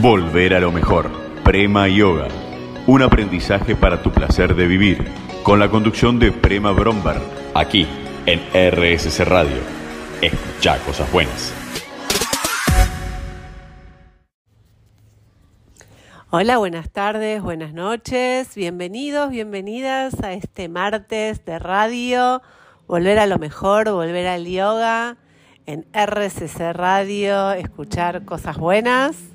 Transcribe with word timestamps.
Volver 0.00 0.54
a 0.54 0.60
lo 0.60 0.72
mejor. 0.72 1.10
Prema 1.44 1.86
Yoga. 1.86 2.28
Un 2.86 3.02
aprendizaje 3.02 3.76
para 3.76 4.02
tu 4.02 4.10
placer 4.10 4.54
de 4.54 4.66
vivir. 4.66 5.04
Con 5.42 5.58
la 5.58 5.68
conducción 5.68 6.18
de 6.18 6.32
Prema 6.32 6.72
Bromberg. 6.72 7.20
Aquí, 7.52 7.86
en 8.24 8.40
RSC 8.54 9.22
Radio. 9.26 9.58
Escucha 10.22 10.78
cosas 10.78 11.12
buenas. 11.12 11.52
Hola, 16.30 16.56
buenas 16.56 16.88
tardes, 16.88 17.42
buenas 17.42 17.74
noches. 17.74 18.54
Bienvenidos, 18.54 19.28
bienvenidas 19.28 20.22
a 20.22 20.32
este 20.32 20.70
martes 20.70 21.44
de 21.44 21.58
radio. 21.58 22.40
Volver 22.86 23.18
a 23.18 23.26
lo 23.26 23.38
mejor, 23.38 23.90
volver 23.90 24.26
al 24.26 24.46
yoga 24.46 25.18
en 25.66 25.84
RCC 25.92 26.72
Radio, 26.72 27.52
escuchar 27.52 28.24
cosas 28.24 28.56
buenas 28.56 29.31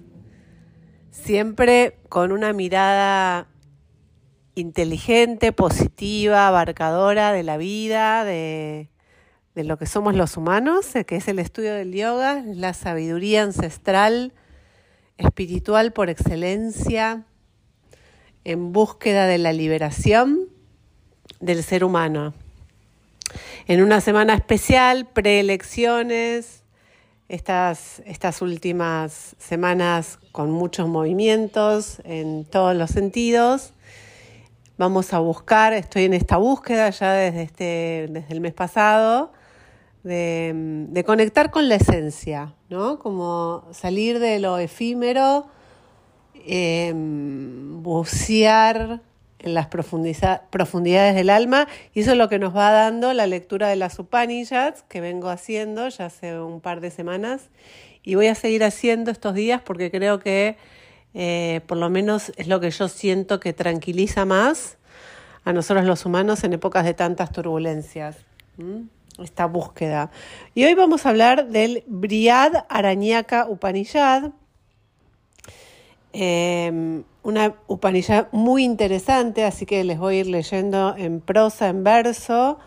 siempre 1.23 1.97
con 2.09 2.31
una 2.31 2.53
mirada 2.53 3.48
inteligente, 4.55 5.52
positiva, 5.52 6.48
abarcadora 6.48 7.31
de 7.31 7.44
la 7.44 7.58
vida, 7.58 8.23
de, 8.23 8.89
lo 9.55 9.77
que 9.77 9.85
somos 9.85 10.16
los 10.16 10.38
humanos, 10.38 10.88
que 11.05 11.16
es 11.16 11.27
el 11.27 11.39
estudio 11.39 11.73
del 11.73 11.94
yoga, 11.94 12.44
la 12.45 12.73
sabiduría 12.73 13.44
ancestral, 13.44 14.34
espiritual 15.17 15.94
por 15.94 16.09
excelencia, 16.09 17.23
en 18.44 18.72
búsqueda 18.72 19.25
de 19.25 19.39
la 19.39 19.52
liberación 19.52 20.47
del 21.39 21.63
ser 21.63 21.84
humano. 21.84 22.34
En 23.67 23.81
una 23.81 23.99
semana 23.99 24.36
especial, 24.36 25.08
preelecciones, 25.08 26.63
estas, 27.30 28.02
estas 28.05 28.41
últimas 28.41 29.36
semanas 29.38 30.20
con 30.31 30.52
muchos 30.52 30.88
movimientos 30.88 32.00
en 32.05 32.45
todos 32.45 32.76
los 32.76 32.91
sentidos. 32.91 33.73
Vamos 34.78 35.14
a 35.14 35.20
buscar, 35.20 35.73
estoy 35.73 36.05
en 36.05 36.14
esta 36.14 36.38
búsqueda 36.38 36.89
ya 36.89 37.14
desde, 37.14 37.42
este, 37.42 38.08
desde 38.09 38.33
el 38.33 38.42
mes 38.42 38.53
pasado, 38.53 39.31
de, 40.03 41.03
conectar 41.05 41.52
con 41.52 41.67
la 41.67 41.75
esencia, 41.75 42.53
¿no? 42.70 43.00
Como 43.00 43.66
salir 43.72 44.20
de 44.20 44.39
lo 44.39 44.58
efímero, 44.58 45.48
em, 46.33 47.81
bucear 47.83 49.02
en 49.39 49.53
las 49.53 49.67
profundidades 49.67 51.16
del 51.16 51.30
alma 51.30 51.67
y 51.93 52.02
eso 52.02 52.11
es 52.11 52.17
lo 52.17 52.30
que 52.30 52.39
nos 52.39 52.55
va 52.55 52.71
dando 52.71 53.13
la 53.13 53.27
lectura 53.27 53.67
de 53.67 53.75
las 53.75 53.99
Upanishads 53.99 54.83
que 54.89 55.02
vengo 55.02 55.30
haciendo 55.30 55.88
ya 55.89 56.05
hace 56.07 56.39
un 56.39 56.59
par 56.59 56.81
de 56.81 56.89
semanas 56.89 57.49
y 58.03 58.15
voy 58.15 58.27
a 58.27 58.35
seguir 58.35 58.63
haciendo 58.63 59.11
estos 59.11 59.33
días 59.35 59.61
porque 59.61 59.91
creo 59.91 60.19
que 60.19 60.58
eh, 61.13 61.61
por 61.67 61.77
lo 61.77 61.89
menos 61.89 62.31
es 62.38 62.47
lo 62.47 62.59
que 62.59 62.69
yo 62.71 62.88
siento 62.88 63.39
que 63.39 63.53
tranquiliza 63.53 64.25
más 64.25 64.77
a 65.43 65.53
nosotros 65.53 65.85
los 65.85 66.05
humanos 66.05 66.43
en 66.43 66.53
épocas 66.53 66.83
de 66.83 66.93
tantas 66.93 67.31
turbulencias. 67.31 68.17
Esta 69.17 69.45
búsqueda. 69.45 70.11
Y 70.53 70.65
hoy 70.65 70.73
vamos 70.73 71.05
a 71.05 71.09
hablar 71.09 71.47
del 71.47 71.83
Briad 71.88 72.65
Arañaka 72.69 73.47
Upanishad. 73.47 74.31
Em, 76.20 77.04
una 77.22 77.54
Upanishad 77.68 78.26
muy 78.32 78.64
interesante, 78.64 79.44
así 79.44 79.68
que 79.68 79.84
les 79.84 80.00
voy 80.00 80.16
a 80.16 80.20
ir 80.22 80.26
leyendo 80.26 80.96
en 80.98 81.22
prosa, 81.22 81.68
en 81.68 81.84
verso, 81.84 82.58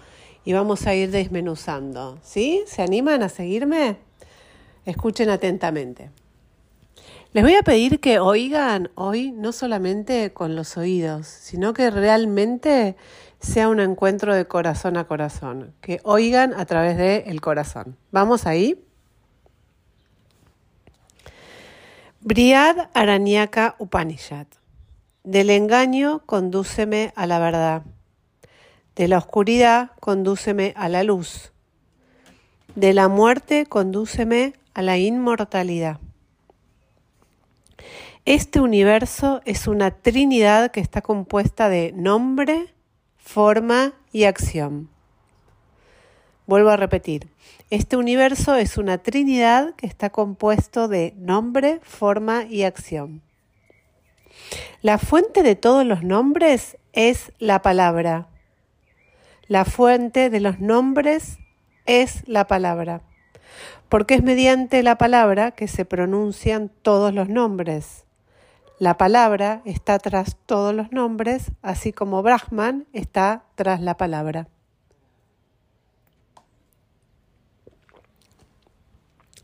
y 0.44 0.52
vamos 0.52 0.86
a 0.86 0.94
ir 0.94 1.10
desmenuzando. 1.10 2.20
¿Sí? 2.22 2.62
¿Se 2.68 2.80
animan 2.80 3.24
a 3.24 3.28
seguirme? 3.28 3.96
Escuchen 4.86 5.30
atentamente. 5.30 6.10
Les 7.32 7.42
voy 7.42 7.54
a 7.56 7.64
pedir 7.64 7.98
que 7.98 8.20
oigan 8.20 8.92
hoy 8.94 9.32
no 9.32 9.50
solamente 9.50 10.32
con 10.32 10.54
los 10.54 10.76
oídos, 10.76 11.26
sino 11.26 11.74
que 11.74 11.90
realmente 11.90 12.94
sea 13.40 13.68
un 13.68 13.80
encuentro 13.80 14.32
de 14.32 14.46
corazón 14.46 14.96
a 14.96 15.08
corazón, 15.08 15.74
que 15.80 15.98
oigan 16.04 16.54
a 16.54 16.66
través 16.66 16.96
del 16.96 17.40
corazón. 17.40 17.96
¿Vamos 18.12 18.46
ahí? 18.46 18.80
Briad 22.22 22.90
Aranyaka 22.92 23.76
Upanishad. 23.78 24.46
Del 25.24 25.48
engaño 25.48 26.20
condúceme 26.26 27.14
a 27.16 27.26
la 27.26 27.38
verdad. 27.38 27.82
De 28.94 29.08
la 29.08 29.16
oscuridad 29.16 29.92
condúceme 30.00 30.74
a 30.76 30.90
la 30.90 31.02
luz. 31.02 31.50
De 32.74 32.92
la 32.92 33.08
muerte 33.08 33.64
condúceme 33.64 34.52
a 34.74 34.82
la 34.82 34.98
inmortalidad. 34.98 35.98
Este 38.26 38.60
universo 38.60 39.40
es 39.46 39.66
una 39.66 39.90
trinidad 39.90 40.72
que 40.72 40.80
está 40.80 41.00
compuesta 41.00 41.70
de 41.70 41.92
nombre, 41.92 42.74
forma 43.16 43.94
y 44.12 44.24
acción. 44.24 44.90
Vuelvo 46.46 46.68
a 46.68 46.76
repetir, 46.76 47.29
este 47.70 47.96
universo 47.96 48.56
es 48.56 48.78
una 48.78 48.98
trinidad 48.98 49.74
que 49.76 49.86
está 49.86 50.10
compuesto 50.10 50.88
de 50.88 51.14
nombre, 51.16 51.78
forma 51.82 52.44
y 52.44 52.64
acción. 52.64 53.22
La 54.82 54.98
fuente 54.98 55.44
de 55.44 55.54
todos 55.54 55.86
los 55.86 56.02
nombres 56.02 56.76
es 56.92 57.32
la 57.38 57.62
palabra. 57.62 58.26
La 59.46 59.64
fuente 59.64 60.30
de 60.30 60.40
los 60.40 60.58
nombres 60.58 61.38
es 61.86 62.26
la 62.26 62.48
palabra, 62.48 63.02
porque 63.88 64.14
es 64.14 64.22
mediante 64.24 64.82
la 64.82 64.98
palabra 64.98 65.52
que 65.52 65.68
se 65.68 65.84
pronuncian 65.84 66.72
todos 66.82 67.14
los 67.14 67.28
nombres. 67.28 68.04
La 68.80 68.96
palabra 68.96 69.62
está 69.64 69.98
tras 70.00 70.36
todos 70.46 70.74
los 70.74 70.90
nombres, 70.90 71.52
así 71.62 71.92
como 71.92 72.22
Brahman 72.22 72.86
está 72.92 73.44
tras 73.54 73.80
la 73.80 73.96
palabra. 73.96 74.48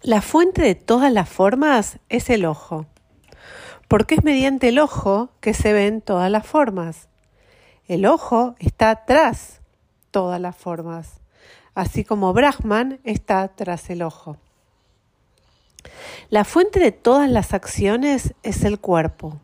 La 0.03 0.21
fuente 0.21 0.61
de 0.61 0.75
todas 0.75 1.11
las 1.11 1.29
formas 1.29 1.99
es 2.11 2.29
el 2.29 2.45
ojo, 2.45 2.85
porque 3.89 4.17
es 4.17 4.25
mediante 4.25 4.69
el 4.69 4.79
ojo 4.79 5.31
que 5.41 5.55
se 5.55 5.73
ven 5.73 6.03
todas 6.03 6.31
las 6.31 6.47
formas. 6.47 7.09
El 7.89 8.05
ojo 8.05 8.57
está 8.59 9.07
tras 9.07 9.63
todas 10.11 10.39
las 10.39 10.55
formas, 10.55 11.21
así 11.75 12.05
como 12.05 12.35
Brahman 12.35 13.01
está 13.05 13.49
tras 13.49 13.89
el 13.89 14.03
ojo. 14.03 14.37
La 16.29 16.45
fuente 16.45 16.79
de 16.79 16.93
todas 16.93 17.31
las 17.31 17.55
acciones 17.55 18.35
es 18.43 18.65
el 18.65 18.79
cuerpo, 18.79 19.41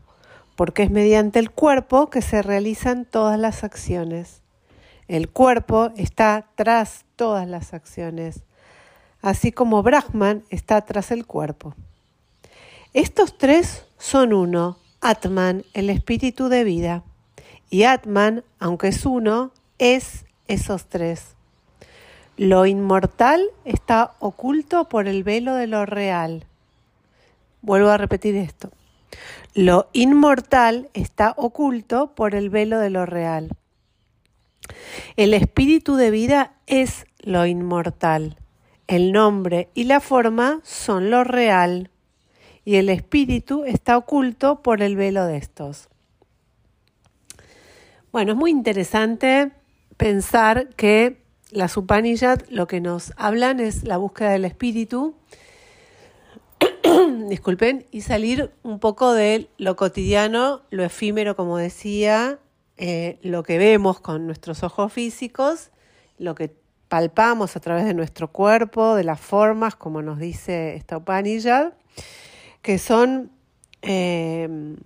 porque 0.55 0.83
es 0.83 0.91
mediante 0.91 1.39
el 1.39 1.51
cuerpo 1.51 2.11
que 2.11 2.21
se 2.21 2.43
realizan 2.43 3.07
todas 3.07 3.39
las 3.39 3.65
acciones. 3.65 4.43
El 5.09 5.31
cuerpo 5.31 5.93
está 5.97 6.47
tras 6.57 7.07
todas 7.17 7.49
las 7.49 7.73
acciones 7.73 8.43
así 9.23 9.53
como 9.53 9.83
Brahman 9.83 10.45
está 10.51 10.83
tras 10.83 11.11
el 11.11 11.25
cuerpo. 11.27 11.75
Estos 12.93 13.39
tres 13.39 13.87
son 13.97 14.35
uno, 14.35 14.79
Atman, 15.01 15.65
el 15.73 15.89
espíritu 15.89 16.49
de 16.49 16.65
vida, 16.65 17.05
y 17.71 17.85
Atman, 17.85 18.45
aunque 18.59 18.89
es 18.89 19.07
uno, 19.07 19.53
es 19.79 20.27
esos 20.47 20.87
tres. 20.87 21.37
Lo 22.37 22.67
inmortal 22.67 23.49
está 23.65 24.15
oculto 24.19 24.89
por 24.89 25.09
el 25.09 25.23
velo 25.23 25.55
de 25.55 25.67
lo 25.67 25.87
real. 25.87 26.47
Vuelvo 27.63 27.89
a 27.89 27.97
repetir 27.97 28.37
esto. 28.37 28.71
Lo 29.55 29.89
inmortal 29.93 30.91
está 30.95 31.35
oculto 31.37 32.15
por 32.15 32.35
el 32.35 32.51
velo 32.51 32.79
de 32.79 32.91
lo 32.91 33.07
real. 33.07 33.51
El 35.17 35.35
espíritu 35.35 35.97
de 35.97 36.11
vida 36.11 36.55
es 36.67 37.07
lo 37.21 37.47
inmortal. 37.47 38.42
El 38.87 39.13
nombre 39.13 39.69
y 39.75 39.85
la 39.85 40.01
forma 40.01 40.61
son 40.65 41.11
lo 41.11 41.25
real 41.25 41.91
y 42.65 42.77
el 42.77 42.89
espíritu 42.89 43.65
está 43.65 43.97
oculto 43.97 44.63
por 44.63 44.83
el 44.83 44.97
velo 44.97 45.25
de 45.27 45.37
estos. 45.37 45.89
Bueno, 48.13 48.33
es 48.33 48.39
muy 48.39 48.51
interesante 48.51 49.53
pensar 49.97 50.69
que 50.75 51.23
las 51.51 51.77
Upanishad 51.77 52.43
lo 52.49 52.67
que 52.67 52.81
nos 52.81 53.13
hablan 53.17 53.61
es 53.61 53.85
la 53.85 53.97
búsqueda 53.97 54.31
del 54.31 54.45
espíritu, 54.45 55.15
disculpen, 57.29 57.87
y 57.91 58.03
salir 58.03 58.53
un 58.63 58.79
poco 58.79 59.13
de 59.13 59.49
lo 59.59 59.77
cotidiano, 59.77 60.63
lo 60.71 60.85
efímero, 60.85 61.37
como 61.37 61.57
decía, 61.57 62.39
eh, 62.77 63.19
lo 63.23 63.43
que 63.43 63.59
vemos 63.59 64.01
con 64.01 64.27
nuestros 64.27 64.63
ojos 64.63 64.93
físicos, 64.93 65.71
lo 66.19 66.35
que 66.35 66.55
palpamos 66.93 67.57
a 67.57 67.61
través 67.61 67.87
de 67.87 67.95
nuestro 67.95 68.29
cuerpo, 68.29 68.95
de 68.95 69.03
las 69.03 69.19
formas, 69.19 69.75
como 69.77 70.03
nos 70.03 70.19
dice 70.19 70.77
esta 70.77 70.99
Upanishad, 70.99 71.73
que 72.61 72.77
son, 72.77 73.31
em, 73.81 74.77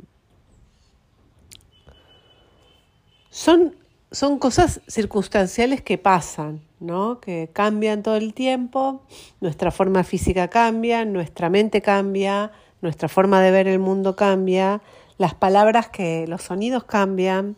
son, 3.29 3.75
son 4.13 4.39
cosas 4.39 4.83
circunstanciales 4.87 5.83
que 5.83 5.99
pasan, 5.99 6.61
¿no? 6.79 7.19
que 7.19 7.51
cambian 7.53 8.05
todo 8.05 8.15
el 8.15 8.35
tiempo, 8.35 9.03
nuestra 9.41 9.73
forma 9.73 10.05
física 10.05 10.47
cambia, 10.47 11.05
nuestra 11.05 11.51
mente 11.51 11.83
cambia, 11.83 12.53
nuestra 12.83 13.09
forma 13.09 13.43
de 13.43 13.51
ver 13.51 13.67
el 13.67 13.81
mundo 13.81 14.15
cambia, 14.15 14.81
las 15.19 15.35
palabras 15.35 15.89
que, 15.89 16.25
los 16.29 16.43
sonidos 16.43 16.85
cambian 16.85 17.57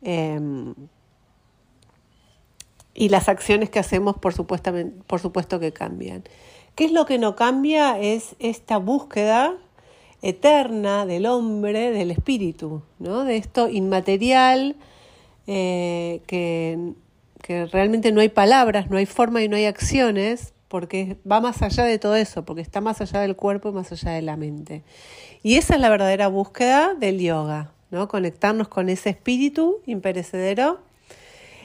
em, 0.00 0.72
y 2.94 3.08
las 3.08 3.28
acciones 3.28 3.70
que 3.70 3.78
hacemos 3.78 4.16
por, 4.16 4.34
por 4.34 5.20
supuesto 5.20 5.60
que 5.60 5.72
cambian. 5.72 6.24
¿Qué 6.74 6.84
es 6.84 6.92
lo 6.92 7.06
que 7.06 7.18
no 7.18 7.36
cambia? 7.36 7.98
Es 7.98 8.34
esta 8.38 8.78
búsqueda 8.78 9.56
eterna 10.22 11.04
del 11.04 11.26
hombre, 11.26 11.90
del 11.90 12.10
espíritu, 12.10 12.82
¿no? 12.98 13.24
de 13.24 13.36
esto 13.36 13.68
inmaterial 13.68 14.76
eh, 15.46 16.22
que, 16.26 16.92
que 17.42 17.66
realmente 17.66 18.12
no 18.12 18.20
hay 18.20 18.28
palabras, 18.28 18.88
no 18.88 18.96
hay 18.96 19.06
forma 19.06 19.42
y 19.42 19.48
no 19.48 19.56
hay 19.56 19.66
acciones, 19.66 20.54
porque 20.72 21.18
va 21.30 21.42
más 21.42 21.60
allá 21.60 21.84
de 21.84 21.98
todo 21.98 22.16
eso, 22.16 22.46
porque 22.46 22.62
está 22.62 22.80
más 22.80 23.02
allá 23.02 23.20
del 23.20 23.36
cuerpo 23.36 23.68
y 23.68 23.72
más 23.72 23.92
allá 23.92 24.12
de 24.12 24.22
la 24.22 24.38
mente. 24.38 24.82
Y 25.42 25.56
esa 25.56 25.74
es 25.74 25.80
la 25.82 25.90
verdadera 25.90 26.28
búsqueda 26.28 26.94
del 26.94 27.20
yoga, 27.20 27.72
¿no? 27.90 28.08
Conectarnos 28.08 28.68
con 28.68 28.88
ese 28.88 29.10
espíritu 29.10 29.80
imperecedero. 29.84 30.80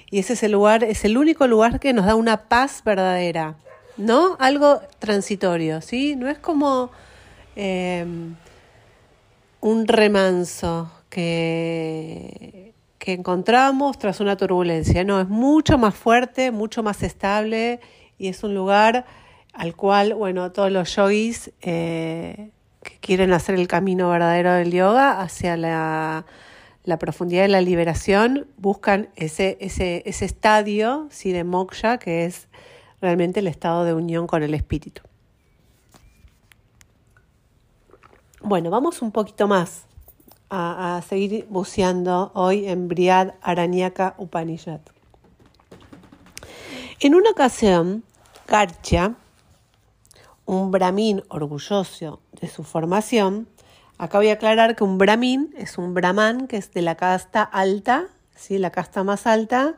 Y 0.10 0.20
ese 0.20 0.34
es 0.34 0.44
el 0.44 0.54
lugar, 0.54 0.84
es 0.84 1.04
el 1.04 1.18
único 1.18 1.48
lugar 1.48 1.80
que 1.80 1.94
nos 1.94 2.06
da 2.06 2.16
una 2.16 2.48
paz 2.48 2.82
verdadera, 2.86 3.56
¿no? 3.98 4.38
Algo 4.40 4.80
transitorio, 5.00 5.82
¿sí? 5.82 6.16
No 6.16 6.30
es 6.30 6.38
como 6.38 6.92
em, 7.56 8.36
un 9.60 9.88
remanso 9.88 10.90
que, 11.10 12.74
que 13.00 13.14
encontramos 13.14 14.00
tras 14.00 14.22
una 14.22 14.38
turbulencia, 14.38 15.04
no, 15.04 15.20
es 15.20 15.28
mucho 15.28 15.78
más 15.78 15.94
fuerte, 15.94 16.52
mucho 16.52 16.84
más 16.84 17.04
estable 17.04 17.82
y 18.18 18.30
es 18.30 18.44
un 18.44 18.56
lugar 18.56 19.06
al 19.54 19.76
cual, 19.76 20.14
bueno, 20.14 20.52
todos 20.52 20.72
los 20.72 20.96
yogis 20.96 21.52
eh, 21.62 22.52
que 22.82 22.98
quieren 23.02 23.34
hacer 23.34 23.56
el 23.56 23.68
camino 23.68 24.10
verdadero 24.10 24.54
del 24.54 24.72
yoga 24.72 25.20
hacia 25.20 25.58
la, 25.58 26.26
profundidad 26.98 27.42
de 27.42 27.50
la 27.50 27.60
liberación 27.60 28.48
buscan 28.58 29.10
ese, 29.18 29.58
ese, 29.60 30.04
ese 30.06 30.24
estadio 30.24 31.08
¿sí? 31.12 31.34
de 31.34 31.44
moksha 31.44 31.98
que 31.98 32.24
es 32.24 32.48
realmente 33.02 33.42
el 33.42 33.48
estado 33.48 33.84
de 33.84 33.94
unión 33.94 34.26
con 34.26 34.42
el 34.42 34.54
espíritu. 34.54 35.02
Bueno, 38.42 38.70
vamos 38.70 39.02
un 39.02 39.12
poquito 39.12 39.48
más 39.50 39.88
a, 40.50 41.02
seguir 41.08 41.46
buceando 41.50 42.32
hoy 42.34 42.68
en 42.68 42.88
Briad 42.88 43.34
Aranyaka 43.42 44.16
Upanishad. 44.18 44.80
En 47.00 47.16
una 47.16 47.32
ocasión, 47.32 48.04
Garcha, 48.48 49.16
un 50.46 50.72
brahmin 50.72 51.24
orgulloso 51.28 52.22
de 52.40 52.48
su 52.48 52.64
formación, 52.64 53.50
acá 53.98 54.18
voy 54.18 54.30
a 54.30 54.34
aclarar 54.34 54.76
que 54.76 54.84
un 54.84 54.98
brahmin 54.98 55.54
es 55.58 55.78
un 55.78 55.94
brahman 55.94 56.48
que 56.48 56.58
es 56.58 56.74
de 56.74 56.82
la 56.82 56.96
casta 56.96 57.44
alta, 57.44 58.08
¿sí? 58.36 58.58
la 58.58 58.72
casta 58.72 59.04
más 59.04 59.28
alta 59.28 59.76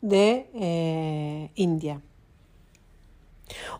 de 0.00 0.50
eh, 0.54 1.50
India. 1.54 2.00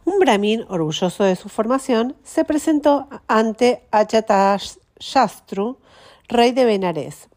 Un 0.04 0.18
brahmin 0.18 0.64
orgulloso 0.68 1.24
de 1.24 1.36
su 1.36 1.48
formación 1.48 2.16
se 2.24 2.44
presentó 2.44 3.08
ante 3.26 3.84
Shastru, 4.98 5.78
rey 6.28 6.52
de 6.52 6.64
Benares, 6.64 7.28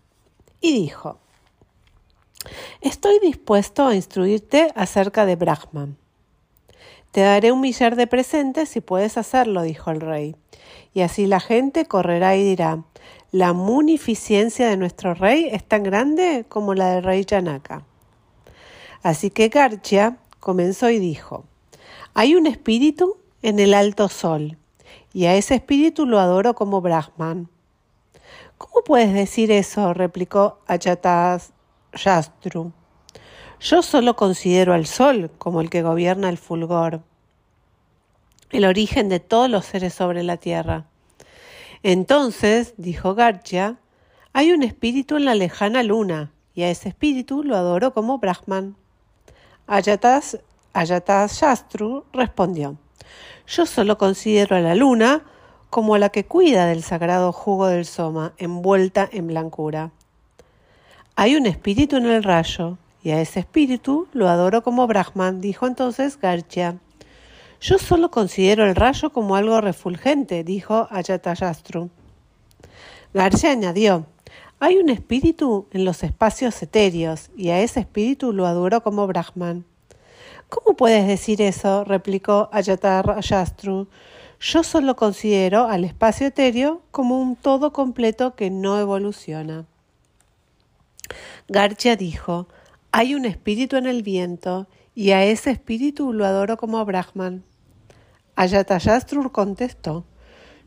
y 0.61 0.73
dijo, 0.73 1.19
Estoy 2.81 3.19
dispuesto 3.19 3.85
a 3.85 3.95
instruirte 3.95 4.71
acerca 4.75 5.25
de 5.25 5.35
Brahman. 5.35 5.97
Te 7.11 7.21
daré 7.21 7.51
un 7.51 7.61
millar 7.61 7.95
de 7.95 8.07
presentes 8.07 8.69
si 8.69 8.81
puedes 8.81 9.17
hacerlo, 9.17 9.61
dijo 9.63 9.91
el 9.91 10.01
rey. 10.01 10.35
Y 10.93 11.01
así 11.01 11.25
la 11.25 11.39
gente 11.39 11.85
correrá 11.85 12.35
y 12.35 12.43
dirá, 12.43 12.83
la 13.31 13.53
munificiencia 13.53 14.67
de 14.67 14.77
nuestro 14.77 15.13
rey 15.13 15.47
es 15.51 15.63
tan 15.63 15.83
grande 15.83 16.45
como 16.49 16.73
la 16.73 16.95
del 16.95 17.03
rey 17.03 17.23
Yanaka. 17.25 17.83
Así 19.03 19.29
que 19.29 19.47
Garchia 19.47 20.17
comenzó 20.39 20.89
y 20.89 20.99
dijo, 20.99 21.45
hay 22.13 22.35
un 22.35 22.45
espíritu 22.45 23.17
en 23.41 23.59
el 23.59 23.73
alto 23.73 24.09
sol, 24.09 24.57
y 25.13 25.25
a 25.25 25.35
ese 25.35 25.55
espíritu 25.55 26.05
lo 26.05 26.19
adoro 26.19 26.55
como 26.55 26.81
Brahman. 26.81 27.47
¿Cómo 28.57 28.83
puedes 28.83 29.13
decir 29.13 29.49
eso? 29.49 29.93
replicó 29.93 30.59
Achatas 30.67 31.53
Yastru. 31.93 32.73
Yo 33.59 33.81
solo 33.81 34.15
considero 34.15 34.73
al 34.73 34.85
sol 34.85 35.31
como 35.38 35.61
el 35.61 35.69
que 35.69 35.83
gobierna 35.83 36.29
el 36.29 36.38
fulgor, 36.38 37.01
el 38.51 38.65
origen 38.65 39.09
de 39.09 39.19
todos 39.19 39.50
los 39.50 39.65
seres 39.65 39.94
sobre 39.94 40.24
la 40.24 40.38
tierra. 40.38 40.86
Entonces, 41.83 42.74
dijo 42.77 43.15
Garcha, 43.15 43.77
hay 44.33 44.51
un 44.51 44.63
espíritu 44.63 45.18
en 45.18 45.25
la 45.25 45.36
lejana 45.36 45.83
luna, 45.83 46.31
y 46.53 46.63
a 46.63 46.69
ese 46.69 46.89
espíritu 46.89 47.44
lo 47.44 47.56
adoro 47.56 47.94
como 47.94 48.18
Brahman. 48.18 48.75
Ayatas, 49.68 50.39
Ayatas 50.74 51.39
Shastru 51.39 52.06
respondió, 52.13 52.77
yo 53.48 53.65
solo 53.65 53.98
considero 53.98 54.56
a 54.56 54.59
la 54.59 54.75
luna 54.75 55.24
como 55.69 55.98
la 55.98 56.09
que 56.09 56.25
cuida 56.25 56.65
del 56.65 56.83
sagrado 56.83 57.31
jugo 57.31 57.68
del 57.68 57.86
soma, 57.86 58.33
envuelta 58.38 59.07
en 59.12 59.27
blancura. 59.27 59.92
Hay 61.15 61.36
un 61.36 61.45
espíritu 61.45 61.95
en 61.95 62.06
el 62.06 62.24
rayo, 62.24 62.77
y 63.03 63.12
a 63.12 63.21
ese 63.21 63.39
espíritu 63.39 64.07
lo 64.13 64.30
adoro 64.30 64.63
como 64.63 64.86
Brahman, 64.86 65.42
dijo 65.42 65.68
entonces 65.68 66.19
Garcha. 66.19 66.75
Yo 67.63 67.78
solo 67.78 68.10
considero 68.10 68.66
el 68.66 68.75
rayo 68.75 69.12
como 69.12 69.36
algo 69.36 69.62
refulgente, 69.62 70.44
dijo 70.44 70.88
Ayatayastru. 70.90 71.92
Garcha 73.13 73.52
añadió, 73.52 74.08
hay 74.60 74.78
un 74.78 74.90
espíritu 74.90 75.68
en 75.69 75.86
los 75.86 76.02
espacios 76.02 76.60
etéreos, 76.63 77.30
y 77.38 77.50
a 77.50 77.60
ese 77.60 77.81
espíritu 77.81 78.34
lo 78.34 78.48
adoro 78.48 78.81
como 78.81 79.06
Brahman. 79.06 79.63
¿Cómo 80.50 80.75
puedes 80.75 81.06
decir 81.06 81.40
eso? 81.40 81.84
replicó 81.84 82.50
Ayatayastru. 82.52 83.88
Yo 84.40 84.63
solo 84.63 84.96
considero 84.96 85.68
al 85.68 85.84
espacio 85.84 86.25
etéreo 86.25 86.81
como 86.90 87.22
un 87.22 87.36
todo 87.36 87.72
completo 87.74 88.34
que 88.34 88.50
no 88.50 88.80
evoluciona. 88.80 89.68
Garcha 91.48 91.96
dijo, 91.96 92.48
hay 92.92 93.13
un 93.13 93.25
espíritu 93.25 93.75
en 93.75 93.86
el 93.86 94.02
viento 94.02 94.68
y 94.96 95.12
a 95.12 95.24
ese 95.24 95.52
espíritu 95.52 96.12
lo 96.12 96.25
adoro 96.25 96.58
como 96.58 96.84
Brahman. 96.84 97.44
Ayatayastru 98.41 99.31
contestó, 99.31 100.03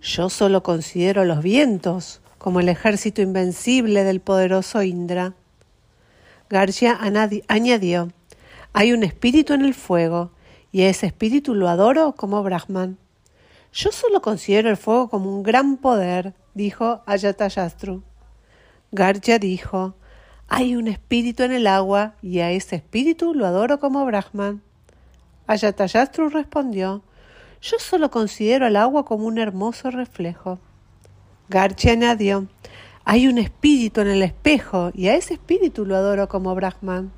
yo 0.01 0.31
solo 0.31 0.63
considero 0.63 1.25
los 1.25 1.43
vientos 1.43 2.21
como 2.39 2.61
el 2.61 2.69
ejército 2.69 3.21
invencible 3.21 4.05
del 4.05 4.21
poderoso 4.21 4.85
Indra. 4.85 5.35
Garcia 6.49 6.97
añadió, 7.49 8.13
hay 8.73 8.93
un 8.93 9.03
espíritu 9.03 9.55
en 9.55 9.65
el 9.65 9.75
fuego 9.75 10.31
y 10.71 10.83
a 10.83 10.89
ese 10.89 11.07
espíritu 11.07 11.57
lo 11.57 11.69
adoro 11.69 12.13
como 12.13 12.45
Brahman. 12.45 12.97
Yo 13.73 13.91
solo 13.91 14.23
considero 14.23 14.71
el 14.71 14.77
fuego 14.77 15.11
como 15.11 15.37
un 15.37 15.43
gran 15.43 15.77
poder, 15.77 16.33
dijo 16.55 17.03
Ayatayastru. 17.07 18.05
Garcha 18.93 19.41
dijo, 19.41 19.97
hay 20.47 20.77
un 20.77 20.87
espíritu 20.87 21.43
en 21.43 21.51
el 21.51 21.67
agua 21.67 22.15
y 22.23 22.39
a 22.39 22.53
ese 22.53 22.77
espíritu 22.77 23.35
lo 23.35 23.47
adoro 23.47 23.81
como 23.81 24.07
Brahman. 24.07 24.63
Ayatayastru 25.49 26.29
respondió, 26.29 27.03
yo 27.65 27.79
solo 27.79 28.11
considero 28.11 28.67
al 28.67 28.77
agua 28.77 29.07
como 29.07 29.27
un 29.27 29.39
hermoso 29.39 29.91
reflejo. 29.91 30.59
Garchi 31.49 31.89
añadió, 31.89 32.47
hay 33.07 33.27
un 33.27 33.39
espíritu 33.39 34.03
en 34.03 34.09
el 34.09 34.23
espejo 34.23 34.91
y 34.93 35.09
a 35.09 35.17
ese 35.17 35.35
espíritu 35.35 35.87
lo 35.87 35.97
adoro 35.97 36.29
como 36.29 36.55
Brahman. 36.55 37.11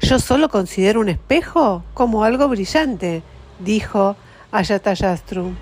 Yo 0.00 0.18
solo 0.18 0.48
considero 0.48 1.00
un 1.00 1.08
espejo 1.08 1.84
como 1.94 2.24
algo 2.24 2.48
brillante, 2.48 3.22
dijo 3.60 4.16
Ayatayastru. 4.50 5.54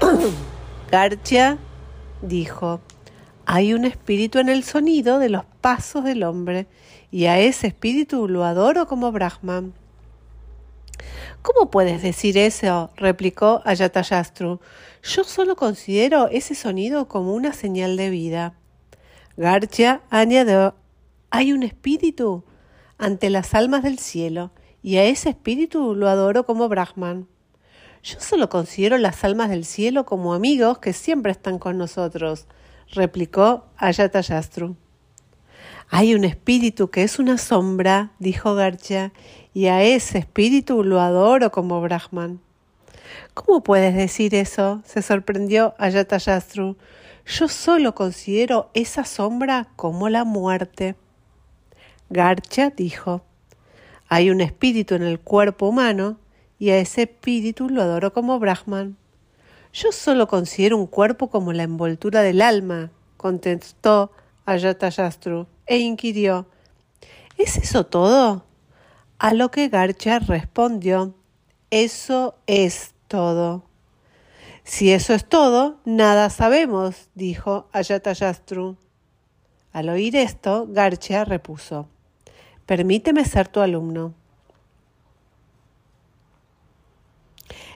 Garchia 0.90 1.56
dijo, 2.20 2.80
hay 3.46 3.72
un 3.72 3.86
espíritu 3.86 4.38
en 4.38 4.50
el 4.50 4.64
sonido 4.64 5.18
de 5.18 5.30
los 5.30 5.46
pasos 5.62 6.04
del 6.04 6.24
hombre, 6.24 6.66
y 7.10 7.24
a 7.24 7.38
ese 7.38 7.68
espíritu 7.68 8.28
lo 8.28 8.44
adoro 8.44 8.86
como 8.86 9.10
Brahman. 9.12 9.72
¿Cómo 11.54 11.70
puedes 11.70 12.02
decir 12.02 12.36
eso? 12.36 12.90
replicó 12.94 13.62
Ayatayastru. 13.64 14.60
Yo 15.02 15.24
solo 15.24 15.56
considero 15.56 16.28
ese 16.28 16.54
sonido 16.54 17.08
como 17.08 17.32
una 17.32 17.54
señal 17.54 17.96
de 17.96 18.10
vida. 18.10 18.52
Garcha 19.38 20.02
añadió, 20.10 20.74
hay 21.30 21.54
un 21.54 21.62
espíritu 21.62 22.44
ante 22.98 23.30
las 23.30 23.54
almas 23.54 23.82
del 23.82 23.98
cielo, 23.98 24.50
y 24.82 24.98
a 24.98 25.04
ese 25.04 25.30
espíritu 25.30 25.94
lo 25.94 26.10
adoro 26.10 26.44
como 26.44 26.68
Brahman. 26.68 27.26
Yo 28.02 28.20
solo 28.20 28.50
considero 28.50 28.98
las 28.98 29.24
almas 29.24 29.48
del 29.48 29.64
cielo 29.64 30.04
como 30.04 30.34
amigos 30.34 30.80
que 30.80 30.92
siempre 30.92 31.32
están 31.32 31.58
con 31.58 31.78
nosotros, 31.78 32.46
replicó 32.92 33.64
Ayatayastru. 33.78 34.76
Hay 35.90 36.14
un 36.14 36.24
espíritu 36.24 36.90
que 36.90 37.02
es 37.02 37.18
una 37.18 37.38
sombra, 37.38 38.12
dijo 38.18 38.54
Garcha, 38.54 39.12
y 39.58 39.66
a 39.66 39.82
ese 39.82 40.18
espíritu 40.18 40.84
lo 40.84 41.00
adoro 41.00 41.50
como 41.50 41.80
Brahman. 41.80 42.38
¿Cómo 43.34 43.64
puedes 43.64 43.92
decir 43.92 44.36
eso? 44.36 44.82
se 44.84 45.02
sorprendió 45.02 45.74
Ayatayastru. 45.78 46.76
Yo 47.26 47.48
solo 47.48 47.92
considero 47.92 48.70
esa 48.72 49.04
sombra 49.04 49.66
como 49.74 50.10
la 50.10 50.22
muerte. 50.22 50.94
Garcha 52.08 52.70
dijo, 52.70 53.22
hay 54.06 54.30
un 54.30 54.42
espíritu 54.42 54.94
en 54.94 55.02
el 55.02 55.18
cuerpo 55.18 55.66
humano 55.66 56.20
y 56.60 56.70
a 56.70 56.78
ese 56.78 57.02
espíritu 57.02 57.68
lo 57.68 57.82
adoro 57.82 58.12
como 58.12 58.38
Brahman. 58.38 58.96
Yo 59.72 59.90
solo 59.90 60.28
considero 60.28 60.76
un 60.76 60.86
cuerpo 60.86 61.30
como 61.30 61.52
la 61.52 61.64
envoltura 61.64 62.22
del 62.22 62.42
alma, 62.42 62.92
contestó 63.16 64.12
Ayatayastru 64.46 65.48
e 65.66 65.78
inquirió, 65.78 66.46
¿es 67.36 67.56
eso 67.56 67.86
todo? 67.86 68.46
A 69.18 69.34
lo 69.34 69.50
que 69.50 69.68
Garcha 69.68 70.20
respondió, 70.20 71.14
eso 71.70 72.36
es 72.46 72.94
todo. 73.08 73.64
Si 74.62 74.92
eso 74.92 75.12
es 75.12 75.28
todo, 75.28 75.80
nada 75.84 76.30
sabemos, 76.30 77.08
dijo 77.14 77.68
Ayatayastru. 77.72 78.76
Al 79.72 79.88
oír 79.88 80.14
esto, 80.14 80.66
Garcha 80.68 81.24
repuso, 81.24 81.88
Permíteme 82.64 83.24
ser 83.24 83.48
tu 83.48 83.60
alumno. 83.60 84.14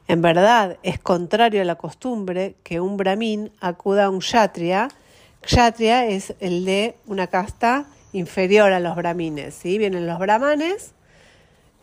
En 0.07 0.21
verdad, 0.21 0.79
es 0.83 0.99
contrario 0.99 1.63
a 1.63 1.65
la 1.65 1.77
costumbre 1.77 2.57
que 2.63 2.81
un 2.81 2.97
brahmin 2.97 3.51
acuda 3.61 4.05
a 4.05 4.11
un 4.11 4.19
kshatriya. 4.19 4.89
Kshatriya 5.41 6.07
es 6.07 6.35
el 6.41 6.65
de 6.67 6.95
una 7.07 7.27
casta 7.27 7.87
inferior 8.13 8.73
a 8.73 8.81
los 8.81 8.95
brahmines. 8.95 9.55
¿sí? 9.55 9.79
Vienen 9.79 10.07
los 10.07 10.19
brahmanes, 10.19 10.93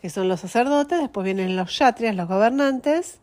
que 0.00 0.10
son 0.10 0.28
los 0.28 0.40
sacerdotes, 0.40 1.00
después 1.00 1.24
vienen 1.24 1.56
los 1.56 1.68
kshatriyas, 1.68 2.16
los 2.16 2.28
gobernantes, 2.28 3.18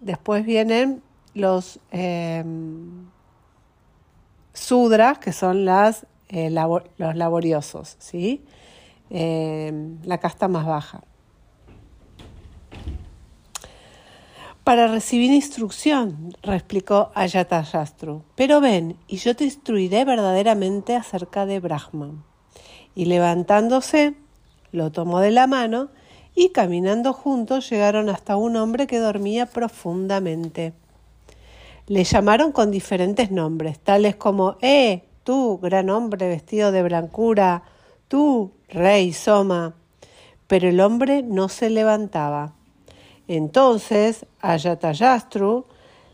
después 0.00 0.44
vienen 0.44 1.02
los 1.34 1.80
em, 1.90 3.06
sudras, 4.52 5.18
que 5.18 5.32
son 5.32 5.64
las, 5.64 6.06
eh, 6.28 6.50
los 6.50 7.16
laboriosos. 7.16 7.96
¿sí? 7.98 8.44
Eh, 9.10 9.72
la 10.04 10.18
casta 10.18 10.48
más 10.48 10.66
baja. 10.66 11.02
Para 14.62 14.86
recibir 14.86 15.32
instrucción, 15.32 16.36
replicó 16.42 17.10
Ayatayastru. 17.14 18.22
Pero 18.34 18.60
ven, 18.60 18.98
y 19.06 19.16
yo 19.16 19.34
te 19.34 19.44
instruiré 19.44 20.04
verdaderamente 20.04 20.94
acerca 20.94 21.46
de 21.46 21.58
Brahman. 21.58 22.22
Y 22.94 23.06
levantándose, 23.06 24.14
lo 24.72 24.92
tomó 24.92 25.20
de 25.20 25.30
la 25.30 25.46
mano 25.46 25.88
y 26.34 26.50
caminando 26.50 27.12
juntos 27.12 27.68
llegaron 27.68 28.08
hasta 28.08 28.36
un 28.36 28.56
hombre 28.56 28.86
que 28.86 28.98
dormía 28.98 29.46
profundamente. 29.46 30.72
Le 31.86 32.04
llamaron 32.04 32.52
con 32.52 32.70
diferentes 32.70 33.30
nombres, 33.30 33.78
tales 33.78 34.16
como 34.16 34.56
¡Eh! 34.60 35.02
tú, 35.24 35.58
gran 35.60 35.90
hombre 35.90 36.28
vestido 36.28 36.72
de 36.72 36.82
blancura, 36.82 37.62
tú, 38.08 38.52
rey 38.68 39.12
Soma. 39.12 39.74
Pero 40.46 40.68
el 40.68 40.80
hombre 40.80 41.22
no 41.22 41.48
se 41.48 41.70
levantaba. 41.70 42.54
Entonces 43.26 44.24
Ayatayastru 44.40 45.66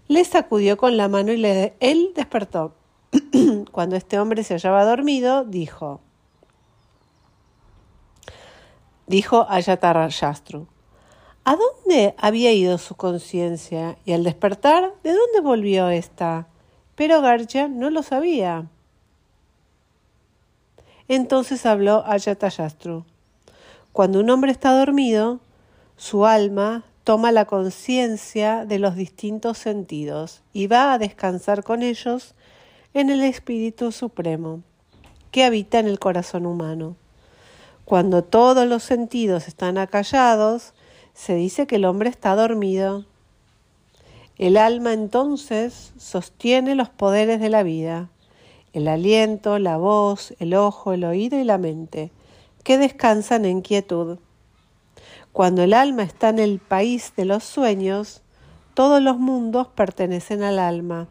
le 0.08 0.24
sacudió 0.24 0.76
con 0.76 0.96
la 0.96 1.08
mano 1.08 1.32
y 1.32 1.44
él 1.80 2.12
despertó. 2.14 2.74
Cuando 3.72 3.96
este 3.96 4.18
hombre 4.18 4.42
se 4.42 4.54
hallaba 4.54 4.84
dormido, 4.84 5.44
dijo, 5.44 6.00
dijo 9.06 9.46
Ayatayastru, 9.48 10.66
¿a 11.44 11.56
dónde 11.56 12.14
había 12.18 12.52
ido 12.52 12.78
su 12.78 12.94
conciencia? 12.94 13.96
Y 14.04 14.12
al 14.12 14.24
despertar, 14.24 14.92
¿de 15.02 15.12
dónde 15.12 15.40
volvió 15.42 15.88
esta? 15.88 16.46
Pero 16.94 17.20
Garcha 17.20 17.68
no 17.68 17.90
lo 17.90 18.02
sabía. 18.02 18.66
Entonces 21.08 21.66
habló 21.66 22.04
Ayatayastru. 22.06 23.04
Cuando 23.92 24.20
un 24.20 24.30
hombre 24.30 24.50
está 24.50 24.76
dormido, 24.76 25.40
su 25.96 26.26
alma 26.26 26.84
toma 27.04 27.30
la 27.30 27.44
conciencia 27.44 28.64
de 28.64 28.78
los 28.78 28.96
distintos 28.96 29.58
sentidos 29.58 30.42
y 30.52 30.66
va 30.66 30.92
a 30.92 30.98
descansar 30.98 31.62
con 31.62 31.82
ellos 31.82 32.34
en 32.94 33.10
el 33.10 33.22
Espíritu 33.22 33.92
Supremo 33.92 34.62
que 35.30 35.44
habita 35.44 35.78
en 35.78 35.86
el 35.86 35.98
corazón 35.98 36.46
humano. 36.46 36.96
Cuando 37.84 38.24
todos 38.24 38.66
los 38.66 38.82
sentidos 38.82 39.48
están 39.48 39.78
acallados, 39.78 40.74
se 41.12 41.34
dice 41.34 41.66
que 41.66 41.76
el 41.76 41.84
hombre 41.84 42.10
está 42.10 42.34
dormido. 42.34 43.04
El 44.36 44.56
alma 44.56 44.92
entonces 44.92 45.92
sostiene 45.96 46.74
los 46.74 46.88
poderes 46.88 47.40
de 47.40 47.50
la 47.50 47.62
vida 47.62 48.08
el 48.74 48.88
aliento, 48.88 49.60
la 49.60 49.76
voz, 49.76 50.34
el 50.40 50.52
ojo, 50.52 50.92
el 50.92 51.04
oído 51.04 51.38
y 51.38 51.44
la 51.44 51.58
mente, 51.58 52.10
que 52.64 52.76
descansan 52.76 53.44
en 53.44 53.62
quietud. 53.62 54.18
Cuando 55.32 55.62
el 55.62 55.72
alma 55.72 56.02
está 56.02 56.28
en 56.30 56.40
el 56.40 56.58
país 56.58 57.12
de 57.16 57.24
los 57.24 57.44
sueños, 57.44 58.20
todos 58.74 59.00
los 59.00 59.16
mundos 59.16 59.68
pertenecen 59.68 60.42
al 60.42 60.58
alma. 60.58 61.06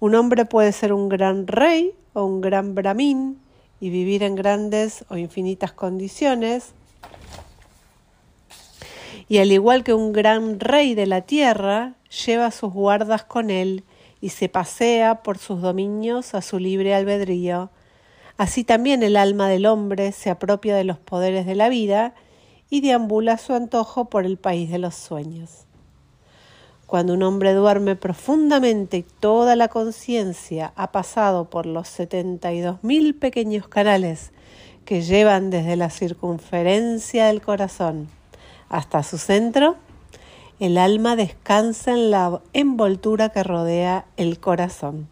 Un 0.00 0.16
hombre 0.16 0.46
puede 0.46 0.72
ser 0.72 0.92
un 0.92 1.08
gran 1.08 1.46
rey 1.46 1.94
o 2.12 2.24
un 2.24 2.40
gran 2.40 2.74
brahmin 2.74 3.38
y 3.84 3.90
vivir 3.90 4.22
en 4.22 4.34
grandes 4.34 5.04
o 5.10 5.18
infinitas 5.18 5.74
condiciones. 5.74 6.72
Y 9.28 9.36
al 9.38 9.52
igual 9.52 9.84
que 9.84 9.92
un 9.92 10.14
gran 10.14 10.58
rey 10.58 10.94
de 10.94 11.04
la 11.04 11.20
tierra, 11.20 11.92
lleva 12.24 12.50
sus 12.50 12.72
guardas 12.72 13.24
con 13.24 13.50
él 13.50 13.84
y 14.22 14.30
se 14.30 14.48
pasea 14.48 15.22
por 15.22 15.36
sus 15.36 15.60
dominios 15.60 16.34
a 16.34 16.40
su 16.40 16.58
libre 16.58 16.94
albedrío. 16.94 17.68
Así 18.38 18.64
también 18.64 19.02
el 19.02 19.18
alma 19.18 19.50
del 19.50 19.66
hombre 19.66 20.12
se 20.12 20.30
apropia 20.30 20.74
de 20.76 20.84
los 20.84 20.98
poderes 20.98 21.44
de 21.44 21.54
la 21.54 21.68
vida 21.68 22.14
y 22.70 22.80
deambula 22.80 23.36
su 23.36 23.52
antojo 23.52 24.06
por 24.06 24.24
el 24.24 24.38
país 24.38 24.70
de 24.70 24.78
los 24.78 24.94
sueños. 24.94 25.63
Cuando 26.94 27.14
un 27.14 27.24
hombre 27.24 27.54
duerme 27.54 27.96
profundamente 27.96 28.98
y 28.98 29.02
toda 29.02 29.56
la 29.56 29.66
conciencia 29.66 30.72
ha 30.76 30.92
pasado 30.92 31.50
por 31.50 31.66
los 31.66 31.88
setenta 31.88 32.52
y 32.52 32.60
dos 32.60 32.84
mil 32.84 33.16
pequeños 33.16 33.66
canales 33.66 34.30
que 34.84 35.02
llevan 35.02 35.50
desde 35.50 35.74
la 35.74 35.90
circunferencia 35.90 37.26
del 37.26 37.42
corazón 37.42 38.06
hasta 38.68 39.02
su 39.02 39.18
centro, 39.18 39.74
el 40.60 40.78
alma 40.78 41.16
descansa 41.16 41.90
en 41.90 42.12
la 42.12 42.40
envoltura 42.52 43.30
que 43.30 43.42
rodea 43.42 44.06
el 44.16 44.38
corazón. 44.38 45.08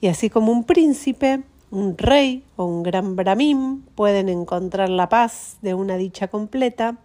Y 0.00 0.06
así 0.06 0.30
como 0.30 0.52
un 0.52 0.62
príncipe, 0.62 1.42
un 1.72 1.98
rey 1.98 2.44
o 2.54 2.64
un 2.64 2.84
gran 2.84 3.16
brahmin 3.16 3.84
pueden 3.96 4.28
encontrar 4.28 4.88
la 4.88 5.08
paz 5.08 5.56
de 5.62 5.74
una 5.74 5.96
dicha 5.96 6.28
completa, 6.28 6.96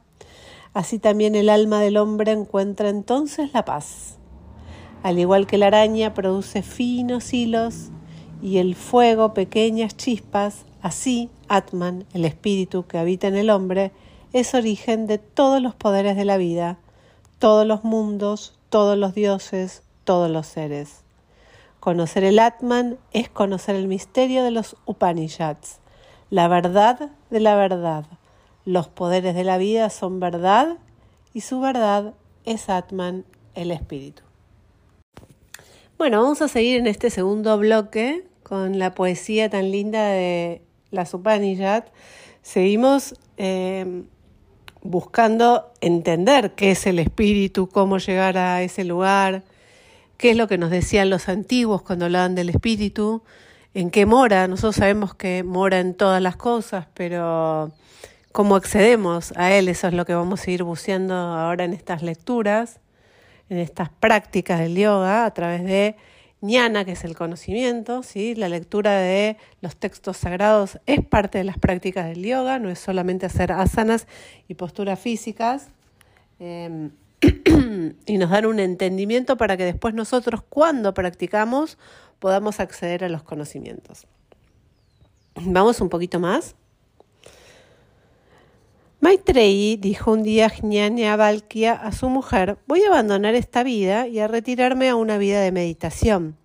así 0.73 0.99
también 0.99 1.35
el 1.35 1.49
alma 1.49 1.81
del 1.81 1.97
hombre 1.97 2.31
encuentra 2.31 2.89
entonces 2.89 3.53
la 3.53 3.65
paz. 3.65 4.17
Al 5.03 5.19
igual 5.19 5.47
que 5.47 5.57
la 5.57 5.67
araña 5.67 6.13
produce 6.13 6.61
finos 6.61 7.33
hilos 7.33 7.89
y 8.41 8.57
el 8.57 8.75
fuego 8.75 9.33
pequeñas 9.33 9.97
chispas, 9.97 10.65
así 10.81 11.29
Atman, 11.47 12.05
el 12.13 12.25
espíritu 12.25 12.85
que 12.85 12.97
habita 12.97 13.27
en 13.27 13.35
el 13.35 13.49
hombre, 13.49 13.91
es 14.33 14.53
origen 14.53 15.07
de 15.07 15.17
todos 15.17 15.61
los 15.61 15.75
poderes 15.75 16.15
de 16.15 16.25
la 16.25 16.37
vida, 16.37 16.77
todos 17.39 17.65
los 17.65 17.83
mundos, 17.83 18.53
todos 18.69 18.97
los 18.97 19.13
dioses, 19.13 19.83
todos 20.03 20.29
los 20.29 20.47
seres. 20.47 21.03
Conocer 21.79 22.23
el 22.23 22.39
Atman 22.39 22.97
es 23.11 23.27
conocer 23.27 23.75
el 23.75 23.87
misterio 23.87 24.43
de 24.43 24.51
los 24.51 24.77
Upanishads, 24.85 25.79
la 26.29 26.47
verdad 26.47 27.09
de 27.29 27.39
la 27.39 27.55
verdad. 27.55 28.05
Los 28.65 28.87
poderes 28.87 29.35
de 29.35 29.43
la 29.43 29.57
vida 29.57 29.89
son 29.89 30.19
verdad 30.19 30.77
y 31.33 31.41
su 31.41 31.59
verdad 31.59 32.13
es 32.45 32.69
Atman, 32.69 33.25
el 33.55 33.71
espíritu. 33.71 34.23
Bueno, 35.97 36.21
vamos 36.21 36.41
a 36.41 36.47
seguir 36.47 36.79
en 36.79 36.87
este 36.87 37.09
segundo 37.09 37.57
bloque 37.57 38.25
con 38.43 38.79
la 38.79 38.93
poesía 38.93 39.49
tan 39.49 39.71
linda 39.71 40.07
de 40.09 40.61
las 40.89 41.13
Upanishads. 41.13 41.91
Seguimos 42.41 43.15
eh, 43.37 44.03
buscando 44.83 45.71
entender 45.79 46.53
qué 46.55 46.71
es 46.71 46.85
el 46.87 46.99
espíritu, 46.99 47.67
cómo 47.69 47.97
llegar 47.97 48.37
a 48.37 48.61
ese 48.61 48.83
lugar, 48.83 49.43
qué 50.17 50.31
es 50.31 50.37
lo 50.37 50.47
que 50.47 50.57
nos 50.57 50.69
decían 50.69 51.09
los 51.09 51.29
antiguos 51.29 51.81
cuando 51.81 52.05
hablaban 52.05 52.35
del 52.35 52.49
espíritu, 52.49 53.23
en 53.73 53.89
qué 53.89 54.05
mora. 54.05 54.47
Nosotros 54.47 54.75
sabemos 54.75 55.15
que 55.15 55.43
mora 55.43 55.79
en 55.79 55.93
todas 55.93 56.21
las 56.21 56.35
cosas, 56.35 56.87
pero 56.93 57.71
cómo 58.31 58.55
accedemos 58.55 59.33
a 59.35 59.51
él, 59.53 59.67
eso 59.67 59.87
es 59.87 59.93
lo 59.93 60.05
que 60.05 60.13
vamos 60.13 60.47
a 60.47 60.51
ir 60.51 60.63
buceando 60.63 61.15
ahora 61.15 61.65
en 61.65 61.73
estas 61.73 62.01
lecturas, 62.01 62.79
en 63.49 63.57
estas 63.57 63.89
prácticas 63.89 64.59
del 64.59 64.75
yoga, 64.75 65.25
a 65.25 65.33
través 65.33 65.63
de 65.63 65.95
ñana, 66.41 66.85
que 66.85 66.93
es 66.93 67.03
el 67.03 67.15
conocimiento, 67.15 68.01
¿sí? 68.03 68.33
la 68.35 68.49
lectura 68.49 68.99
de 68.99 69.37
los 69.61 69.75
textos 69.75 70.17
sagrados 70.17 70.79
es 70.87 71.05
parte 71.05 71.37
de 71.37 71.43
las 71.43 71.57
prácticas 71.57 72.07
del 72.07 72.23
yoga, 72.23 72.59
no 72.59 72.69
es 72.69 72.79
solamente 72.79 73.25
hacer 73.25 73.51
asanas 73.51 74.07
y 74.47 74.55
posturas 74.55 74.99
físicas. 74.99 75.67
Em, 76.39 76.91
y 78.05 78.17
nos 78.17 78.31
dan 78.31 78.47
un 78.47 78.59
entendimiento 78.59 79.37
para 79.37 79.55
que 79.55 79.65
después 79.65 79.93
nosotros, 79.93 80.41
cuando 80.49 80.93
practicamos, 80.93 81.77
podamos 82.19 82.59
acceder 82.59 83.03
a 83.03 83.09
los 83.09 83.21
conocimientos. 83.21 84.07
Vamos 85.35 85.81
un 85.81 85.89
poquito 85.89 86.19
más. 86.19 86.55
Maitreyi 89.01 89.77
dijo 89.77 90.11
un 90.11 90.21
día 90.21 90.45
a 90.45 91.15
Valkia 91.15 91.73
a 91.73 91.91
su 91.91 92.07
mujer, 92.07 92.59
voy 92.67 92.83
a 92.83 92.89
abandonar 92.89 93.33
esta 93.33 93.63
vida 93.63 94.07
y 94.07 94.19
a 94.19 94.27
retirarme 94.27 94.89
a 94.89 94.95
una 94.95 95.17
vida 95.17 95.41
de 95.41 95.51
meditación. 95.51 96.37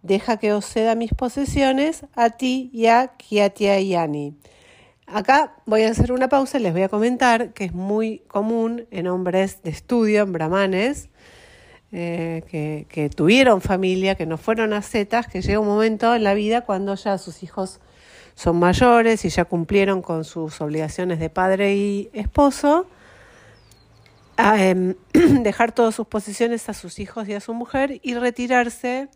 Deja 0.00 0.38
que 0.38 0.54
os 0.54 0.64
ceda 0.64 0.94
mis 0.94 1.12
posesiones 1.12 2.06
a 2.14 2.30
ti 2.30 2.70
y 2.72 2.86
a 2.86 3.12
Yani. 3.18 4.34
Acá 5.06 5.56
voy 5.66 5.82
a 5.82 5.90
hacer 5.90 6.12
una 6.12 6.30
pausa 6.30 6.58
y 6.58 6.62
les 6.62 6.72
voy 6.72 6.80
a 6.80 6.88
comentar 6.88 7.52
que 7.52 7.64
es 7.64 7.74
muy 7.74 8.20
común 8.20 8.86
en 8.90 9.06
hombres 9.06 9.62
de 9.62 9.68
estudio, 9.68 10.22
en 10.22 10.32
brahmanes, 10.32 11.10
eh, 11.92 12.42
que, 12.48 12.86
que, 12.88 13.10
tuvieron 13.10 13.60
familia, 13.60 14.14
que 14.14 14.24
no 14.24 14.38
fueron 14.38 14.72
ascetas, 14.72 15.26
que 15.26 15.42
llega 15.42 15.60
un 15.60 15.66
momento 15.68 16.14
en 16.14 16.24
la 16.24 16.32
vida 16.32 16.62
cuando 16.62 16.94
ya 16.94 17.18
sus 17.18 17.42
hijos 17.42 17.80
son 18.36 18.58
mayores 18.58 19.24
y 19.24 19.30
ya 19.30 19.46
cumplieron 19.46 20.02
con 20.02 20.24
sus 20.24 20.60
obligaciones 20.60 21.18
de 21.18 21.30
padre 21.30 21.74
y 21.74 22.10
esposo, 22.12 22.86
em, 24.36 24.94
dejar 25.42 25.72
todas 25.72 25.94
sus 25.94 26.06
posesiones 26.06 26.68
a 26.68 26.74
sus 26.74 26.98
hijos 26.98 27.26
y 27.28 27.32
a 27.32 27.40
su 27.40 27.54
mujer 27.54 27.98
y 28.02 28.14
retirarse 28.14 29.08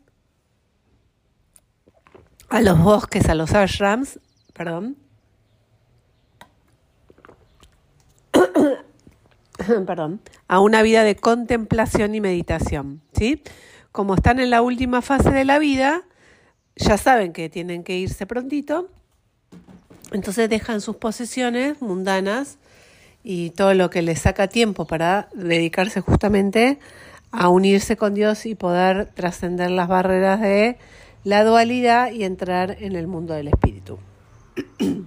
a 2.49 2.63
los 2.63 2.83
bosques, 2.83 3.29
a 3.29 3.35
los 3.35 3.53
ashrams, 3.53 4.19
perdón, 4.55 4.97
perdón, 9.87 10.23
a 10.49 10.61
una 10.61 10.81
vida 10.81 11.05
de 11.05 11.15
contemplación 11.15 12.15
y 12.15 12.23
meditación, 12.23 13.03
¿sí? 13.13 13.43
Como 13.93 14.15
están 14.15 14.41
en 14.41 14.49
la 14.49 14.63
última 14.63 15.03
fase 15.03 15.31
de 15.31 15.45
la 15.45 15.59
vida, 15.59 16.05
ya 16.75 16.97
saben 16.97 17.35
que 17.35 17.51
tienen 17.51 17.85
que 17.85 17.99
irse 17.99 18.27
prontito 18.27 18.89
entonces 20.13 20.49
dejan 20.49 20.81
sus 20.81 20.97
posesiones 20.97 21.81
mundanas 21.81 22.59
y 23.23 23.51
todo 23.51 23.75
lo 23.75 23.91
que 23.91 24.03
les 24.03 24.21
saca 24.21 24.49
tiempo 24.49 24.87
para 24.87 25.29
dedicarse 25.35 26.01
justamente 26.01 26.79
a 27.31 27.49
unirse 27.49 27.97
con 27.97 28.15
Dios 28.15 28.47
y 28.47 28.55
poder 28.55 29.07
trascender 29.15 29.71
las 29.71 29.89
barreras 29.89 30.41
de 30.41 30.79
la 31.23 31.45
dualidad 31.45 32.11
y 32.13 32.25
entrar 32.25 32.77
en 32.81 32.97
el 32.97 33.07
mundo 33.07 33.35
del 33.35 33.49
espíritu. 33.49 33.99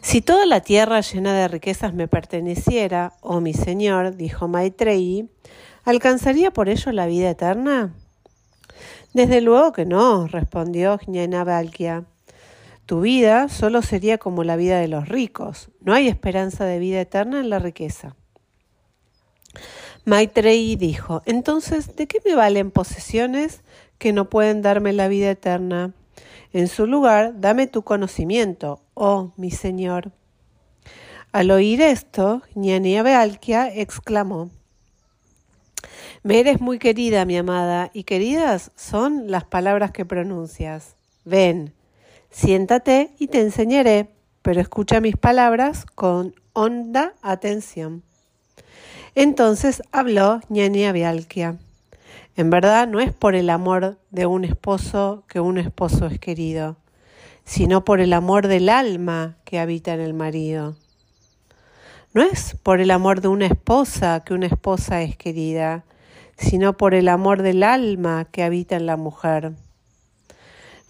si 0.00 0.20
toda 0.20 0.46
la 0.46 0.60
tierra 0.60 1.00
llena 1.00 1.34
de 1.34 1.48
riquezas 1.48 1.94
me 1.94 2.08
perteneciera, 2.08 3.12
oh 3.20 3.40
mi 3.40 3.52
Señor, 3.52 4.16
dijo 4.16 4.48
Maitreyi, 4.48 5.28
¿alcanzaría 5.84 6.50
por 6.50 6.68
ello 6.68 6.92
la 6.92 7.06
vida 7.06 7.30
eterna? 7.30 7.94
Desde 9.12 9.42
luego 9.42 9.72
que 9.72 9.84
no, 9.84 10.26
respondió 10.26 10.98
Jnana 10.98 11.44
Valkia. 11.44 12.04
Tu 12.92 13.00
vida 13.00 13.48
solo 13.48 13.80
sería 13.80 14.18
como 14.18 14.44
la 14.44 14.54
vida 14.54 14.78
de 14.78 14.86
los 14.86 15.08
ricos. 15.08 15.70
No 15.80 15.94
hay 15.94 16.08
esperanza 16.08 16.66
de 16.66 16.78
vida 16.78 17.00
eterna 17.00 17.40
en 17.40 17.48
la 17.48 17.58
riqueza. 17.58 18.16
Maitreyi 20.04 20.76
dijo, 20.76 21.22
entonces, 21.24 21.96
¿de 21.96 22.06
qué 22.06 22.18
me 22.22 22.34
valen 22.34 22.70
posesiones 22.70 23.62
que 23.96 24.12
no 24.12 24.28
pueden 24.28 24.60
darme 24.60 24.92
la 24.92 25.08
vida 25.08 25.30
eterna? 25.30 25.94
En 26.52 26.68
su 26.68 26.86
lugar, 26.86 27.40
dame 27.40 27.66
tu 27.66 27.80
conocimiento, 27.80 28.82
oh 28.92 29.32
mi 29.38 29.50
Señor. 29.50 30.12
Al 31.32 31.50
oír 31.50 31.80
esto, 31.80 32.42
Ñania 32.54 33.02
Bealquia 33.02 33.74
exclamó, 33.74 34.50
Me 36.22 36.40
eres 36.40 36.60
muy 36.60 36.78
querida, 36.78 37.24
mi 37.24 37.38
amada, 37.38 37.90
y 37.94 38.04
queridas 38.04 38.70
son 38.76 39.30
las 39.30 39.44
palabras 39.44 39.92
que 39.92 40.04
pronuncias. 40.04 40.96
Ven, 41.24 41.72
Siéntate 42.32 43.14
y 43.18 43.28
te 43.28 43.40
enseñaré, 43.40 44.08
pero 44.40 44.60
escucha 44.60 45.00
mis 45.00 45.16
palabras 45.16 45.84
con 45.94 46.34
honda 46.54 47.12
atención. 47.20 48.02
Entonces 49.14 49.82
habló 49.92 50.40
Ñania 50.48 50.92
Bialquia. 50.92 51.58
En 52.34 52.48
verdad 52.48 52.88
no 52.88 53.00
es 53.00 53.12
por 53.12 53.34
el 53.34 53.50
amor 53.50 53.98
de 54.10 54.24
un 54.24 54.44
esposo 54.44 55.24
que 55.28 55.40
un 55.40 55.58
esposo 55.58 56.06
es 56.06 56.18
querido, 56.18 56.78
sino 57.44 57.84
por 57.84 58.00
el 58.00 58.14
amor 58.14 58.48
del 58.48 58.70
alma 58.70 59.36
que 59.44 59.58
habita 59.58 59.92
en 59.92 60.00
el 60.00 60.14
marido. 60.14 60.74
No 62.14 62.22
es 62.22 62.56
por 62.62 62.80
el 62.80 62.90
amor 62.90 63.20
de 63.20 63.28
una 63.28 63.46
esposa 63.46 64.22
que 64.24 64.32
una 64.32 64.46
esposa 64.46 65.02
es 65.02 65.18
querida, 65.18 65.84
sino 66.38 66.78
por 66.78 66.94
el 66.94 67.08
amor 67.08 67.42
del 67.42 67.62
alma 67.62 68.26
que 68.32 68.42
habita 68.42 68.76
en 68.76 68.86
la 68.86 68.96
mujer. 68.96 69.52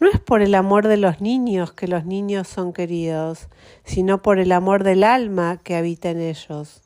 No 0.02 0.08
es 0.08 0.18
por 0.18 0.42
el 0.42 0.56
amor 0.56 0.88
de 0.88 0.96
los 0.96 1.20
niños 1.20 1.72
que 1.74 1.86
los 1.86 2.04
niños 2.04 2.48
son 2.48 2.72
queridos, 2.72 3.46
sino 3.84 4.20
por 4.20 4.40
el 4.40 4.50
amor 4.50 4.82
del 4.82 5.04
alma 5.04 5.60
que 5.62 5.76
habita 5.76 6.10
en 6.10 6.20
ellos. 6.20 6.82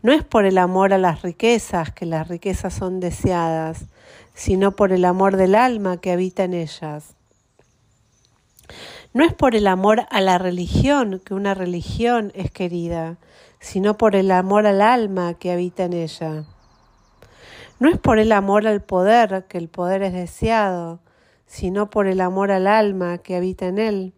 No 0.00 0.12
es 0.12 0.24
por 0.24 0.46
el 0.46 0.56
amor 0.56 0.94
a 0.94 0.98
las 0.98 1.20
riquezas 1.20 1.92
que 1.92 2.06
las 2.06 2.26
riquezas 2.28 2.72
son 2.72 3.00
deseadas, 3.00 3.84
sino 4.32 4.74
por 4.74 4.92
el 4.92 5.04
amor 5.04 5.36
del 5.36 5.54
alma 5.54 5.98
que 5.98 6.10
habita 6.10 6.44
en 6.44 6.54
ellas. 6.54 7.16
No 9.12 9.22
es 9.22 9.34
por 9.34 9.54
el 9.54 9.66
amor 9.66 10.06
a 10.08 10.22
la 10.22 10.38
religión 10.38 11.20
que 11.22 11.34
una 11.34 11.52
religión 11.52 12.32
es 12.34 12.50
querida, 12.50 13.18
sino 13.60 13.98
por 13.98 14.16
el 14.16 14.30
amor 14.30 14.66
al 14.66 14.80
alma 14.80 15.34
que 15.34 15.52
habita 15.52 15.84
en 15.84 15.92
ella. 15.92 16.44
No 17.78 17.90
es 17.90 17.98
por 17.98 18.18
el 18.18 18.32
amor 18.32 18.66
al 18.66 18.80
poder 18.80 19.44
que 19.50 19.58
el 19.58 19.68
poder 19.68 20.02
es 20.02 20.14
deseado, 20.14 21.00
sino 21.46 21.90
por 21.90 22.06
el 22.06 22.20
amor 22.20 22.50
al 22.50 22.66
alma 22.66 23.18
que 23.18 23.36
habita 23.36 23.66
en 23.66 23.78
él. 23.78 24.12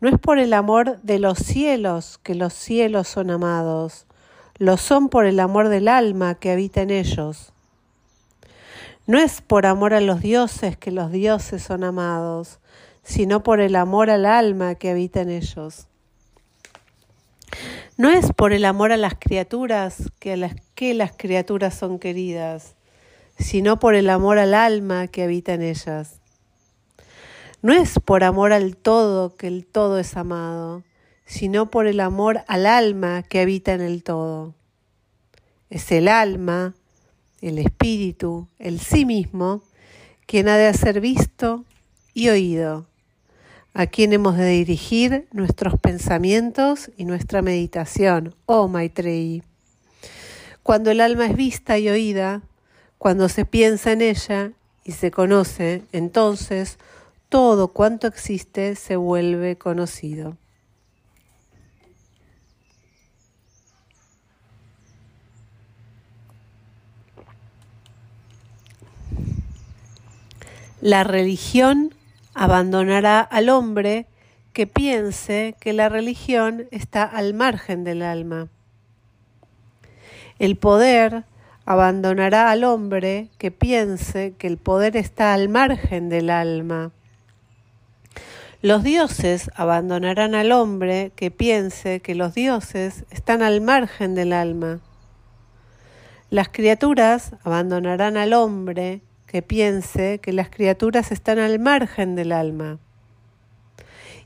No 0.00 0.08
es 0.08 0.18
por 0.18 0.38
el 0.38 0.52
amor 0.54 1.00
de 1.02 1.18
los 1.18 1.38
cielos 1.38 2.18
que 2.22 2.34
los 2.34 2.54
cielos 2.54 3.08
son 3.08 3.30
amados, 3.30 4.06
lo 4.56 4.76
son 4.76 5.08
por 5.08 5.26
el 5.26 5.40
amor 5.40 5.68
del 5.68 5.88
alma 5.88 6.34
que 6.36 6.50
habita 6.50 6.82
en 6.82 6.90
ellos. 6.90 7.52
No 9.06 9.18
es 9.18 9.40
por 9.40 9.66
amor 9.66 9.92
a 9.92 10.00
los 10.00 10.20
dioses 10.20 10.76
que 10.76 10.90
los 10.90 11.10
dioses 11.10 11.62
son 11.62 11.84
amados, 11.84 12.60
sino 13.02 13.42
por 13.42 13.60
el 13.60 13.76
amor 13.76 14.08
al 14.08 14.24
alma 14.24 14.74
que 14.76 14.90
habita 14.90 15.20
en 15.22 15.30
ellos. 15.30 15.86
No 17.96 18.08
es 18.08 18.32
por 18.32 18.52
el 18.52 18.64
amor 18.64 18.92
a 18.92 18.96
las 18.96 19.14
criaturas 19.18 20.10
que, 20.18 20.36
las, 20.36 20.54
que 20.74 20.94
las 20.94 21.12
criaturas 21.12 21.74
son 21.74 21.98
queridas, 21.98 22.76
sino 23.40 23.80
por 23.80 23.94
el 23.94 24.10
amor 24.10 24.38
al 24.38 24.54
alma 24.54 25.08
que 25.08 25.22
habita 25.22 25.54
en 25.54 25.62
ellas. 25.62 26.20
No 27.62 27.72
es 27.72 27.98
por 28.04 28.22
amor 28.22 28.52
al 28.52 28.76
todo 28.76 29.34
que 29.34 29.46
el 29.46 29.66
todo 29.66 29.98
es 29.98 30.16
amado, 30.16 30.82
sino 31.24 31.70
por 31.70 31.86
el 31.86 32.00
amor 32.00 32.42
al 32.46 32.66
alma 32.66 33.22
que 33.22 33.40
habita 33.40 33.72
en 33.72 33.80
el 33.80 34.02
todo. 34.02 34.54
Es 35.68 35.90
el 35.92 36.08
alma, 36.08 36.74
el 37.40 37.58
espíritu, 37.58 38.46
el 38.58 38.80
sí 38.80 39.04
mismo, 39.04 39.62
quien 40.26 40.48
ha 40.48 40.56
de 40.56 40.72
ser 40.74 41.00
visto 41.00 41.64
y 42.12 42.28
oído, 42.28 42.86
a 43.72 43.86
quien 43.86 44.12
hemos 44.12 44.36
de 44.36 44.48
dirigir 44.48 45.28
nuestros 45.32 45.78
pensamientos 45.78 46.90
y 46.96 47.04
nuestra 47.04 47.40
meditación, 47.42 48.34
oh 48.46 48.68
Maitreyi. 48.68 49.42
Cuando 50.62 50.90
el 50.90 51.00
alma 51.00 51.26
es 51.26 51.36
vista 51.36 51.78
y 51.78 51.88
oída, 51.88 52.42
cuando 53.00 53.30
se 53.30 53.46
piensa 53.46 53.92
en 53.92 54.02
ella 54.02 54.52
y 54.84 54.92
se 54.92 55.10
conoce, 55.10 55.84
entonces 55.90 56.76
todo 57.30 57.68
cuanto 57.68 58.06
existe 58.06 58.74
se 58.76 58.94
vuelve 58.96 59.56
conocido. 59.56 60.36
La 70.82 71.02
religión 71.02 71.94
abandonará 72.34 73.20
al 73.20 73.48
hombre 73.48 74.04
que 74.52 74.66
piense 74.66 75.56
que 75.58 75.72
la 75.72 75.88
religión 75.88 76.66
está 76.70 77.04
al 77.04 77.32
margen 77.32 77.82
del 77.82 78.02
alma. 78.02 78.48
El 80.38 80.58
poder 80.58 81.24
abandonará 81.70 82.50
al 82.50 82.64
hombre 82.64 83.28
que 83.38 83.52
piense 83.52 84.34
que 84.36 84.48
el 84.48 84.58
poder 84.58 84.96
está 84.96 85.34
al 85.34 85.48
margen 85.48 86.08
del 86.08 86.28
alma. 86.28 86.90
Los 88.60 88.82
dioses 88.82 89.52
abandonarán 89.54 90.34
al 90.34 90.50
hombre 90.50 91.12
que 91.14 91.30
piense 91.30 92.00
que 92.00 92.16
los 92.16 92.34
dioses 92.34 93.04
están 93.10 93.40
al 93.40 93.60
margen 93.60 94.16
del 94.16 94.32
alma. 94.32 94.80
Las 96.28 96.48
criaturas 96.48 97.36
abandonarán 97.44 98.16
al 98.16 98.32
hombre 98.32 99.00
que 99.28 99.40
piense 99.40 100.18
que 100.18 100.32
las 100.32 100.50
criaturas 100.50 101.12
están 101.12 101.38
al 101.38 101.60
margen 101.60 102.16
del 102.16 102.32
alma. 102.32 102.78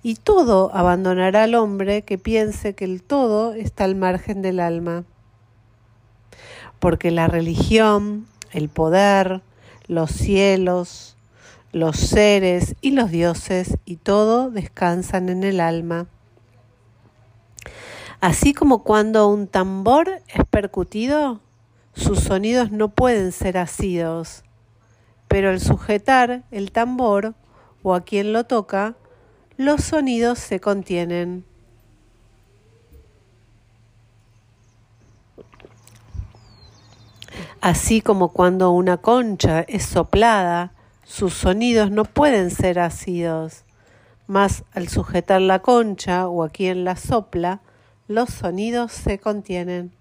Y 0.02 0.14
todo 0.14 0.74
abandonará 0.74 1.42
al 1.42 1.56
hombre 1.56 2.00
que 2.06 2.16
piense 2.16 2.72
que 2.72 2.86
el 2.86 3.02
todo 3.02 3.52
está 3.52 3.84
al 3.84 3.96
margen 3.96 4.40
del 4.40 4.60
alma. 4.60 5.04
Porque 6.84 7.10
la 7.10 7.28
religión, 7.28 8.26
el 8.52 8.68
poder, 8.68 9.40
los 9.86 10.10
cielos, 10.10 11.16
los 11.72 11.96
seres 11.96 12.76
y 12.82 12.90
los 12.90 13.10
dioses 13.10 13.78
y 13.86 13.96
todo 13.96 14.50
descansan 14.50 15.30
en 15.30 15.44
el 15.44 15.60
alma. 15.60 16.08
Así 18.20 18.52
como 18.52 18.82
cuando 18.82 19.28
un 19.28 19.46
tambor 19.46 20.10
es 20.28 20.44
percutido, 20.50 21.40
sus 21.94 22.20
sonidos 22.20 22.70
no 22.70 22.90
pueden 22.90 23.32
ser 23.32 23.56
asidos, 23.56 24.44
pero 25.26 25.48
al 25.48 25.60
sujetar 25.60 26.42
el 26.50 26.70
tambor 26.70 27.32
o 27.82 27.94
a 27.94 28.02
quien 28.02 28.34
lo 28.34 28.44
toca, 28.44 28.94
los 29.56 29.84
sonidos 29.84 30.38
se 30.38 30.60
contienen. 30.60 31.46
Así 37.64 38.02
como 38.02 38.28
cuando 38.28 38.72
una 38.72 38.98
concha 38.98 39.62
es 39.62 39.86
soplada, 39.86 40.74
sus 41.02 41.32
sonidos 41.32 41.90
no 41.90 42.04
pueden 42.04 42.50
ser 42.50 42.78
asidos, 42.78 43.64
mas 44.26 44.64
al 44.74 44.88
sujetar 44.88 45.40
la 45.40 45.60
concha 45.60 46.28
o 46.28 46.44
a 46.44 46.50
quien 46.50 46.84
la 46.84 46.94
sopla, 46.96 47.62
los 48.06 48.28
sonidos 48.28 48.92
se 48.92 49.18
contienen. 49.18 49.92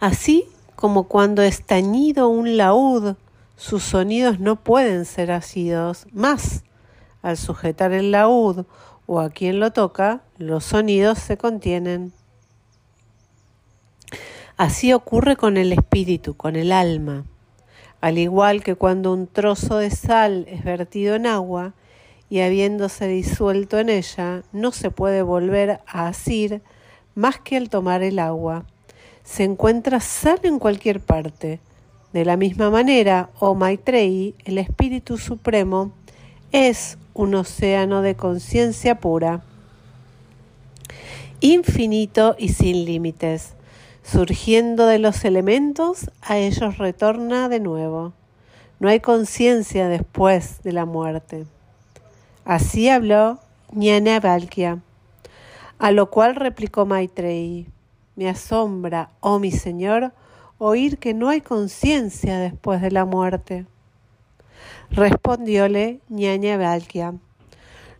Así 0.00 0.48
como 0.74 1.04
cuando 1.04 1.42
es 1.42 1.62
tañido 1.62 2.28
un 2.28 2.56
laúd, 2.56 3.14
sus 3.56 3.84
sonidos 3.84 4.40
no 4.40 4.56
pueden 4.56 5.04
ser 5.04 5.30
asidos, 5.30 6.08
mas 6.10 6.64
al 7.22 7.36
sujetar 7.36 7.92
el 7.92 8.10
laúd 8.10 8.64
o 9.06 9.20
a 9.20 9.30
quien 9.30 9.60
lo 9.60 9.72
toca, 9.72 10.22
los 10.38 10.64
sonidos 10.64 11.20
se 11.20 11.36
contienen. 11.36 12.12
Así 14.56 14.94
ocurre 14.94 15.36
con 15.36 15.58
el 15.58 15.70
espíritu, 15.70 16.34
con 16.34 16.56
el 16.56 16.72
alma. 16.72 17.26
Al 18.00 18.16
igual 18.16 18.62
que 18.62 18.74
cuando 18.74 19.12
un 19.12 19.26
trozo 19.26 19.76
de 19.76 19.90
sal 19.90 20.46
es 20.48 20.64
vertido 20.64 21.14
en 21.14 21.26
agua 21.26 21.74
y 22.30 22.40
habiéndose 22.40 23.06
disuelto 23.06 23.78
en 23.78 23.90
ella, 23.90 24.44
no 24.52 24.72
se 24.72 24.90
puede 24.90 25.20
volver 25.20 25.80
a 25.86 26.08
asir 26.08 26.62
más 27.14 27.38
que 27.38 27.58
al 27.58 27.68
tomar 27.68 28.02
el 28.02 28.18
agua. 28.18 28.64
Se 29.24 29.44
encuentra 29.44 30.00
sal 30.00 30.40
en 30.44 30.58
cualquier 30.58 31.00
parte. 31.00 31.60
De 32.14 32.24
la 32.24 32.38
misma 32.38 32.70
manera, 32.70 33.28
oh 33.38 33.54
Maitreyi, 33.54 34.34
el 34.46 34.56
Espíritu 34.56 35.18
Supremo 35.18 35.92
es 36.50 36.96
un 37.12 37.34
océano 37.34 38.00
de 38.00 38.14
conciencia 38.14 39.00
pura, 39.00 39.42
infinito 41.40 42.36
y 42.38 42.48
sin 42.48 42.86
límites 42.86 43.55
Surgiendo 44.06 44.86
de 44.86 45.00
los 45.00 45.24
elementos, 45.24 46.12
a 46.22 46.38
ellos 46.38 46.78
retorna 46.78 47.48
de 47.48 47.58
nuevo. 47.58 48.12
No 48.78 48.88
hay 48.88 49.00
conciencia 49.00 49.88
después 49.88 50.62
de 50.62 50.70
la 50.70 50.84
muerte. 50.84 51.44
Así 52.44 52.88
habló 52.88 53.40
Ñana 53.72 54.20
Valkia, 54.20 54.78
a 55.80 55.90
lo 55.90 56.08
cual 56.08 56.36
replicó 56.36 56.86
Maitreyi, 56.86 57.66
me 58.14 58.28
asombra, 58.28 59.10
oh 59.18 59.40
mi 59.40 59.50
señor, 59.50 60.12
oír 60.58 60.98
que 60.98 61.12
no 61.12 61.28
hay 61.28 61.40
conciencia 61.40 62.38
después 62.38 62.80
de 62.80 62.92
la 62.92 63.04
muerte. 63.04 63.66
Respondióle 64.88 65.98
Ñaña 66.08 66.56
Valkia, 66.56 67.14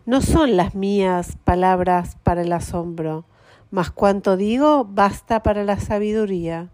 no 0.05 0.21
son 0.21 0.55
las 0.55 0.73
mías 0.73 1.37
palabras 1.43 2.15
para 2.23 2.43
el 2.43 2.53
asombro, 2.53 3.25
mas 3.71 3.91
cuanto 3.91 4.37
digo 4.37 4.85
basta 4.89 5.43
para 5.43 5.63
la 5.63 5.79
sabiduría. 5.79 6.69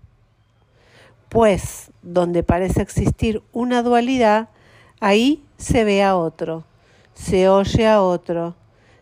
Pues 1.29 1.91
donde 2.01 2.43
parece 2.43 2.81
existir 2.81 3.41
una 3.51 3.81
dualidad, 3.81 4.49
ahí 4.99 5.43
se 5.57 5.83
ve 5.83 6.03
a 6.03 6.15
otro, 6.15 6.63
se 7.13 7.49
oye 7.49 7.87
a 7.87 8.01
otro, 8.01 8.55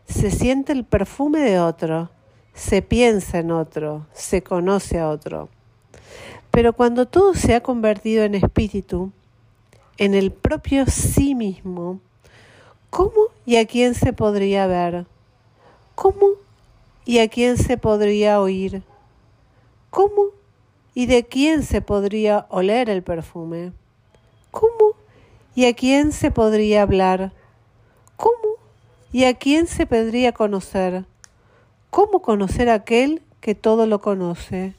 se 0.06 0.32
siente 0.32 0.71
el 0.71 0.86
perfume 0.86 1.39
de 1.39 1.60
otro, 1.60 2.10
se 2.54 2.82
piensa 2.82 3.39
en 3.39 3.51
otro, 3.51 4.06
se 4.13 4.43
conoce 4.43 4.99
a 4.99 5.10
otro. 5.10 5.49
Pero 6.51 6.73
cuando 6.73 7.06
todo 7.06 7.34
se 7.34 7.56
ha 7.56 7.62
convertido 7.62 8.23
en 8.23 8.36
espíritu, 8.36 9.12
en 9.97 10.13
el 10.13 10.32
propio 10.32 10.86
sí 10.86 11.36
mismo, 11.36 11.99
¿cómo 12.89 13.27
y 13.45 13.58
a 13.58 13.65
quién 13.65 13.93
se 13.93 14.13
podría 14.13 14.67
ver? 14.67 15.06
¿Cómo 15.95 16.27
¿Y 17.06 17.20
a 17.20 17.28
quién 17.28 17.58
se 17.58 17.78
podría 17.78 18.40
oír? 18.40 18.84
¿Cómo? 19.90 20.28
¿Y 20.94 21.08
de 21.08 21.26
quién 21.26 21.64
se 21.64 21.82
podría 21.82 22.46
oler 22.50 22.90
el 22.90 23.02
perfume? 23.02 23.74
¿Cómo? 24.52 24.94
¿Y 25.56 25.66
a 25.66 25.74
quién 25.74 26.12
se 26.12 26.32
podría 26.32 26.84
hablar? 26.84 27.34
¿Cómo? 28.18 28.56
¿Y 29.12 29.26
a 29.26 29.34
quién 29.34 29.68
se 29.68 29.86
podría 29.86 30.32
conocer? 30.32 31.06
¿Cómo 31.90 32.22
conocer 32.22 32.70
a 32.70 32.76
aquel 32.76 33.22
que 33.42 33.56
todo 33.56 33.88
lo 33.88 34.00
conoce? 34.00 34.76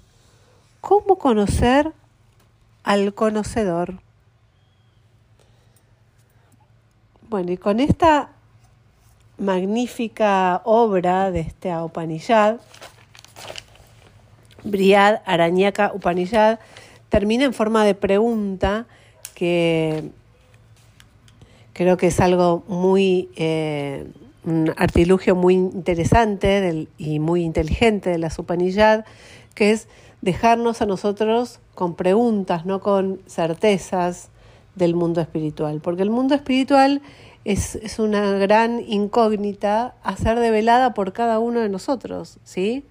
¿Cómo 0.81 1.19
conocer 1.19 1.93
al 2.85 3.15
conocedor? 3.15 4.01
Bueno, 7.29 7.53
y 7.53 7.57
con 7.57 7.81
esta 7.81 8.31
magnífica 9.39 10.63
obra 10.65 11.31
de 11.31 11.41
este 11.41 11.77
Upanishad, 11.77 12.57
Briad 14.65 15.21
Arañaka 15.25 15.93
Upanishad, 15.95 16.59
termina 17.09 17.45
en 17.45 17.53
forma 17.53 17.85
de 17.85 17.95
pregunta 17.95 18.87
que 19.35 20.11
creo 21.73 21.97
que 21.97 22.09
es 22.09 22.21
algo 22.21 22.63
muy, 22.69 23.31
eh, 23.37 24.07
un 24.45 24.73
artilugio 24.77 25.35
muy 25.35 25.55
interesante 25.55 26.87
y 26.99 27.19
muy 27.19 27.43
inteligente 27.43 28.11
de 28.11 28.19
la 28.19 28.31
Upanishad, 28.37 29.05
que 29.55 29.73
es 29.73 29.89
dejarnos 30.21 30.81
a 30.83 30.87
nosotros 30.87 31.61
con 31.75 31.95
preguntas, 31.95 32.65
no 32.65 32.81
con 32.81 33.21
certezas 33.27 34.31
del 34.75 34.95
mundo 34.95 35.21
espiritual, 35.21 35.81
porque 35.83 36.03
el 36.03 36.11
mundo 36.11 36.35
espiritual 36.35 37.03
es, 37.45 37.77
es, 37.77 37.99
una 37.99 38.33
gran 38.33 38.81
incógnita 38.87 39.95
a 40.03 40.17
ser 40.17 40.39
develada 40.39 40.95
por 40.95 41.13
cada 41.13 41.39
uno 41.39 41.61
de 41.61 41.69
nosotros, 41.69 42.39
¿sí? 42.45 42.85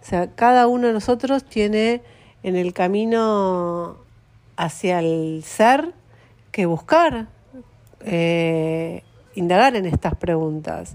O 0.00 0.04
sea, 0.04 0.30
cada 0.34 0.66
uno 0.68 0.86
de 0.86 0.92
nosotros 0.92 1.44
tiene 1.44 2.02
en 2.42 2.56
el 2.56 2.72
camino 2.72 3.98
hacia 4.56 5.00
el 5.00 5.42
ser 5.44 5.92
que 6.52 6.66
buscar, 6.66 7.28
eh, 8.04 9.02
indagar 9.34 9.76
en 9.76 9.86
estas 9.86 10.14
preguntas, 10.14 10.94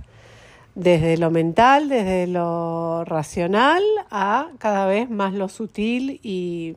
desde 0.73 1.17
lo 1.17 1.31
mental, 1.31 1.87
desde 1.87 2.27
lo 2.27 3.05
racional, 3.05 3.83
a 4.11 4.49
cada 4.57 4.85
vez 4.85 5.09
más 5.09 5.33
lo 5.33 5.47
sutil 5.47 6.19
y, 6.21 6.75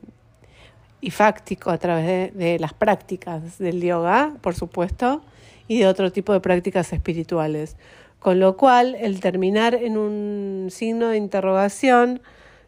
y 1.01 1.11
fáctico 1.11 1.69
a 1.69 1.77
través 1.77 2.05
de, 2.05 2.31
de 2.31 2.59
las 2.59 2.73
prácticas 2.73 3.57
del 3.57 3.81
yoga, 3.81 4.33
por 4.41 4.55
supuesto, 4.55 5.21
y 5.69 5.79
de 5.79 5.87
otro 5.87 6.11
tipo 6.11 6.33
de 6.33 6.41
prácticas 6.41 6.91
espirituales. 6.91 7.77
Con 8.17 8.41
lo 8.41 8.57
cual, 8.57 8.97
el 8.99 9.21
terminar 9.21 9.75
en 9.75 9.97
un 9.97 10.67
signo 10.71 11.07
de 11.07 11.17
interrogación 11.17 12.21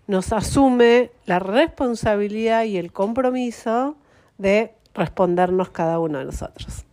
nos 0.07 0.31
asume 0.31 1.11
la 1.25 1.39
responsabilidad 1.39 2.63
y 2.63 2.77
el 2.77 2.93
compromiso 2.93 3.97
de 4.37 4.73
respondernos 4.93 5.71
cada 5.71 5.99
uno 5.99 6.19
de 6.19 6.25
nosotros. 6.25 6.85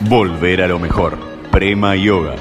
Volver 0.00 0.62
a 0.62 0.68
lo 0.68 0.78
mejor. 0.78 1.18
Prema 1.52 1.94
Yoga. 1.94 2.34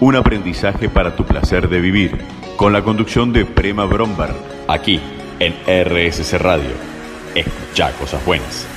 Un 0.00 0.16
aprendizaje 0.16 0.88
para 0.88 1.14
tu 1.14 1.24
placer 1.24 1.68
de 1.68 1.80
vivir. 1.80 2.18
Con 2.56 2.72
la 2.72 2.82
conducción 2.82 3.32
de 3.32 3.44
Prema 3.44 3.84
Bromberg. 3.84 4.34
Aquí, 4.66 5.00
en 5.38 5.52
RSC 5.66 6.38
Radio. 6.38 6.72
Escucha 7.34 7.92
cosas 7.98 8.24
buenas. 8.26 8.73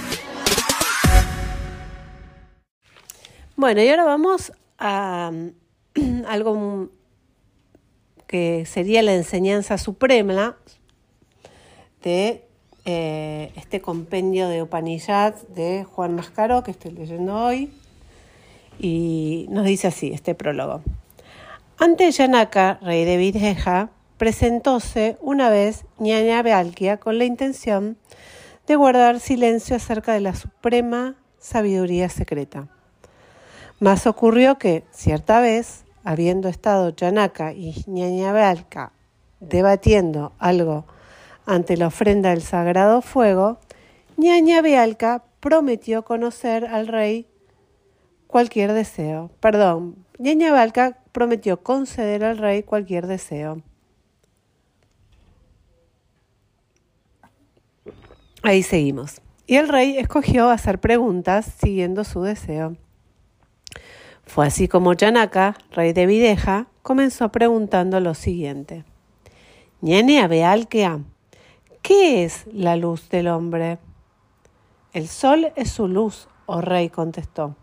Bueno, 3.60 3.82
y 3.82 3.90
ahora 3.90 4.04
vamos 4.04 4.52
a 4.78 5.32
algo 6.28 6.90
que 8.28 8.68
sería 8.68 9.02
la 9.02 9.16
enseñanza 9.16 9.80
suprema 9.80 10.56
de 12.04 12.46
eh, 12.86 13.52
este 13.56 13.82
compendio 13.82 14.48
de 14.48 14.62
Upanishad 14.62 15.34
de 15.56 15.86
Juan 15.86 16.14
Mascaro 16.14 16.62
que 16.62 16.70
estoy 16.70 16.92
leyendo 16.92 17.36
hoy. 17.36 17.72
Y 18.78 19.48
nos 19.50 19.66
dice 19.66 19.88
así 19.88 20.12
este 20.14 20.36
prólogo. 20.36 20.84
Ante 21.80 22.12
Yanaka, 22.12 22.78
rey 22.84 23.06
de 23.06 23.18
Videja, 23.18 23.90
presentóse 24.20 25.18
una 25.20 25.50
vez 25.50 25.86
Ñaña 25.98 26.44
Bealquia 26.44 26.98
con 26.98 27.18
la 27.18 27.26
intención 27.26 27.98
de 28.68 28.76
guardar 28.76 29.20
silencio 29.20 29.76
acerca 29.76 30.14
de 30.14 30.22
la 30.22 30.36
suprema 30.36 31.16
sabiduría 31.40 32.08
secreta. 32.10 32.68
Más 33.80 34.08
ocurrió 34.08 34.58
que, 34.58 34.84
cierta 34.92 35.40
vez, 35.40 35.86
habiendo 36.04 36.50
estado 36.50 36.90
Yanaka 36.90 37.54
y 37.54 37.84
Ñañabalca 37.86 38.92
debatiendo 39.40 40.34
algo 40.40 40.86
ante 41.46 41.78
la 41.78 41.88
ofrenda 41.88 42.32
del 42.32 42.42
sagrado 42.42 43.02
fuego, 43.02 43.60
ñaña 44.18 44.62
Bealca 44.62 45.24
prometió 45.40 46.04
conocer 46.04 46.66
al 46.66 46.88
rey 46.88 47.28
cualquier 48.28 48.74
deseo. 48.74 49.32
Perdón, 49.40 49.96
ñaña 50.18 50.52
Bealca 50.52 50.98
prometió 51.12 51.62
conceder 51.64 52.24
al 52.24 52.38
rey 52.38 52.64
cualquier 52.64 53.08
deseo. 53.08 53.62
Ahí 58.44 58.64
seguimos. 58.64 59.22
Y 59.46 59.56
el 59.56 59.70
rey 59.70 59.98
escogió 59.98 60.50
hacer 60.50 60.80
preguntas 60.80 61.46
siguiendo 61.46 62.04
su 62.04 62.22
deseo. 62.22 62.76
Fue 64.28 64.46
así 64.46 64.68
como 64.68 64.94
Yanaka, 64.94 65.56
rey 65.72 65.94
de 65.94 66.06
Videja, 66.06 66.68
comenzó 66.84 67.32
preguntando 67.32 68.00
lo 68.00 68.14
siguiente. 68.14 68.84
Ñene 69.82 70.28
Bealkea, 70.28 71.00
¿qué 71.82 72.24
es 72.24 72.46
la 72.52 72.76
luz 72.76 73.10
del 73.10 73.30
hombre? 73.30 73.80
El 74.94 75.08
sol 75.08 75.54
es 75.56 75.72
su 75.72 75.88
luz, 75.88 76.28
oh 76.46 76.62
rey, 76.62 76.90
contestó. 76.90 77.56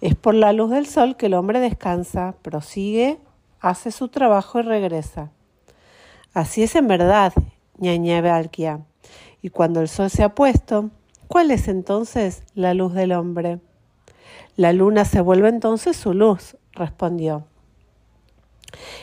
Es 0.00 0.14
por 0.14 0.34
la 0.34 0.52
luz 0.52 0.70
del 0.70 0.86
sol 0.86 1.16
que 1.16 1.26
el 1.26 1.34
hombre 1.34 1.60
descansa, 1.60 2.34
prosigue, 2.42 3.18
hace 3.60 3.90
su 3.90 4.08
trabajo 4.08 4.60
y 4.60 4.62
regresa. 4.62 5.32
Así 6.34 6.62
es 6.62 6.76
en 6.76 6.88
verdad, 6.88 7.32
ñaña 7.78 8.20
Bealkia. 8.20 8.84
Y 9.40 9.48
cuando 9.48 9.80
el 9.80 9.88
sol 9.88 10.10
se 10.10 10.22
ha 10.22 10.34
puesto, 10.34 10.90
¿cuál 11.26 11.50
es 11.50 11.68
entonces 11.68 12.42
la 12.54 12.74
luz 12.74 12.92
del 12.92 13.12
hombre? 13.12 13.60
La 14.56 14.72
luna 14.72 15.04
se 15.04 15.20
vuelve 15.20 15.48
entonces 15.48 15.96
su 15.96 16.14
luz, 16.14 16.56
respondió. 16.72 17.44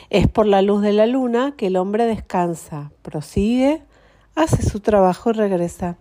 Es 0.08 0.26
por 0.26 0.46
la 0.46 0.62
luz 0.62 0.82
de 0.82 0.92
la 0.92 1.06
luna 1.06 1.54
que 1.56 1.66
el 1.66 1.76
hombre 1.76 2.06
descansa, 2.06 2.90
prosigue, 3.02 3.82
hace 4.34 4.62
su 4.62 4.80
trabajo 4.80 5.30
y 5.30 5.34
regresa. 5.34 5.96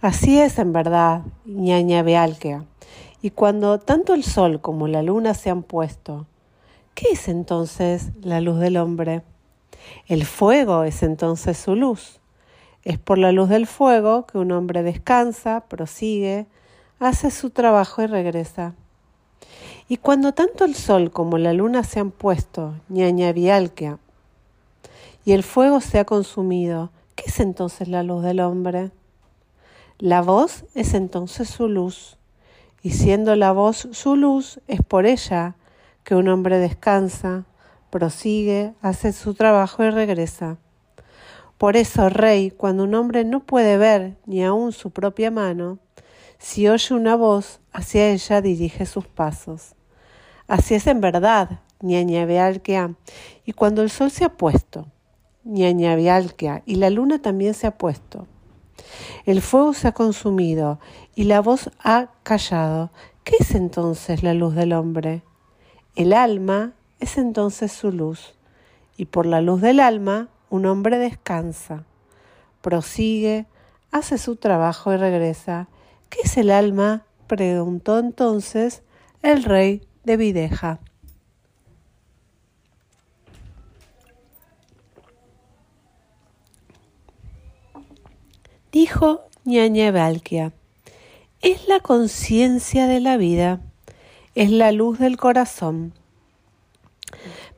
Así 0.00 0.38
es 0.38 0.58
en 0.58 0.72
verdad, 0.72 1.22
ñaña 1.46 2.02
Bealquea. 2.02 2.64
Y 3.20 3.30
cuando 3.30 3.80
tanto 3.80 4.14
el 4.14 4.22
sol 4.22 4.60
como 4.60 4.86
la 4.86 5.02
luna 5.02 5.34
se 5.34 5.50
han 5.50 5.64
puesto, 5.64 6.26
¿qué 6.94 7.08
es 7.12 7.26
entonces 7.26 8.10
la 8.22 8.40
luz 8.40 8.60
del 8.60 8.76
hombre? 8.76 9.22
El 10.06 10.24
fuego 10.24 10.84
es 10.84 11.02
entonces 11.02 11.58
su 11.58 11.74
luz. 11.74 12.20
Es 12.84 12.98
por 12.98 13.18
la 13.18 13.32
luz 13.32 13.48
del 13.48 13.66
fuego 13.66 14.26
que 14.26 14.38
un 14.38 14.52
hombre 14.52 14.84
descansa, 14.84 15.64
prosigue, 15.68 16.46
hace 16.98 17.30
su 17.30 17.50
trabajo 17.50 18.02
y 18.02 18.06
regresa. 18.06 18.74
Y 19.88 19.96
cuando 19.96 20.32
tanto 20.34 20.64
el 20.64 20.74
sol 20.74 21.10
como 21.10 21.38
la 21.38 21.52
luna 21.52 21.82
se 21.82 22.00
han 22.00 22.10
puesto, 22.10 22.74
ñaña 22.88 23.32
vialquia, 23.32 23.98
y 25.24 25.32
el 25.32 25.42
fuego 25.42 25.80
se 25.80 25.98
ha 25.98 26.04
consumido, 26.04 26.90
¿qué 27.14 27.24
es 27.26 27.40
entonces 27.40 27.88
la 27.88 28.02
luz 28.02 28.22
del 28.22 28.40
hombre? 28.40 28.90
La 29.98 30.22
voz 30.22 30.64
es 30.74 30.94
entonces 30.94 31.48
su 31.48 31.68
luz, 31.68 32.18
y 32.82 32.90
siendo 32.90 33.34
la 33.34 33.52
voz 33.52 33.88
su 33.92 34.16
luz, 34.16 34.60
es 34.68 34.82
por 34.82 35.06
ella 35.06 35.56
que 36.04 36.14
un 36.14 36.28
hombre 36.28 36.58
descansa, 36.58 37.44
prosigue, 37.90 38.74
hace 38.82 39.12
su 39.12 39.34
trabajo 39.34 39.84
y 39.84 39.90
regresa. 39.90 40.58
Por 41.58 41.76
eso, 41.76 42.08
Rey, 42.08 42.50
cuando 42.50 42.84
un 42.84 42.94
hombre 42.94 43.24
no 43.24 43.40
puede 43.40 43.78
ver 43.78 44.16
ni 44.26 44.44
aun 44.44 44.72
su 44.72 44.90
propia 44.90 45.30
mano, 45.30 45.78
si 46.38 46.68
oye 46.68 46.94
una 46.94 47.16
voz, 47.16 47.60
hacia 47.72 48.10
ella 48.10 48.40
dirige 48.40 48.86
sus 48.86 49.06
pasos. 49.06 49.74
Así 50.46 50.74
es 50.74 50.86
en 50.86 51.00
verdad, 51.00 51.60
ñañabealquea. 51.80 52.94
Y 53.44 53.52
cuando 53.52 53.82
el 53.82 53.90
sol 53.90 54.10
se 54.10 54.24
ha 54.24 54.30
puesto, 54.30 54.86
ñañabealquea, 55.44 56.62
y 56.64 56.76
la 56.76 56.90
luna 56.90 57.20
también 57.20 57.54
se 57.54 57.66
ha 57.66 57.76
puesto. 57.76 58.26
El 59.26 59.42
fuego 59.42 59.74
se 59.74 59.88
ha 59.88 59.92
consumido 59.92 60.78
y 61.14 61.24
la 61.24 61.40
voz 61.40 61.70
ha 61.82 62.08
callado. 62.22 62.90
¿Qué 63.24 63.36
es 63.40 63.54
entonces 63.54 64.22
la 64.22 64.34
luz 64.34 64.54
del 64.54 64.72
hombre? 64.72 65.22
El 65.96 66.12
alma 66.12 66.72
es 67.00 67.18
entonces 67.18 67.72
su 67.72 67.92
luz, 67.92 68.34
y 68.96 69.06
por 69.06 69.26
la 69.26 69.40
luz 69.40 69.60
del 69.60 69.80
alma 69.80 70.28
un 70.50 70.66
hombre 70.66 70.98
descansa, 70.98 71.84
prosigue, 72.62 73.46
hace 73.90 74.16
su 74.18 74.36
trabajo 74.36 74.92
y 74.92 74.96
regresa, 74.96 75.68
¿Qué 76.08 76.20
es 76.24 76.36
el 76.36 76.50
alma? 76.50 77.04
preguntó 77.26 77.98
entonces 77.98 78.82
el 79.22 79.44
rey 79.44 79.86
de 80.04 80.16
Videja. 80.16 80.80
Dijo 88.72 89.22
ñaña 89.44 89.90
Valkia, 89.90 90.52
es 91.40 91.68
la 91.68 91.80
conciencia 91.80 92.86
de 92.86 93.00
la 93.00 93.16
vida, 93.16 93.60
es 94.34 94.50
la 94.50 94.72
luz 94.72 94.98
del 94.98 95.16
corazón. 95.16 95.94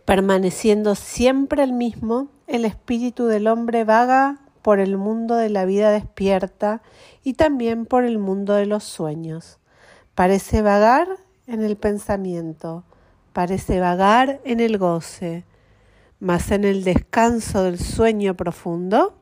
Permaneciendo 0.04 0.94
siempre 0.94 1.62
el 1.62 1.72
mismo, 1.72 2.28
el 2.46 2.64
espíritu 2.64 3.26
del 3.26 3.48
hombre 3.48 3.84
vaga 3.84 4.38
por 4.62 4.80
el 4.80 4.96
mundo 4.96 5.36
de 5.36 5.50
la 5.50 5.64
vida 5.64 5.90
despierta 5.90 6.82
y 7.22 7.34
también 7.34 7.86
por 7.86 8.04
el 8.04 8.18
mundo 8.18 8.54
de 8.54 8.66
los 8.66 8.84
sueños. 8.84 9.58
Parece 10.14 10.62
vagar 10.62 11.08
en 11.46 11.62
el 11.62 11.76
pensamiento, 11.76 12.84
parece 13.32 13.80
vagar 13.80 14.40
en 14.44 14.60
el 14.60 14.78
goce, 14.78 15.44
mas 16.18 16.50
en 16.50 16.64
el 16.64 16.84
descanso 16.84 17.62
del 17.62 17.78
sueño 17.78 18.36
profundo 18.36 19.14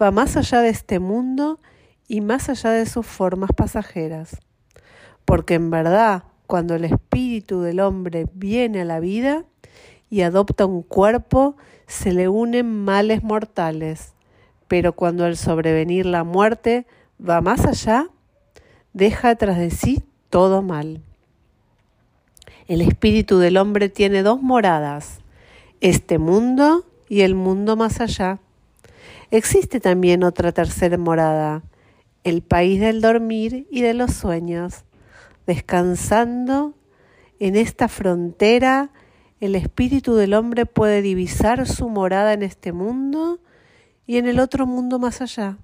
va 0.00 0.10
más 0.10 0.36
allá 0.36 0.60
de 0.60 0.70
este 0.70 0.98
mundo 0.98 1.60
y 2.08 2.20
más 2.20 2.48
allá 2.48 2.70
de 2.70 2.86
sus 2.86 3.06
formas 3.06 3.50
pasajeras. 3.54 4.38
Porque 5.24 5.54
en 5.54 5.70
verdad, 5.70 6.24
cuando 6.46 6.74
el 6.74 6.84
espíritu 6.84 7.62
del 7.62 7.80
hombre 7.80 8.26
viene 8.34 8.82
a 8.82 8.84
la 8.84 9.00
vida 9.00 9.44
y 10.10 10.22
adopta 10.22 10.66
un 10.66 10.82
cuerpo, 10.82 11.56
se 11.86 12.12
le 12.12 12.28
unen 12.28 12.84
males 12.84 13.22
mortales, 13.22 14.13
pero 14.68 14.92
cuando 14.94 15.24
al 15.24 15.36
sobrevenir 15.36 16.06
la 16.06 16.24
muerte 16.24 16.86
va 17.18 17.40
más 17.40 17.66
allá, 17.66 18.08
deja 18.92 19.34
tras 19.36 19.58
de 19.58 19.70
sí 19.70 20.04
todo 20.30 20.62
mal. 20.62 21.02
El 22.66 22.80
espíritu 22.80 23.38
del 23.38 23.56
hombre 23.56 23.88
tiene 23.88 24.22
dos 24.22 24.40
moradas, 24.40 25.18
este 25.80 26.18
mundo 26.18 26.86
y 27.08 27.20
el 27.20 27.34
mundo 27.34 27.76
más 27.76 28.00
allá. 28.00 28.38
Existe 29.30 29.80
también 29.80 30.24
otra 30.24 30.52
tercera 30.52 30.96
morada, 30.96 31.62
el 32.22 32.40
país 32.40 32.80
del 32.80 33.00
dormir 33.00 33.66
y 33.70 33.82
de 33.82 33.92
los 33.92 34.14
sueños. 34.14 34.84
Descansando 35.46 36.72
en 37.38 37.56
esta 37.56 37.88
frontera, 37.88 38.90
el 39.40 39.56
espíritu 39.56 40.14
del 40.14 40.32
hombre 40.32 40.64
puede 40.64 41.02
divisar 41.02 41.66
su 41.66 41.90
morada 41.90 42.32
en 42.32 42.42
este 42.42 42.72
mundo 42.72 43.40
y 44.06 44.18
en 44.18 44.26
el 44.26 44.40
otro 44.40 44.66
mundo 44.66 44.98
más 44.98 45.20
allá, 45.20 45.58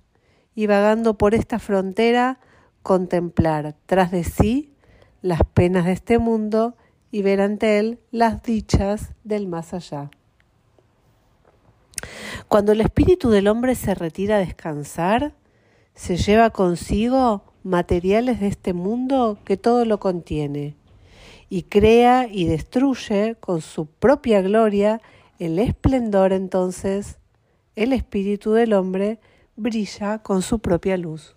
y 0.55 0.66
vagando 0.66 1.16
por 1.18 1.35
esta 1.35 1.59
frontera, 1.59 2.40
contemplar 2.83 3.76
tras 3.87 4.11
de 4.11 4.24
sí 4.24 4.74
las 5.22 5.40
penas 5.55 5.85
de 5.85 5.92
este 5.92 6.18
mundo 6.18 6.76
y 7.11 7.22
ver 7.22 7.40
ante 7.40 7.79
él 7.79 8.00
las 8.11 8.42
dichas 8.42 9.12
del 9.24 9.46
más 9.46 9.74
allá. 9.74 10.11
Cuando 12.48 12.72
el 12.72 12.81
espíritu 12.81 13.31
del 13.31 13.48
hombre 13.48 13.74
se 13.74 13.94
retira 13.94 14.37
a 14.37 14.40
descansar, 14.40 15.35
se 15.94 16.16
lleva 16.16 16.50
consigo 16.50 17.44
materiales 17.62 18.40
de 18.40 18.48
este 18.48 18.72
mundo 18.72 19.38
que 19.44 19.57
todo 19.57 19.85
lo 19.85 20.00
contiene, 20.00 20.74
y 21.48 21.64
crea 21.64 22.26
y 22.31 22.46
destruye 22.46 23.37
con 23.38 23.61
su 23.61 23.87
propia 23.87 24.40
gloria 24.40 25.00
el 25.38 25.59
esplendor 25.59 26.33
entonces 26.33 27.19
el 27.83 27.95
espíritu 27.95 28.53
del 28.53 28.75
hombre 28.75 29.19
brilla 29.57 30.19
con 30.19 30.43
su 30.43 30.59
propia 30.59 30.99
luz. 30.99 31.35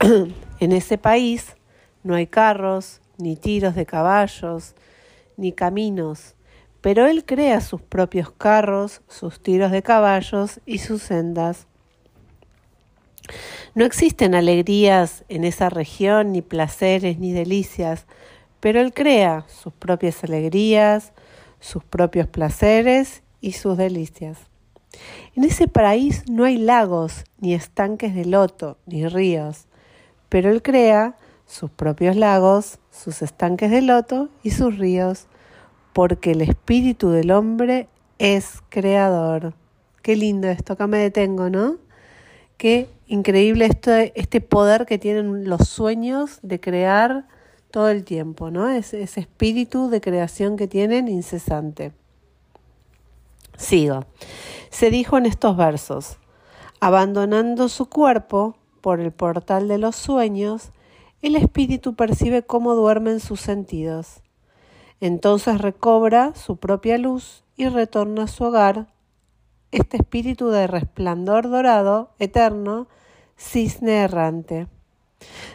en 0.60 0.72
ese 0.72 0.96
país 0.96 1.56
no 2.02 2.14
hay 2.14 2.26
carros, 2.26 3.02
ni 3.18 3.36
tiros 3.36 3.74
de 3.74 3.84
caballos, 3.84 4.74
ni 5.36 5.52
caminos, 5.52 6.34
pero 6.80 7.06
él 7.06 7.26
crea 7.26 7.60
sus 7.60 7.82
propios 7.82 8.32
carros, 8.32 9.02
sus 9.08 9.42
tiros 9.42 9.70
de 9.72 9.82
caballos 9.82 10.58
y 10.64 10.78
sus 10.78 11.02
sendas. 11.02 11.66
No 13.74 13.84
existen 13.84 14.34
alegrías 14.34 15.24
en 15.28 15.44
esa 15.44 15.68
región, 15.70 16.32
ni 16.32 16.42
placeres, 16.42 17.18
ni 17.18 17.32
delicias, 17.32 18.06
pero 18.60 18.80
Él 18.80 18.92
crea 18.92 19.44
sus 19.48 19.72
propias 19.72 20.22
alegrías, 20.24 21.12
sus 21.60 21.84
propios 21.84 22.26
placeres 22.26 23.22
y 23.40 23.52
sus 23.52 23.76
delicias. 23.76 24.38
En 25.34 25.44
ese 25.44 25.68
país 25.68 26.24
no 26.28 26.44
hay 26.44 26.58
lagos, 26.58 27.24
ni 27.40 27.54
estanques 27.54 28.14
de 28.14 28.24
loto, 28.24 28.78
ni 28.86 29.06
ríos, 29.06 29.66
pero 30.28 30.50
Él 30.50 30.62
crea 30.62 31.16
sus 31.46 31.70
propios 31.70 32.16
lagos, 32.16 32.78
sus 32.90 33.22
estanques 33.22 33.70
de 33.70 33.82
loto 33.82 34.28
y 34.42 34.50
sus 34.50 34.78
ríos, 34.78 35.26
porque 35.92 36.32
el 36.32 36.42
espíritu 36.42 37.10
del 37.10 37.30
hombre 37.30 37.88
es 38.18 38.60
creador. 38.68 39.54
Qué 40.02 40.16
lindo 40.16 40.48
esto, 40.48 40.74
acá 40.74 40.86
me 40.86 40.98
detengo, 40.98 41.50
¿no? 41.50 41.78
Qué 42.62 42.88
increíble 43.08 43.68
este 44.14 44.40
poder 44.40 44.86
que 44.86 44.96
tienen 44.96 45.48
los 45.48 45.68
sueños 45.68 46.38
de 46.42 46.60
crear 46.60 47.26
todo 47.72 47.88
el 47.88 48.04
tiempo, 48.04 48.52
¿no? 48.52 48.70
Ese 48.70 49.02
espíritu 49.02 49.90
de 49.90 50.00
creación 50.00 50.56
que 50.56 50.68
tienen 50.68 51.08
incesante. 51.08 51.90
Sigo. 53.56 54.04
Se 54.70 54.90
dijo 54.90 55.18
en 55.18 55.26
estos 55.26 55.56
versos, 55.56 56.18
abandonando 56.78 57.68
su 57.68 57.86
cuerpo 57.86 58.54
por 58.80 59.00
el 59.00 59.10
portal 59.10 59.66
de 59.66 59.78
los 59.78 59.96
sueños, 59.96 60.70
el 61.20 61.34
espíritu 61.34 61.96
percibe 61.96 62.44
cómo 62.44 62.76
duermen 62.76 63.18
sus 63.18 63.40
sentidos. 63.40 64.22
Entonces 65.00 65.60
recobra 65.60 66.32
su 66.36 66.58
propia 66.58 66.96
luz 66.96 67.42
y 67.56 67.66
retorna 67.66 68.22
a 68.22 68.28
su 68.28 68.44
hogar, 68.44 68.86
este 69.72 69.96
espíritu 69.96 70.50
de 70.50 70.66
resplandor 70.66 71.50
dorado, 71.50 72.10
eterno, 72.18 72.86
cisne 73.36 74.02
errante. 74.02 74.68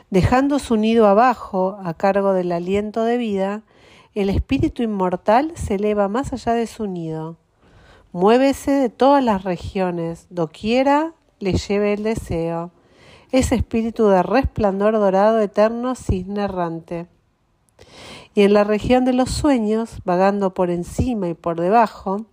Dejando 0.09 0.59
su 0.59 0.75
nido 0.75 1.07
abajo 1.07 1.77
a 1.83 1.93
cargo 1.93 2.33
del 2.33 2.51
aliento 2.51 3.03
de 3.03 3.17
vida, 3.17 3.61
el 4.15 4.29
espíritu 4.29 4.81
inmortal 4.81 5.53
se 5.55 5.75
eleva 5.75 6.07
más 6.07 6.33
allá 6.33 6.53
de 6.53 6.65
su 6.65 6.87
nido. 6.87 7.37
Muévese 8.11 8.71
de 8.71 8.89
todas 8.89 9.23
las 9.23 9.43
regiones, 9.43 10.25
doquiera 10.29 11.13
le 11.39 11.53
lleve 11.53 11.93
el 11.93 12.03
deseo. 12.03 12.71
Ese 13.31 13.55
espíritu 13.55 14.07
de 14.07 14.23
resplandor 14.23 14.93
dorado 14.93 15.39
eterno 15.39 15.93
cisne 15.93 16.45
errante. 16.45 17.05
Y 18.33 18.43
en 18.43 18.53
la 18.53 18.63
región 18.63 19.05
de 19.05 19.13
los 19.13 19.29
sueños, 19.29 19.99
vagando 20.05 20.53
por 20.53 20.71
encima 20.71 21.27
y 21.27 21.33
por 21.33 21.59
debajo, 21.59 22.25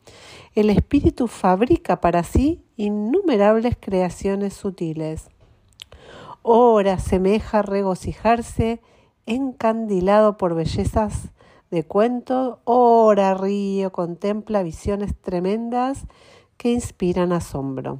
el 0.54 0.70
espíritu 0.70 1.26
fabrica 1.26 2.00
para 2.00 2.22
sí 2.22 2.62
innumerables 2.76 3.76
creaciones 3.78 4.54
sutiles. 4.54 5.28
Ora 6.42 6.98
semeja 6.98 7.62
regocijarse 7.62 8.80
encandilado 9.26 10.36
por 10.36 10.54
bellezas 10.54 11.30
de 11.70 11.84
cuento, 11.84 12.60
ora 12.64 13.34
río 13.34 13.90
contempla 13.90 14.62
visiones 14.62 15.14
tremendas 15.20 16.04
que 16.56 16.70
inspiran 16.70 17.32
asombro. 17.32 17.98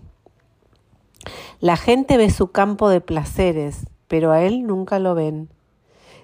La 1.59 1.77
gente 1.77 2.17
ve 2.17 2.31
su 2.31 2.53
campo 2.53 2.88
de 2.88 3.01
placeres, 3.01 3.87
pero 4.07 4.31
a 4.31 4.43
él 4.43 4.67
nunca 4.67 4.99
lo 4.99 5.14
ven. 5.14 5.49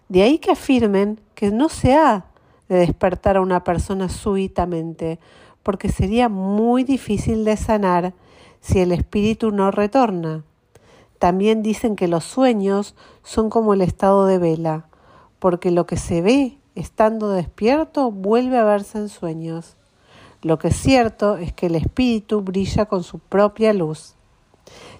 De 0.09 0.23
ahí 0.23 0.38
que 0.38 0.53
afirmen 0.53 1.21
que 1.35 1.51
no 1.51 1.69
se 1.69 1.95
ha 1.95 2.27
de 2.69 2.77
despertar 2.77 3.37
a 3.37 3.40
una 3.40 3.64
persona 3.64 4.09
súbitamente, 4.09 5.19
porque 5.62 5.88
sería 5.88 6.29
muy 6.29 6.85
difícil 6.85 7.44
de 7.44 7.57
sanar 7.57 8.14
si 8.61 8.81
el 8.81 8.92
espíritu 8.92 9.51
no 9.51 9.70
retorna. 9.70 10.44
También 11.18 11.62
dicen 11.62 11.96
que 11.96 12.09
los 12.09 12.25
sueños 12.25 12.94
son 13.23 13.51
como 13.51 13.75
el 13.75 13.83
estado 13.83 14.27
de 14.27 14.38
vela, 14.38 14.87
porque 15.38 15.70
lo 15.70 15.87
que 15.87 15.96
se 15.96 16.23
ve 16.23 16.59
estando 16.75 17.31
despierto 17.31 18.11
vuelve 18.11 18.59
a 18.59 18.64
verse 18.64 18.99
en 18.99 19.09
sueños. 19.09 19.77
Lo 20.42 20.59
que 20.59 20.68
es 20.68 20.77
cierto 20.77 21.37
es 21.37 21.53
que 21.53 21.66
el 21.66 21.75
espíritu 21.75 22.40
brilla 22.40 22.87
con 22.87 23.03
su 23.03 23.18
propia 23.18 23.75
luz. 23.75 24.14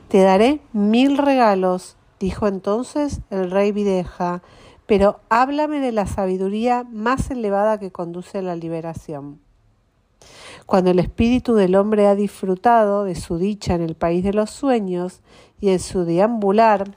Te 0.09 0.20
daré 0.20 0.61
mil 0.73 1.16
regalos, 1.16 1.96
dijo 2.18 2.46
entonces 2.46 3.20
el 3.31 3.51
rey 3.51 3.73
Videja, 3.73 4.42
pero 4.87 5.20
háblame 5.31 5.81
de 5.81 5.92
la 5.92 6.07
sabiduría 6.07 6.85
más 6.90 7.31
elevada 7.31 7.79
que 7.79 7.92
conduce 7.92 8.38
a 8.38 8.42
la 8.42 8.57
liberación. 8.57 9.40
Cuando 10.71 10.93
el 10.93 11.01
espíritu 11.01 11.57
del 11.57 11.75
hombre 11.75 12.07
ha 12.07 12.15
disfrutado 12.15 13.03
de 13.03 13.17
su 13.17 13.39
dicha 13.39 13.75
en 13.75 13.83
el 13.83 13.97
país 13.97 14.23
de 14.23 14.33
los 14.33 14.51
sueños 14.51 15.21
y 15.61 15.71
en 15.71 15.81
su 15.81 16.05
deambular, 16.05 16.93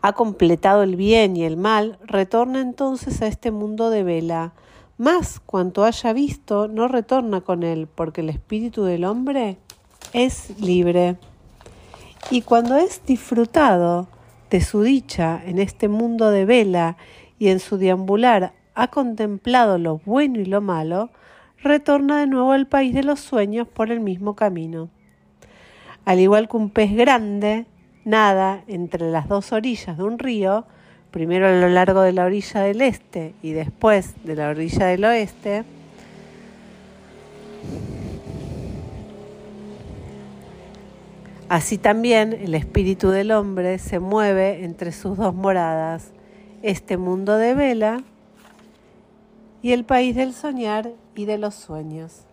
ha 0.00 0.12
completado 0.12 0.84
el 0.84 0.94
bien 0.94 1.36
y 1.36 1.42
el 1.42 1.56
mal, 1.56 1.98
retorna 2.04 2.60
entonces 2.60 3.22
a 3.22 3.26
este 3.26 3.50
mundo 3.50 3.90
de 3.90 4.04
vela. 4.04 4.52
Más 4.98 5.40
cuanto 5.40 5.82
haya 5.82 6.12
visto, 6.12 6.68
no 6.68 6.86
retorna 6.86 7.40
con 7.40 7.64
él, 7.64 7.88
porque 7.92 8.20
el 8.20 8.28
espíritu 8.28 8.84
del 8.84 9.04
hombre 9.04 9.58
es 10.12 10.60
libre. 10.60 11.16
Y 12.30 12.42
cuando 12.42 12.76
es 12.76 13.04
disfrutado 13.04 14.06
de 14.48 14.60
su 14.60 14.82
dicha 14.82 15.42
en 15.44 15.58
este 15.58 15.88
mundo 15.88 16.30
de 16.30 16.44
vela 16.44 16.96
y 17.36 17.48
en 17.48 17.58
su 17.58 17.78
deambular 17.78 18.52
ha 18.76 18.86
contemplado 18.92 19.76
lo 19.76 19.98
bueno 20.04 20.38
y 20.38 20.44
lo 20.44 20.60
malo, 20.60 21.10
retorna 21.62 22.20
de 22.20 22.26
nuevo 22.26 22.52
al 22.52 22.66
país 22.66 22.94
de 22.94 23.02
los 23.02 23.20
sueños 23.20 23.68
por 23.68 23.90
el 23.90 24.00
mismo 24.00 24.34
camino. 24.34 24.88
Al 26.04 26.20
igual 26.20 26.48
que 26.48 26.56
un 26.56 26.70
pez 26.70 26.94
grande 26.94 27.66
nada 28.04 28.64
entre 28.66 29.10
las 29.10 29.28
dos 29.28 29.52
orillas 29.52 29.96
de 29.96 30.04
un 30.04 30.18
río, 30.18 30.64
primero 31.10 31.46
a 31.46 31.52
lo 31.52 31.68
largo 31.68 32.02
de 32.02 32.12
la 32.12 32.24
orilla 32.24 32.60
del 32.60 32.80
este 32.80 33.34
y 33.42 33.52
después 33.52 34.14
de 34.24 34.36
la 34.36 34.48
orilla 34.48 34.86
del 34.86 35.04
oeste, 35.04 35.64
Así 41.50 41.78
también 41.78 42.32
el 42.32 42.54
espíritu 42.54 43.10
del 43.10 43.32
hombre 43.32 43.80
se 43.80 43.98
mueve 43.98 44.64
entre 44.64 44.92
sus 44.92 45.16
dos 45.16 45.34
moradas, 45.34 46.12
este 46.62 46.96
mundo 46.96 47.36
de 47.38 47.54
vela 47.54 48.04
y 49.60 49.72
el 49.72 49.82
país 49.82 50.14
del 50.14 50.32
soñar 50.32 50.92
y 51.20 51.26
de 51.26 51.38
los 51.38 51.54
sueños. 51.54 52.24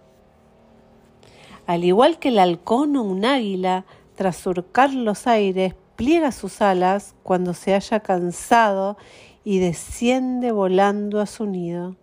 Al 1.65 1.84
igual 1.84 2.19
que 2.19 2.30
el 2.30 2.39
halcón 2.39 2.95
o 2.95 3.04
un 3.04 3.26
águila, 3.26 3.86
tras 4.15 4.38
surcar 4.38 4.93
los 4.93 5.28
aires, 5.28 5.76
pliega 5.97 6.32
sus 6.32 6.62
alas 6.62 7.13
cuando 7.23 7.54
se 7.54 7.73
haya 7.73 8.00
cansado 8.00 8.97
y 9.43 9.60
desciende 9.60 10.52
volando 10.52 11.19
a 11.19 11.26
su 11.26 11.45
nido. 11.45 11.97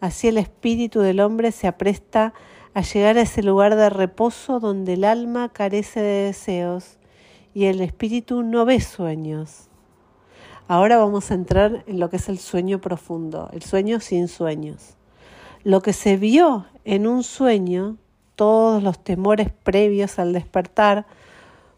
Así 0.00 0.28
el 0.28 0.38
espíritu 0.38 1.00
del 1.00 1.20
hombre 1.20 1.50
se 1.50 1.66
apresta 1.66 2.32
a 2.74 2.82
llegar 2.82 3.18
a 3.18 3.22
ese 3.22 3.42
lugar 3.42 3.74
de 3.74 3.90
reposo 3.90 4.60
donde 4.60 4.94
el 4.94 5.04
alma 5.04 5.48
carece 5.52 6.00
de 6.00 6.26
deseos 6.26 6.98
y 7.54 7.64
el 7.64 7.80
espíritu 7.80 8.42
no 8.42 8.64
ve 8.64 8.80
sueños. 8.80 9.68
Ahora 10.68 10.96
vamos 10.96 11.30
a 11.30 11.34
entrar 11.34 11.84
en 11.86 11.98
lo 11.98 12.08
que 12.08 12.16
es 12.16 12.28
el 12.28 12.38
sueño 12.38 12.80
profundo, 12.80 13.50
el 13.52 13.62
sueño 13.62 14.00
sin 14.00 14.28
sueños. 14.28 14.96
Lo 15.64 15.80
que 15.80 15.92
se 15.92 16.16
vio 16.16 16.66
en 16.84 17.06
un 17.06 17.22
sueño, 17.22 17.96
todos 18.34 18.82
los 18.82 18.98
temores 18.98 19.52
previos 19.52 20.18
al 20.18 20.32
despertar, 20.32 21.06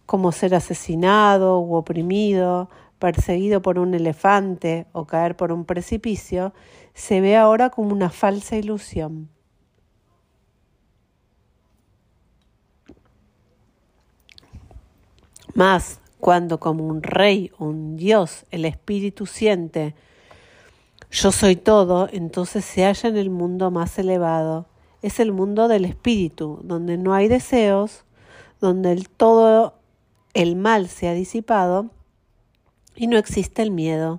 como 0.07 0.33
ser 0.33 0.55
asesinado 0.55 1.61
u 1.61 1.75
oprimido, 1.75 2.71
perseguido 2.99 3.61
por 3.61 3.79
un 3.79 3.93
elefante 3.93 4.87
o 4.93 5.05
caer 5.05 5.37
por 5.37 5.53
un 5.53 5.67
precipicio, 5.67 6.55
se 6.95 7.21
ve 7.21 7.37
ahora 7.37 7.69
como 7.69 7.93
una 7.93 8.09
falsa 8.09 8.57
ilusión. 8.57 9.29
Más 15.55 16.01
cuando 16.19 16.59
como 16.59 16.87
un 16.87 17.03
rey 17.03 17.53
o 17.59 17.67
un 17.67 17.97
dios 17.97 18.47
el 18.51 18.65
espíritu 18.65 19.27
siente 19.27 19.95
yo 21.15 21.31
soy 21.31 21.55
todo, 21.55 22.09
entonces 22.11 22.65
se 22.65 22.85
halla 22.85 23.09
en 23.09 23.17
el 23.17 23.31
mundo 23.31 23.71
más 23.71 23.97
elevado. 24.01 24.67
Es 25.01 25.21
el 25.21 25.31
mundo 25.31 25.69
del 25.69 25.85
espíritu, 25.85 26.59
donde 26.65 26.99
no 26.99 27.15
hay 27.15 27.29
deseos, 27.29 28.05
donde 28.61 29.01
todo 29.17 29.75
el 30.35 30.57
mal 30.57 30.89
se 30.89 31.07
ha 31.07 31.15
disipado 31.15 31.91
y 32.97 33.07
no 33.07 33.17
existe 33.17 33.63
el 33.63 33.71
miedo. 33.71 34.19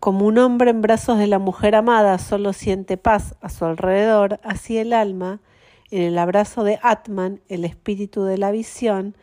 Como 0.00 0.24
un 0.24 0.38
hombre 0.38 0.70
en 0.70 0.80
brazos 0.80 1.18
de 1.18 1.26
la 1.26 1.38
mujer 1.38 1.74
amada 1.74 2.16
solo 2.18 2.54
siente 2.54 2.96
paz 2.96 3.34
a 3.42 3.50
su 3.50 3.66
alrededor, 3.66 4.40
así 4.44 4.78
el 4.78 4.94
alma, 4.94 5.40
en 5.90 6.00
el 6.00 6.18
abrazo 6.18 6.64
de 6.64 6.78
Atman, 6.82 7.42
el 7.48 7.66
espíritu 7.66 8.24
de 8.24 8.38
la 8.38 8.52
visión, 8.52 9.16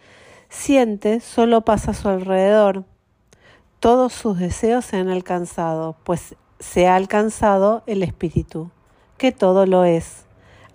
siente 0.50 1.22
solo 1.22 1.62
paz 1.62 1.88
a 1.88 1.96
su 1.96 2.08
alrededor. 2.08 2.86
Todos 3.86 4.14
sus 4.14 4.40
deseos 4.40 4.84
se 4.84 4.98
han 4.98 5.10
alcanzado, 5.10 5.96
pues 6.06 6.34
se 6.60 6.88
ha 6.88 6.96
alcanzado 6.96 7.84
el 7.86 8.02
espíritu, 8.02 8.72
que 9.20 9.32
todo 9.32 9.68
lo 9.68 9.86
es. 9.86 10.26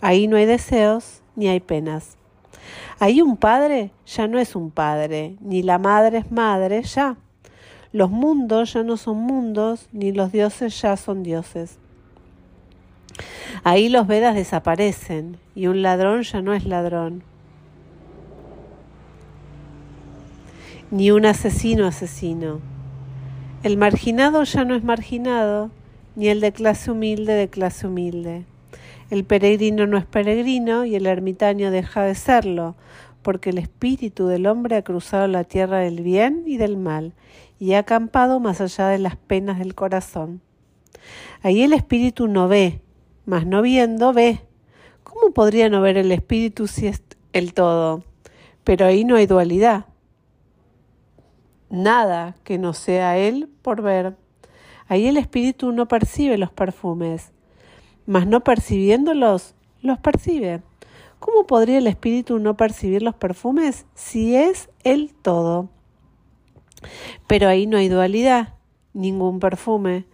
Ahí 0.01 0.29
no 0.29 0.37
hay 0.37 0.47
deseos 0.47 1.21
ni 1.35 1.49
hay 1.49 1.59
penas. 1.59 2.17
Ahí 3.01 3.21
un 3.21 3.37
padre 3.37 3.91
ya 4.07 4.29
no 4.29 4.39
es 4.39 4.55
un 4.55 4.71
padre, 4.71 5.35
ni 5.41 5.65
la 5.65 5.79
madre 5.81 6.19
es 6.19 6.31
madre 6.31 6.85
ya. 6.85 7.17
Los 7.91 8.13
mundos 8.13 8.75
ya 8.75 8.85
no 8.85 8.97
son 8.97 9.17
mundos, 9.17 9.89
ni 9.91 10.13
los 10.13 10.31
dioses 10.31 10.81
ya 10.81 10.97
son 10.97 11.25
dioses. 11.25 11.79
Ahí 13.65 13.89
los 13.89 14.07
Vedas 14.07 14.37
desaparecen 14.37 15.37
y 15.57 15.67
un 15.67 15.83
ladrón 15.83 16.23
ya 16.23 16.43
no 16.43 16.55
es 16.55 16.65
ladrón. 16.65 17.25
Ni 20.93 21.11
un 21.11 21.27
asesino 21.27 21.89
asesino. 21.89 22.70
El 23.63 23.77
marginado 23.77 24.43
ya 24.45 24.65
no 24.65 24.75
es 24.75 24.83
marginado, 24.83 25.71
ni 26.17 26.29
el 26.29 26.41
de 26.41 26.51
clase 26.51 26.91
humilde 26.91 27.35
de 27.35 27.49
clase 27.49 27.87
humilde. 27.87 28.47
El 29.11 29.25
peregrino 29.25 29.87
no 29.87 29.99
es 29.99 30.07
peregrino 30.07 30.87
y 30.87 30.95
el 30.95 31.05
ermitaño 31.05 31.71
deja 31.71 32.03
de 32.05 32.15
serlo, 32.15 32.75
porque 33.21 33.51
el 33.51 33.59
espíritu 33.59 34.29
del 34.29 34.47
hombre 34.47 34.77
ha 34.77 34.83
cruzado 34.83 35.27
la 35.27 35.45
tierra 35.45 35.81
del 35.81 36.01
bien 36.01 36.45
y 36.47 36.57
del 36.57 36.79
mal 36.79 37.13
y 37.59 37.75
ha 37.75 37.81
acampado 37.81 38.41
más 38.41 38.63
allá 38.63 38.89
de 38.89 38.99
las 38.99 39.17
penas 39.17 39.59
del 39.59 39.75
corazón. 39.75 40.41
Ahí 41.43 41.63
el 41.63 41.75
espíritu 41.75 42.29
no 42.29 42.49
ve, 42.49 42.81
mas 43.27 43.45
no 43.45 43.61
viendo 43.61 44.15
ve. 44.15 44.41
¿Cómo 45.03 45.35
podría 45.35 45.69
no 45.69 45.83
ver 45.83 45.99
el 45.99 46.13
espíritu 46.13 46.67
si 46.67 46.87
es 46.87 47.03
el 47.35 47.53
todo? 47.53 48.05
Pero 48.65 48.87
ahí 48.87 49.05
no 49.05 49.17
hay 49.17 49.27
dualidad. 49.27 49.85
Nada 51.71 52.35
que 52.43 52.59
no 52.59 52.73
sea 52.73 53.17
él 53.17 53.49
por 53.63 53.81
ver. 53.81 54.17
Ahí 54.89 55.07
el 55.07 55.17
espíritu 55.17 55.71
no 55.71 55.87
percibe 55.87 56.37
los 56.37 56.51
perfumes, 56.51 57.31
mas 58.07 58.27
no 58.27 58.41
percibiéndolos, 58.41 59.55
los 59.81 59.99
percibe. 59.99 60.63
¿Cómo 61.21 61.47
podría 61.47 61.79
el 61.79 61.87
espíritu 61.87 62.41
no 62.41 62.57
percibir 62.57 63.03
los 63.03 63.15
perfumes 63.15 63.87
si 63.95 64.35
es 64.35 64.69
el 64.83 65.15
todo? 65.15 65.69
Pero 67.29 67.49
ahí 67.49 67.69
no 67.69 67.77
hay 67.77 67.89
dualidad, 67.89 68.55
ningún 68.93 69.39
perfume, 69.39 70.07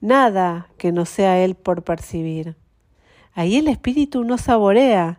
nada 0.00 0.68
que 0.76 0.92
no 0.92 1.06
sea 1.06 1.38
él 1.42 1.56
por 1.56 1.82
percibir. 1.82 2.56
Ahí 3.34 3.56
el 3.56 3.66
espíritu 3.66 4.22
no 4.22 4.38
saborea, 4.38 5.18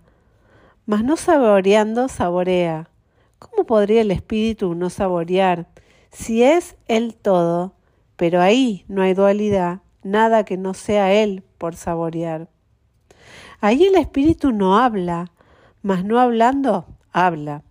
mas 0.86 1.04
no 1.04 1.18
saboreando 1.18 2.08
saborea. 2.08 2.88
¿Cómo 3.50 3.66
podría 3.66 4.02
el 4.02 4.12
espíritu 4.12 4.74
no 4.74 4.90
saborear 4.90 5.68
si 6.12 6.44
es 6.44 6.78
el 6.88 7.14
todo? 7.14 7.74
Pero 8.16 8.42
ahí 8.42 8.86
no 8.88 9.02
hay 9.02 9.14
dualidad, 9.14 9.82
nada 10.02 10.46
que 10.46 10.56
no 10.56 10.74
sea 10.74 11.12
él 11.12 11.44
por 11.58 11.76
saborear. 11.76 12.48
Ahí 13.60 13.84
el 13.84 13.96
espíritu 13.96 14.54
no 14.54 14.78
habla, 14.78 15.32
mas 15.82 16.06
no 16.06 16.20
hablando, 16.20 16.86
habla. 17.12 17.64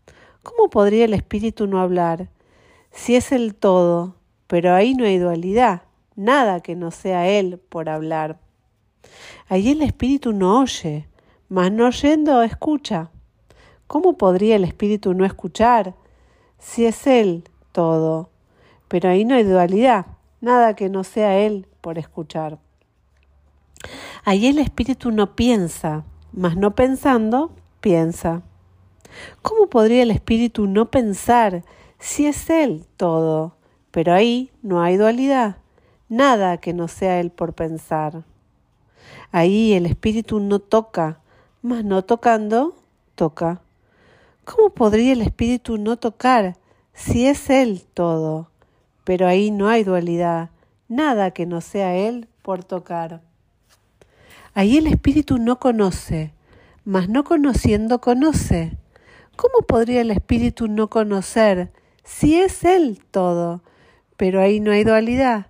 ¿Cómo 0.42 0.68
podría 0.68 1.06
el 1.06 1.14
espíritu 1.14 1.66
no 1.66 1.80
hablar? 1.80 2.28
Si 2.90 3.16
es 3.16 3.32
el 3.32 3.54
todo, 3.54 4.16
pero 4.48 4.74
ahí 4.74 4.94
no 4.94 5.04
hay 5.06 5.16
dualidad, 5.16 5.82
nada 6.16 6.60
que 6.60 6.76
no 6.76 6.90
sea 6.90 7.28
él 7.28 7.58
por 7.58 7.88
hablar. 7.88 8.38
Ahí 9.48 9.70
el 9.70 9.80
espíritu 9.80 10.34
no 10.34 10.60
oye, 10.60 11.08
mas 11.48 11.72
no 11.72 11.86
oyendo 11.86 12.42
escucha. 12.42 13.10
¿Cómo 13.92 14.16
podría 14.16 14.56
el 14.56 14.64
espíritu 14.64 15.12
no 15.12 15.26
escuchar? 15.26 15.94
Si 16.58 16.86
es 16.86 17.06
él 17.06 17.44
todo, 17.72 18.30
pero 18.88 19.10
ahí 19.10 19.26
no 19.26 19.34
hay 19.34 19.44
dualidad, 19.44 20.06
nada 20.40 20.74
que 20.74 20.88
no 20.88 21.04
sea 21.04 21.36
él 21.36 21.66
por 21.82 21.98
escuchar. 21.98 22.58
Ahí 24.24 24.46
el 24.46 24.58
espíritu 24.60 25.10
no 25.10 25.36
piensa, 25.36 26.04
mas 26.32 26.56
no 26.56 26.74
pensando, 26.74 27.52
piensa. 27.82 28.40
¿Cómo 29.42 29.66
podría 29.66 30.04
el 30.04 30.10
espíritu 30.10 30.66
no 30.66 30.90
pensar 30.90 31.62
si 31.98 32.24
es 32.24 32.48
él 32.48 32.86
todo? 32.96 33.56
Pero 33.90 34.14
ahí 34.14 34.50
no 34.62 34.80
hay 34.80 34.96
dualidad, 34.96 35.58
nada 36.08 36.56
que 36.56 36.72
no 36.72 36.88
sea 36.88 37.20
él 37.20 37.30
por 37.30 37.52
pensar. 37.52 38.24
Ahí 39.32 39.74
el 39.74 39.84
espíritu 39.84 40.40
no 40.40 40.60
toca, 40.60 41.20
mas 41.60 41.84
no 41.84 42.02
tocando, 42.06 42.74
toca. 43.16 43.60
¿Cómo 44.44 44.70
podría 44.70 45.12
el 45.12 45.22
espíritu 45.22 45.78
no 45.78 45.96
tocar 45.98 46.56
si 46.92 47.28
es 47.28 47.48
él 47.48 47.84
todo? 47.94 48.50
Pero 49.04 49.28
ahí 49.28 49.52
no 49.52 49.68
hay 49.68 49.84
dualidad, 49.84 50.50
nada 50.88 51.30
que 51.30 51.46
no 51.46 51.60
sea 51.60 51.94
él 51.94 52.26
por 52.42 52.64
tocar. 52.64 53.20
Ahí 54.52 54.78
el 54.78 54.88
espíritu 54.88 55.38
no 55.38 55.60
conoce, 55.60 56.34
mas 56.84 57.08
no 57.08 57.22
conociendo 57.22 58.00
conoce. 58.00 58.76
¿Cómo 59.36 59.64
podría 59.64 60.00
el 60.00 60.10
espíritu 60.10 60.66
no 60.66 60.90
conocer 60.90 61.72
si 62.02 62.34
es 62.34 62.64
él 62.64 62.98
todo? 63.12 63.62
Pero 64.16 64.40
ahí 64.40 64.58
no 64.58 64.72
hay 64.72 64.82
dualidad, 64.82 65.46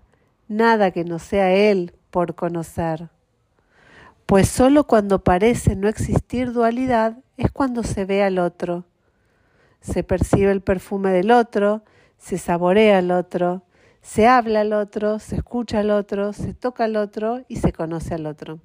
nada 0.49 0.91
que 0.91 1.05
no 1.05 1.19
sea 1.19 1.51
él 1.51 1.95
por 2.11 2.35
conocer. 2.35 3.09
Pues 4.27 4.51
sólo 4.51 4.87
cuando 4.87 5.25
parece 5.25 5.77
no 5.77 5.89
existir 5.89 6.53
dualidad 6.53 7.22
es 7.43 7.51
cuando 7.51 7.83
se 7.83 8.05
ve 8.05 8.23
al 8.23 8.39
otro. 8.39 8.85
Se 9.81 10.05
percibe 10.05 10.53
el 10.53 10.61
perfume 10.61 11.11
del 11.11 11.31
otro, 11.31 11.83
se 12.17 12.39
saborea 12.39 12.99
al 12.99 13.11
otro, 13.11 13.63
se 14.01 14.29
habla 14.29 14.61
al 14.61 14.73
otro, 14.73 15.19
se 15.19 15.37
escucha 15.37 15.81
al 15.81 15.91
otro, 15.91 16.33
se 16.33 16.55
toca 16.55 16.85
al 16.85 16.97
otro 16.97 17.43
y 17.49 17.57
se 17.57 17.73
conoce 17.73 18.15
al 18.15 18.27
otro. 18.27 18.61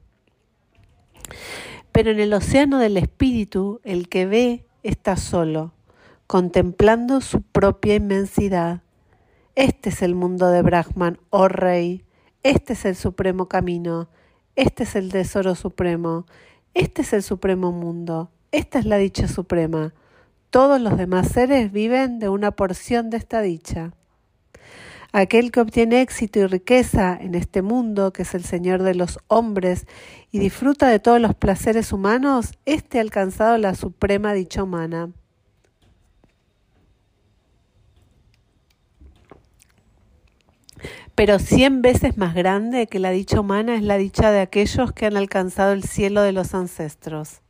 Pero 1.91 2.11
en 2.11 2.19
el 2.19 2.33
océano 2.33 2.77
del 2.77 2.97
espíritu, 2.97 3.81
el 3.83 4.09
que 4.09 4.27
ve 4.27 4.65
está 4.83 5.17
solo, 5.17 5.73
contemplando 6.27 7.21
su 7.21 7.41
propia 7.41 7.95
inmensidad. 7.95 8.81
Este 9.55 9.89
es 9.89 10.03
el 10.03 10.13
mundo 10.13 10.49
de 10.49 10.61
Brahman, 10.61 11.19
oh 11.31 11.47
rey. 11.47 12.03
Este 12.43 12.73
es 12.73 12.85
el 12.85 12.95
supremo 12.95 13.47
camino. 13.47 14.07
Este 14.55 14.83
es 14.83 14.95
el 14.95 15.11
tesoro 15.11 15.55
supremo. 15.55 16.27
Este 16.75 17.01
es 17.01 17.13
el 17.13 17.23
supremo 17.23 17.71
mundo. 17.71 18.29
Esta 18.51 18.79
es 18.79 18.85
la 18.85 18.97
dicha 18.97 19.27
suprema. 19.27 19.93
Todos 20.49 20.79
los 20.79 20.97
demás 20.97 21.27
seres 21.27 21.71
viven 21.71 22.19
de 22.19 22.29
una 22.29 22.51
porción 22.51 23.09
de 23.09 23.17
esta 23.17 23.41
dicha. 23.41 23.91
Aquel 25.11 25.51
que 25.51 25.59
obtiene 25.59 26.01
éxito 26.01 26.39
y 26.39 26.47
riqueza 26.47 27.17
en 27.19 27.35
este 27.35 27.61
mundo, 27.61 28.13
que 28.13 28.21
es 28.21 28.33
el 28.35 28.43
Señor 28.43 28.83
de 28.83 28.95
los 28.95 29.19
hombres, 29.27 29.85
y 30.31 30.39
disfruta 30.39 30.87
de 30.87 30.99
todos 30.99 31.19
los 31.19 31.35
placeres 31.35 31.91
humanos, 31.91 32.53
éste 32.65 32.99
ha 32.99 33.01
alcanzado 33.01 33.57
la 33.57 33.75
suprema 33.75 34.33
dicha 34.33 34.63
humana. 34.63 35.11
Pero 41.15 41.39
cien 41.39 41.81
veces 41.81 42.17
más 42.17 42.35
grande 42.35 42.87
que 42.87 42.99
la 42.99 43.09
dicha 43.11 43.39
humana 43.39 43.75
es 43.75 43.81
la 43.81 43.97
dicha 43.97 44.31
de 44.31 44.39
aquellos 44.39 44.93
que 44.93 45.07
han 45.07 45.17
alcanzado 45.17 45.73
el 45.73 45.83
cielo 45.83 46.21
de 46.21 46.31
los 46.31 46.53
ancestros. 46.53 47.41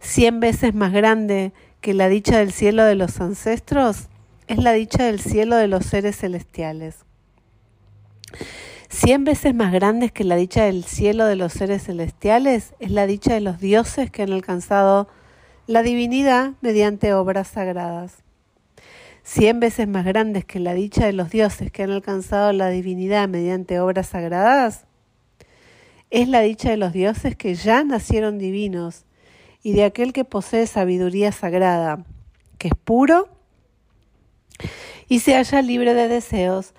Cien 0.00 0.40
veces 0.40 0.74
más 0.74 0.92
grande 0.92 1.52
que 1.80 1.94
la 1.94 2.08
dicha 2.08 2.38
del 2.38 2.52
cielo 2.52 2.84
de 2.84 2.94
los 2.94 3.20
ancestros 3.20 4.08
es 4.46 4.58
la 4.58 4.72
dicha 4.72 5.04
del 5.04 5.20
cielo 5.20 5.56
de 5.56 5.68
los 5.68 5.86
seres 5.86 6.16
celestiales. 6.16 7.04
Cien 8.88 9.24
veces 9.24 9.54
más 9.54 9.72
grandes 9.72 10.12
que 10.12 10.24
la 10.24 10.36
dicha 10.36 10.64
del 10.64 10.84
cielo 10.84 11.26
de 11.26 11.36
los 11.36 11.52
seres 11.52 11.84
celestiales 11.84 12.74
es 12.78 12.90
la 12.90 13.06
dicha 13.06 13.34
de 13.34 13.40
los 13.40 13.58
dioses 13.58 14.10
que 14.10 14.22
han 14.22 14.32
alcanzado 14.32 15.08
la 15.66 15.82
divinidad 15.82 16.52
mediante 16.60 17.12
obras 17.12 17.48
sagradas. 17.48 18.22
Cien 19.24 19.58
veces 19.58 19.88
más 19.88 20.04
grandes 20.04 20.44
que 20.44 20.60
la 20.60 20.72
dicha 20.72 21.04
de 21.04 21.12
los 21.12 21.30
dioses 21.30 21.72
que 21.72 21.82
han 21.82 21.90
alcanzado 21.90 22.52
la 22.52 22.68
divinidad 22.68 23.28
mediante 23.28 23.80
obras 23.80 24.06
sagradas 24.08 24.84
es 26.10 26.28
la 26.28 26.40
dicha 26.40 26.70
de 26.70 26.76
los 26.76 26.92
dioses 26.92 27.34
que 27.34 27.56
ya 27.56 27.82
nacieron 27.82 28.38
divinos 28.38 29.04
y 29.66 29.72
de 29.72 29.82
aquel 29.82 30.12
que 30.12 30.24
posee 30.24 30.64
sabiduría 30.68 31.32
sagrada, 31.32 32.04
que 32.56 32.68
es 32.68 32.74
puro 32.84 33.28
y 35.08 35.18
se 35.18 35.34
halla 35.34 35.60
libre 35.60 35.92
de 35.92 36.06
deseos, 36.06 36.72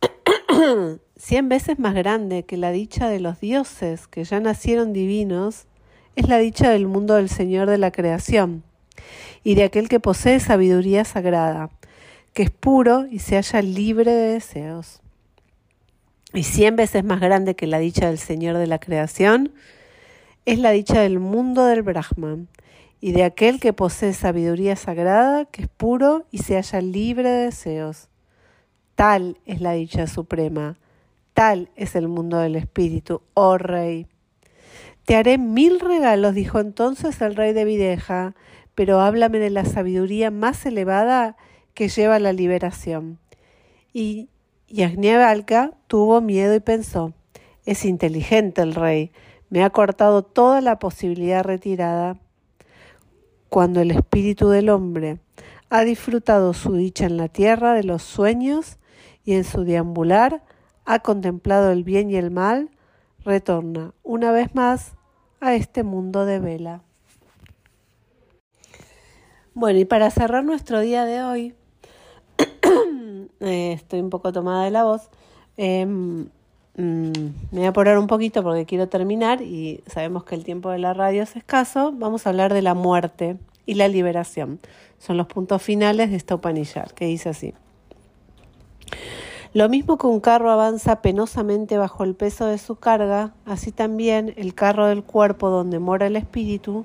cien 1.16 1.48
veces 1.48 1.80
más 1.80 1.94
grande 1.94 2.44
que 2.44 2.56
la 2.56 2.70
dicha 2.70 3.08
de 3.08 3.18
los 3.18 3.40
dioses 3.40 4.06
que 4.06 4.22
ya 4.22 4.38
nacieron 4.38 4.92
divinos, 4.92 5.66
es 6.14 6.28
la 6.28 6.38
dicha 6.38 6.70
del 6.70 6.86
mundo 6.86 7.16
del 7.16 7.28
Señor 7.28 7.68
de 7.68 7.78
la 7.78 7.90
creación, 7.90 8.62
y 9.42 9.56
de 9.56 9.64
aquel 9.64 9.88
que 9.88 9.98
posee 9.98 10.38
sabiduría 10.38 11.04
sagrada, 11.04 11.70
que 12.34 12.44
es 12.44 12.50
puro 12.50 13.06
y 13.10 13.18
se 13.18 13.34
halla 13.34 13.62
libre 13.62 14.12
de 14.12 14.34
deseos. 14.34 15.00
Y 16.32 16.44
cien 16.44 16.76
veces 16.76 17.02
más 17.02 17.18
grande 17.18 17.56
que 17.56 17.66
la 17.66 17.80
dicha 17.80 18.06
del 18.06 18.18
Señor 18.18 18.58
de 18.58 18.68
la 18.68 18.78
creación, 18.78 19.54
es 20.48 20.58
la 20.58 20.70
dicha 20.70 21.02
del 21.02 21.18
mundo 21.20 21.66
del 21.66 21.82
Brahman, 21.82 22.48
y 23.02 23.12
de 23.12 23.22
aquel 23.24 23.60
que 23.60 23.74
posee 23.74 24.14
sabiduría 24.14 24.76
sagrada, 24.76 25.44
que 25.44 25.64
es 25.64 25.68
puro 25.68 26.24
y 26.30 26.38
se 26.38 26.54
halla 26.54 26.80
libre 26.80 27.28
de 27.28 27.44
deseos. 27.44 28.08
Tal 28.94 29.36
es 29.44 29.60
la 29.60 29.72
dicha 29.72 30.06
suprema, 30.06 30.78
tal 31.34 31.68
es 31.76 31.94
el 31.96 32.08
mundo 32.08 32.38
del 32.38 32.56
espíritu, 32.56 33.20
oh 33.34 33.58
rey. 33.58 34.06
Te 35.04 35.16
haré 35.16 35.36
mil 35.36 35.80
regalos, 35.80 36.34
dijo 36.34 36.60
entonces 36.60 37.20
el 37.20 37.36
rey 37.36 37.52
de 37.52 37.66
Videja, 37.66 38.34
pero 38.74 39.00
háblame 39.00 39.40
de 39.40 39.50
la 39.50 39.66
sabiduría 39.66 40.30
más 40.30 40.64
elevada 40.64 41.36
que 41.74 41.88
lleva 41.90 42.16
a 42.16 42.20
la 42.20 42.32
liberación. 42.32 43.18
Y 43.92 44.30
Yagniabalca 44.68 45.72
tuvo 45.88 46.22
miedo 46.22 46.54
y 46.54 46.60
pensó, 46.60 47.12
es 47.66 47.84
inteligente 47.84 48.62
el 48.62 48.74
rey, 48.74 49.12
me 49.50 49.64
ha 49.64 49.70
cortado 49.70 50.22
toda 50.22 50.60
la 50.60 50.78
posibilidad 50.78 51.42
retirada 51.42 52.18
cuando 53.48 53.80
el 53.80 53.90
espíritu 53.90 54.48
del 54.48 54.68
hombre 54.68 55.18
ha 55.70 55.84
disfrutado 55.84 56.54
su 56.54 56.74
dicha 56.74 57.06
en 57.06 57.16
la 57.16 57.28
tierra 57.28 57.74
de 57.74 57.84
los 57.84 58.02
sueños 58.02 58.78
y 59.24 59.34
en 59.34 59.44
su 59.44 59.64
deambular 59.64 60.42
ha 60.84 61.00
contemplado 61.00 61.70
el 61.70 61.84
bien 61.84 62.10
y 62.10 62.16
el 62.16 62.30
mal, 62.30 62.70
retorna 63.24 63.92
una 64.02 64.32
vez 64.32 64.54
más 64.54 64.92
a 65.40 65.54
este 65.54 65.82
mundo 65.82 66.24
de 66.24 66.38
vela. 66.38 66.82
Bueno, 69.52 69.78
y 69.78 69.84
para 69.84 70.10
cerrar 70.10 70.44
nuestro 70.44 70.80
día 70.80 71.04
de 71.04 71.22
hoy, 71.22 71.54
eh, 73.40 73.72
estoy 73.72 74.00
un 74.00 74.08
poco 74.08 74.32
tomada 74.32 74.64
de 74.64 74.70
la 74.70 74.84
voz, 74.84 75.10
em, 75.56 76.28
me 76.78 77.32
voy 77.50 77.64
a 77.64 77.70
apurar 77.70 77.98
un 77.98 78.06
poquito 78.06 78.44
porque 78.44 78.64
quiero 78.64 78.88
terminar 78.88 79.42
y 79.42 79.82
sabemos 79.86 80.22
que 80.22 80.36
el 80.36 80.44
tiempo 80.44 80.70
de 80.70 80.78
la 80.78 80.94
radio 80.94 81.24
es 81.24 81.34
escaso, 81.34 81.92
vamos 81.92 82.24
a 82.24 82.30
hablar 82.30 82.54
de 82.54 82.62
la 82.62 82.74
muerte 82.74 83.36
y 83.66 83.74
la 83.74 83.88
liberación. 83.88 84.60
Son 84.98 85.16
los 85.16 85.26
puntos 85.26 85.60
finales 85.60 86.10
de 86.10 86.16
esta 86.16 86.36
Upanishad, 86.36 86.86
que 86.90 87.06
dice 87.06 87.30
así. 87.30 87.52
Lo 89.54 89.68
mismo 89.68 89.98
que 89.98 90.06
un 90.06 90.20
carro 90.20 90.52
avanza 90.52 91.02
penosamente 91.02 91.78
bajo 91.78 92.04
el 92.04 92.14
peso 92.14 92.46
de 92.46 92.58
su 92.58 92.76
carga, 92.76 93.32
así 93.44 93.72
también 93.72 94.32
el 94.36 94.54
carro 94.54 94.86
del 94.86 95.02
cuerpo 95.02 95.48
donde 95.48 95.80
mora 95.80 96.06
el 96.06 96.14
espíritu 96.14 96.84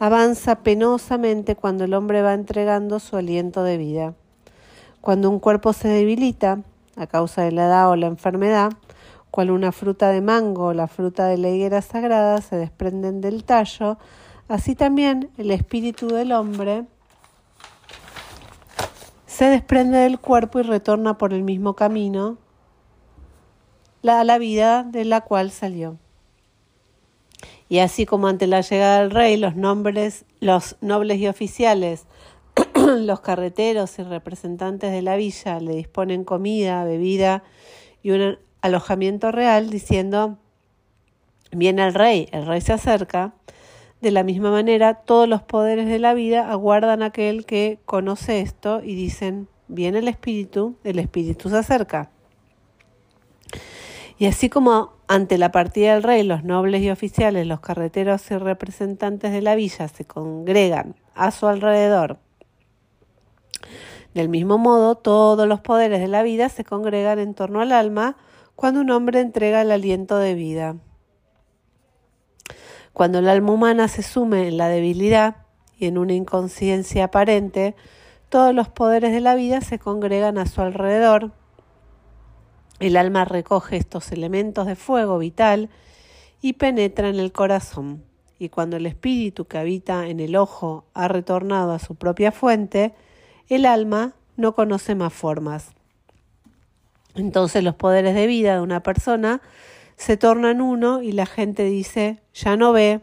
avanza 0.00 0.56
penosamente 0.56 1.54
cuando 1.54 1.84
el 1.84 1.94
hombre 1.94 2.22
va 2.22 2.34
entregando 2.34 2.98
su 2.98 3.16
aliento 3.16 3.62
de 3.62 3.76
vida. 3.76 4.14
Cuando 5.00 5.30
un 5.30 5.38
cuerpo 5.38 5.72
se 5.72 5.86
debilita, 5.86 6.60
a 6.96 7.06
causa 7.06 7.42
de 7.42 7.52
la 7.52 7.66
edad 7.66 7.90
o 7.90 7.94
la 7.94 8.08
enfermedad, 8.08 8.72
cual 9.30 9.50
una 9.50 9.72
fruta 9.72 10.10
de 10.10 10.20
mango 10.20 10.66
o 10.66 10.72
la 10.74 10.88
fruta 10.88 11.26
de 11.26 11.38
la 11.38 11.50
higuera 11.50 11.82
sagrada 11.82 12.40
se 12.40 12.56
desprenden 12.56 13.20
del 13.20 13.44
tallo, 13.44 13.98
así 14.48 14.74
también 14.74 15.30
el 15.36 15.50
espíritu 15.50 16.08
del 16.08 16.32
hombre 16.32 16.84
se 19.26 19.44
desprende 19.44 19.98
del 19.98 20.18
cuerpo 20.18 20.58
y 20.58 20.62
retorna 20.62 21.18
por 21.18 21.32
el 21.32 21.44
mismo 21.44 21.74
camino 21.74 22.38
a 24.02 24.24
la 24.24 24.38
vida 24.38 24.82
de 24.82 25.04
la 25.04 25.20
cual 25.20 25.50
salió. 25.50 25.98
Y 27.68 27.80
así 27.80 28.06
como 28.06 28.28
ante 28.28 28.46
la 28.46 28.62
llegada 28.62 29.00
del 29.00 29.10
rey, 29.10 29.36
los, 29.36 29.54
nombres, 29.54 30.24
los 30.40 30.76
nobles 30.80 31.18
y 31.18 31.28
oficiales, 31.28 32.06
los 32.74 33.20
carreteros 33.20 33.98
y 33.98 34.02
representantes 34.02 34.90
de 34.90 35.02
la 35.02 35.16
villa 35.16 35.60
le 35.60 35.74
disponen 35.74 36.24
comida, 36.24 36.84
bebida 36.84 37.42
y 38.02 38.10
un 38.12 38.38
alojamiento 38.68 39.32
real, 39.32 39.70
diciendo, 39.70 40.38
viene 41.50 41.86
el 41.86 41.94
rey, 41.94 42.28
el 42.32 42.46
rey 42.46 42.60
se 42.60 42.72
acerca. 42.72 43.34
De 44.00 44.10
la 44.12 44.22
misma 44.22 44.50
manera, 44.50 44.94
todos 44.94 45.28
los 45.28 45.42
poderes 45.42 45.88
de 45.88 45.98
la 45.98 46.14
vida 46.14 46.50
aguardan 46.50 47.02
a 47.02 47.06
aquel 47.06 47.44
que 47.44 47.80
conoce 47.84 48.40
esto 48.40 48.80
y 48.82 48.94
dicen, 48.94 49.48
viene 49.66 49.98
el 49.98 50.08
espíritu, 50.08 50.76
el 50.84 50.98
espíritu 50.98 51.48
se 51.48 51.58
acerca. 51.58 52.10
Y 54.18 54.26
así 54.26 54.48
como 54.48 54.92
ante 55.08 55.38
la 55.38 55.50
partida 55.50 55.94
del 55.94 56.02
rey 56.02 56.22
los 56.22 56.44
nobles 56.44 56.82
y 56.82 56.90
oficiales, 56.90 57.46
los 57.46 57.60
carreteros 57.60 58.30
y 58.30 58.36
representantes 58.36 59.32
de 59.32 59.42
la 59.42 59.54
villa 59.54 59.88
se 59.88 60.04
congregan 60.04 60.96
a 61.14 61.30
su 61.30 61.46
alrededor, 61.46 62.18
del 64.14 64.28
mismo 64.28 64.58
modo 64.58 64.96
todos 64.96 65.46
los 65.46 65.60
poderes 65.60 66.00
de 66.00 66.08
la 66.08 66.22
vida 66.22 66.48
se 66.48 66.64
congregan 66.64 67.18
en 67.18 67.34
torno 67.34 67.60
al 67.60 67.72
alma 67.72 68.16
cuando 68.58 68.80
un 68.80 68.90
hombre 68.90 69.20
entrega 69.20 69.62
el 69.62 69.70
aliento 69.70 70.18
de 70.18 70.34
vida. 70.34 70.74
Cuando 72.92 73.20
el 73.20 73.28
alma 73.28 73.52
humana 73.52 73.86
se 73.86 74.02
sume 74.02 74.48
en 74.48 74.56
la 74.56 74.68
debilidad 74.68 75.36
y 75.78 75.86
en 75.86 75.96
una 75.96 76.14
inconsciencia 76.14 77.04
aparente, 77.04 77.76
todos 78.28 78.52
los 78.52 78.68
poderes 78.68 79.12
de 79.12 79.20
la 79.20 79.36
vida 79.36 79.60
se 79.60 79.78
congregan 79.78 80.38
a 80.38 80.46
su 80.46 80.60
alrededor 80.60 81.32
el 82.80 82.96
alma 82.96 83.24
recoge 83.24 83.76
estos 83.76 84.12
elementos 84.12 84.66
de 84.66 84.76
fuego 84.76 85.18
vital 85.18 85.68
y 86.40 86.54
penetra 86.54 87.08
en 87.08 87.18
el 87.18 87.32
corazón. 87.32 88.04
Y 88.38 88.50
cuando 88.50 88.76
el 88.76 88.86
espíritu 88.86 89.46
que 89.46 89.58
habita 89.58 90.06
en 90.06 90.20
el 90.20 90.36
ojo 90.36 90.84
ha 90.94 91.08
retornado 91.08 91.72
a 91.72 91.80
su 91.80 91.96
propia 91.96 92.30
fuente, 92.30 92.94
el 93.48 93.66
alma 93.66 94.14
no 94.36 94.54
conoce 94.54 94.94
más 94.94 95.12
formas. 95.12 95.72
Entonces 97.14 97.64
los 97.64 97.74
poderes 97.74 98.14
de 98.14 98.26
vida 98.26 98.54
de 98.54 98.60
una 98.60 98.82
persona 98.82 99.40
se 99.96 100.16
tornan 100.16 100.60
uno 100.60 101.02
y 101.02 101.12
la 101.12 101.26
gente 101.26 101.64
dice, 101.64 102.22
ya 102.32 102.56
no 102.56 102.72
ve. 102.72 103.00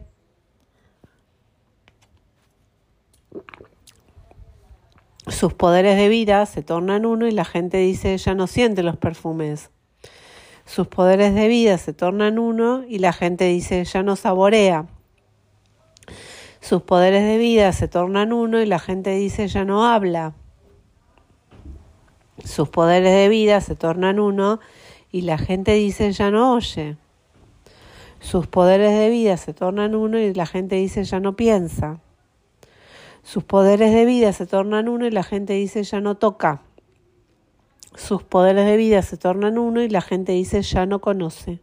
Sus 5.28 5.54
poderes 5.54 5.98
de 5.98 6.08
vida 6.08 6.46
se 6.46 6.62
tornan 6.62 7.06
uno 7.06 7.28
y 7.28 7.32
la 7.32 7.46
gente 7.46 7.78
dice, 7.78 8.18
ya 8.18 8.36
no 8.36 8.48
siente 8.48 8.84
los 8.84 8.98
perfumes 8.98 9.72
sus 10.66 10.88
poderes 10.88 11.36
de 11.36 11.48
vida 11.48 11.78
se 11.78 11.94
tornan 11.94 12.40
uno 12.40 12.84
y 12.88 12.98
la 12.98 13.14
gente 13.14 13.46
dice 13.46 13.84
ya 13.86 14.04
no 14.04 14.16
saborea. 14.16 14.88
Sus 16.60 16.82
poderes 16.82 17.24
de 17.24 17.38
vida 17.38 17.72
se 17.72 17.88
tornan 17.88 18.34
uno 18.34 18.62
y 18.62 18.66
la 18.66 18.80
gente 18.80 19.12
dice 19.12 19.48
ya 19.48 19.64
no 19.64 19.86
habla. 19.86 20.34
Sus 22.46 22.70
poderes 22.70 23.12
de 23.12 23.28
vida 23.28 23.60
se 23.60 23.76
tornan 23.76 24.22
uno 24.22 24.62
y 25.12 25.24
la 25.24 25.38
gente 25.38 25.74
dice 25.74 26.14
ya 26.14 26.32
no 26.32 26.54
oye. 26.54 26.96
Sus 28.22 28.48
poderes 28.48 28.98
de 28.98 29.10
vida 29.10 29.36
se 29.36 29.54
tornan 29.54 29.96
uno 29.96 30.18
y 30.18 30.34
la 30.34 30.46
gente 30.46 30.78
dice 30.78 31.04
ya 31.04 31.20
no 31.20 31.36
piensa. 31.36 32.00
Sus 33.24 33.44
poderes 33.44 33.94
de 33.94 34.06
vida 34.06 34.32
se 34.32 34.46
tornan 34.46 34.88
uno 34.88 35.06
y 35.06 35.12
la 35.12 35.24
gente 35.24 35.52
dice 35.52 35.84
ya 35.84 36.00
no 36.00 36.16
toca 36.16 36.62
sus 37.96 38.24
poderes 38.24 38.66
de 38.66 38.78
vida 38.78 39.02
se 39.02 39.18
tornan 39.18 39.58
uno 39.58 39.82
y 39.82 39.90
la 39.90 40.02
gente 40.02 40.34
dice 40.34 40.62
ya 40.62 40.86
no 40.86 41.00
conoce. 41.00 41.62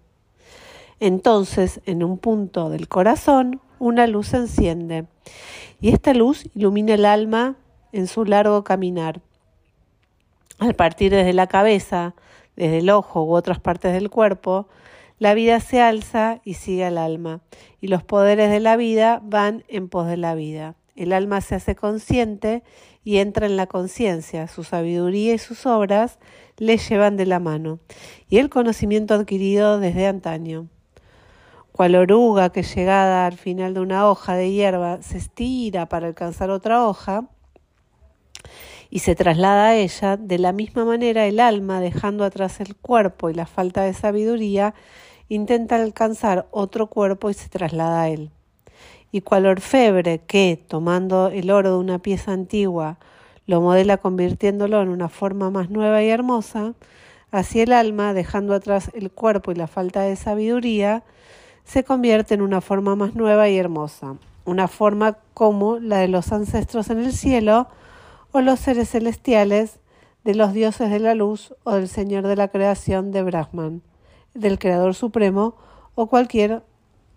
Entonces, 1.00 1.80
en 1.84 2.02
un 2.02 2.18
punto 2.18 2.70
del 2.70 2.88
corazón, 2.88 3.60
una 3.78 4.06
luz 4.06 4.28
se 4.28 4.38
enciende 4.38 5.06
y 5.80 5.90
esta 5.90 6.14
luz 6.14 6.48
ilumina 6.54 6.94
el 6.94 7.04
alma 7.04 7.56
en 7.92 8.06
su 8.06 8.24
largo 8.24 8.64
caminar. 8.64 9.20
Al 10.62 10.74
partir 10.74 11.10
desde 11.10 11.32
la 11.32 11.48
cabeza, 11.48 12.14
desde 12.54 12.78
el 12.78 12.90
ojo 12.90 13.24
u 13.24 13.34
otras 13.34 13.58
partes 13.58 13.92
del 13.92 14.10
cuerpo, 14.10 14.68
la 15.18 15.34
vida 15.34 15.58
se 15.58 15.80
alza 15.80 16.40
y 16.44 16.54
sigue 16.54 16.84
al 16.84 16.98
alma, 16.98 17.40
y 17.80 17.88
los 17.88 18.04
poderes 18.04 18.48
de 18.48 18.60
la 18.60 18.76
vida 18.76 19.20
van 19.24 19.64
en 19.66 19.88
pos 19.88 20.06
de 20.06 20.16
la 20.16 20.36
vida. 20.36 20.76
El 20.94 21.12
alma 21.12 21.40
se 21.40 21.56
hace 21.56 21.74
consciente 21.74 22.62
y 23.02 23.16
entra 23.16 23.46
en 23.46 23.56
la 23.56 23.66
conciencia. 23.66 24.46
Su 24.46 24.62
sabiduría 24.62 25.34
y 25.34 25.38
sus 25.38 25.66
obras 25.66 26.20
le 26.58 26.76
llevan 26.76 27.16
de 27.16 27.26
la 27.26 27.40
mano. 27.40 27.80
Y 28.28 28.38
el 28.38 28.48
conocimiento 28.48 29.14
adquirido 29.14 29.80
desde 29.80 30.06
antaño. 30.06 30.68
Cual 31.72 31.96
oruga 31.96 32.52
que 32.52 32.62
llegada 32.62 33.26
al 33.26 33.36
final 33.36 33.74
de 33.74 33.80
una 33.80 34.08
hoja 34.08 34.36
de 34.36 34.52
hierba 34.52 35.02
se 35.02 35.18
estira 35.18 35.88
para 35.88 36.06
alcanzar 36.06 36.50
otra 36.50 36.86
hoja 36.86 37.28
y 38.92 38.98
se 38.98 39.14
traslada 39.14 39.68
a 39.68 39.74
ella, 39.74 40.18
de 40.18 40.38
la 40.38 40.52
misma 40.52 40.84
manera 40.84 41.24
el 41.24 41.40
alma, 41.40 41.80
dejando 41.80 42.24
atrás 42.24 42.60
el 42.60 42.76
cuerpo 42.76 43.30
y 43.30 43.34
la 43.34 43.46
falta 43.46 43.80
de 43.84 43.94
sabiduría, 43.94 44.74
intenta 45.30 45.76
alcanzar 45.76 46.46
otro 46.50 46.88
cuerpo 46.88 47.30
y 47.30 47.34
se 47.34 47.48
traslada 47.48 48.02
a 48.02 48.10
él. 48.10 48.28
Y 49.10 49.22
cual 49.22 49.46
orfebre 49.46 50.18
que, 50.18 50.62
tomando 50.68 51.28
el 51.28 51.50
oro 51.50 51.70
de 51.70 51.78
una 51.78 52.00
pieza 52.00 52.32
antigua, 52.32 52.98
lo 53.46 53.62
modela 53.62 53.96
convirtiéndolo 53.96 54.82
en 54.82 54.90
una 54.90 55.08
forma 55.08 55.48
más 55.48 55.70
nueva 55.70 56.02
y 56.02 56.10
hermosa, 56.10 56.74
así 57.30 57.62
el 57.62 57.72
alma, 57.72 58.12
dejando 58.12 58.52
atrás 58.52 58.90
el 58.92 59.10
cuerpo 59.10 59.52
y 59.52 59.54
la 59.54 59.68
falta 59.68 60.02
de 60.02 60.16
sabiduría, 60.16 61.02
se 61.64 61.82
convierte 61.82 62.34
en 62.34 62.42
una 62.42 62.60
forma 62.60 62.94
más 62.94 63.14
nueva 63.14 63.48
y 63.48 63.56
hermosa, 63.56 64.16
una 64.44 64.68
forma 64.68 65.16
como 65.32 65.78
la 65.78 65.96
de 65.96 66.08
los 66.08 66.30
ancestros 66.30 66.90
en 66.90 66.98
el 66.98 67.14
cielo 67.14 67.68
o 68.32 68.40
los 68.40 68.60
seres 68.60 68.90
celestiales, 68.90 69.78
de 70.24 70.34
los 70.34 70.52
dioses 70.52 70.90
de 70.90 71.00
la 71.00 71.14
luz 71.14 71.54
o 71.64 71.72
del 71.72 71.88
Señor 71.88 72.26
de 72.26 72.36
la 72.36 72.48
creación 72.48 73.10
de 73.10 73.22
Brahman, 73.22 73.82
del 74.34 74.58
Creador 74.58 74.94
Supremo 74.94 75.56
o 75.94 76.06
cualquier 76.06 76.62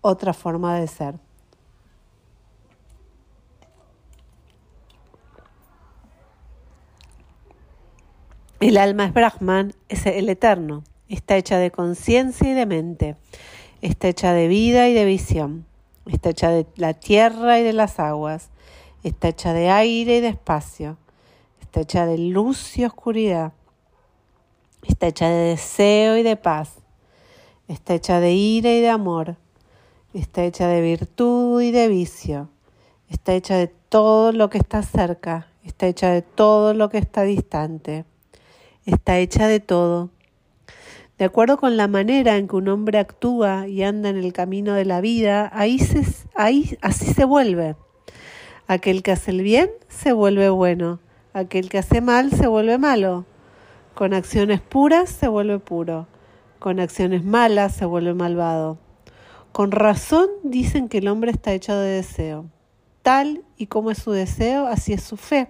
otra 0.00 0.32
forma 0.32 0.78
de 0.78 0.88
ser. 0.88 1.14
El 8.58 8.78
alma 8.78 9.04
es 9.04 9.12
Brahman, 9.12 9.74
es 9.88 10.06
el 10.06 10.28
eterno. 10.28 10.82
Está 11.08 11.36
hecha 11.36 11.58
de 11.58 11.70
conciencia 11.70 12.50
y 12.50 12.54
de 12.54 12.66
mente. 12.66 13.16
Está 13.82 14.08
hecha 14.08 14.32
de 14.32 14.48
vida 14.48 14.88
y 14.88 14.94
de 14.94 15.04
visión. 15.04 15.66
Está 16.06 16.30
hecha 16.30 16.50
de 16.50 16.66
la 16.76 16.94
tierra 16.94 17.60
y 17.60 17.62
de 17.62 17.74
las 17.74 18.00
aguas. 18.00 18.48
Está 19.04 19.28
hecha 19.28 19.52
de 19.52 19.70
aire 19.70 20.16
y 20.16 20.20
de 20.20 20.28
espacio. 20.28 20.96
Está 21.76 21.82
hecha 21.82 22.06
de 22.06 22.16
luz 22.16 22.78
y 22.78 22.86
oscuridad. 22.86 23.52
Está 24.82 25.08
hecha 25.08 25.28
de 25.28 25.50
deseo 25.50 26.16
y 26.16 26.22
de 26.22 26.36
paz. 26.36 26.70
Está 27.68 27.92
hecha 27.92 28.18
de 28.18 28.32
ira 28.32 28.72
y 28.72 28.80
de 28.80 28.88
amor. 28.88 29.36
Está 30.14 30.44
hecha 30.44 30.68
de 30.68 30.80
virtud 30.80 31.60
y 31.60 31.72
de 31.72 31.88
vicio. 31.88 32.48
Está 33.10 33.34
hecha 33.34 33.58
de 33.58 33.66
todo 33.66 34.32
lo 34.32 34.48
que 34.48 34.56
está 34.56 34.82
cerca. 34.82 35.48
Está 35.64 35.86
hecha 35.86 36.08
de 36.08 36.22
todo 36.22 36.72
lo 36.72 36.88
que 36.88 36.96
está 36.96 37.24
distante 37.24 38.06
está 38.86 39.18
hecha 39.18 39.46
de 39.46 39.60
todo. 39.60 40.08
De 41.18 41.26
acuerdo 41.26 41.58
con 41.58 41.76
la 41.76 41.88
manera 41.88 42.38
en 42.38 42.48
que 42.48 42.56
un 42.56 42.68
hombre 42.68 42.98
actúa 42.98 43.68
y 43.68 43.82
anda 43.82 44.08
en 44.08 44.16
el 44.16 44.32
camino 44.32 44.72
de 44.72 44.86
la 44.86 45.02
vida, 45.02 45.50
ahí, 45.52 45.78
se, 45.78 46.06
ahí 46.34 46.78
así 46.80 47.12
se 47.12 47.26
vuelve. 47.26 47.76
Aquel 48.66 49.02
que 49.02 49.12
hace 49.12 49.30
el 49.30 49.42
bien 49.42 49.70
se 49.88 50.12
vuelve 50.12 50.48
bueno, 50.48 51.00
aquel 51.36 51.68
que 51.68 51.78
hace 51.78 52.00
mal 52.00 52.30
se 52.32 52.46
vuelve 52.46 52.78
malo. 52.78 53.26
Con 53.94 54.14
acciones 54.14 54.60
puras 54.60 55.10
se 55.10 55.28
vuelve 55.28 55.58
puro, 55.58 56.06
con 56.58 56.80
acciones 56.80 57.24
malas 57.24 57.74
se 57.74 57.84
vuelve 57.84 58.14
malvado. 58.14 58.78
Con 59.52 59.70
razón 59.70 60.28
dicen 60.42 60.88
que 60.88 60.98
el 60.98 61.08
hombre 61.08 61.30
está 61.30 61.52
hecho 61.52 61.76
de 61.76 61.90
deseo. 61.90 62.46
Tal 63.02 63.42
y 63.56 63.66
como 63.66 63.90
es 63.90 63.98
su 63.98 64.12
deseo, 64.12 64.66
así 64.66 64.92
es 64.92 65.02
su 65.02 65.16
fe. 65.16 65.48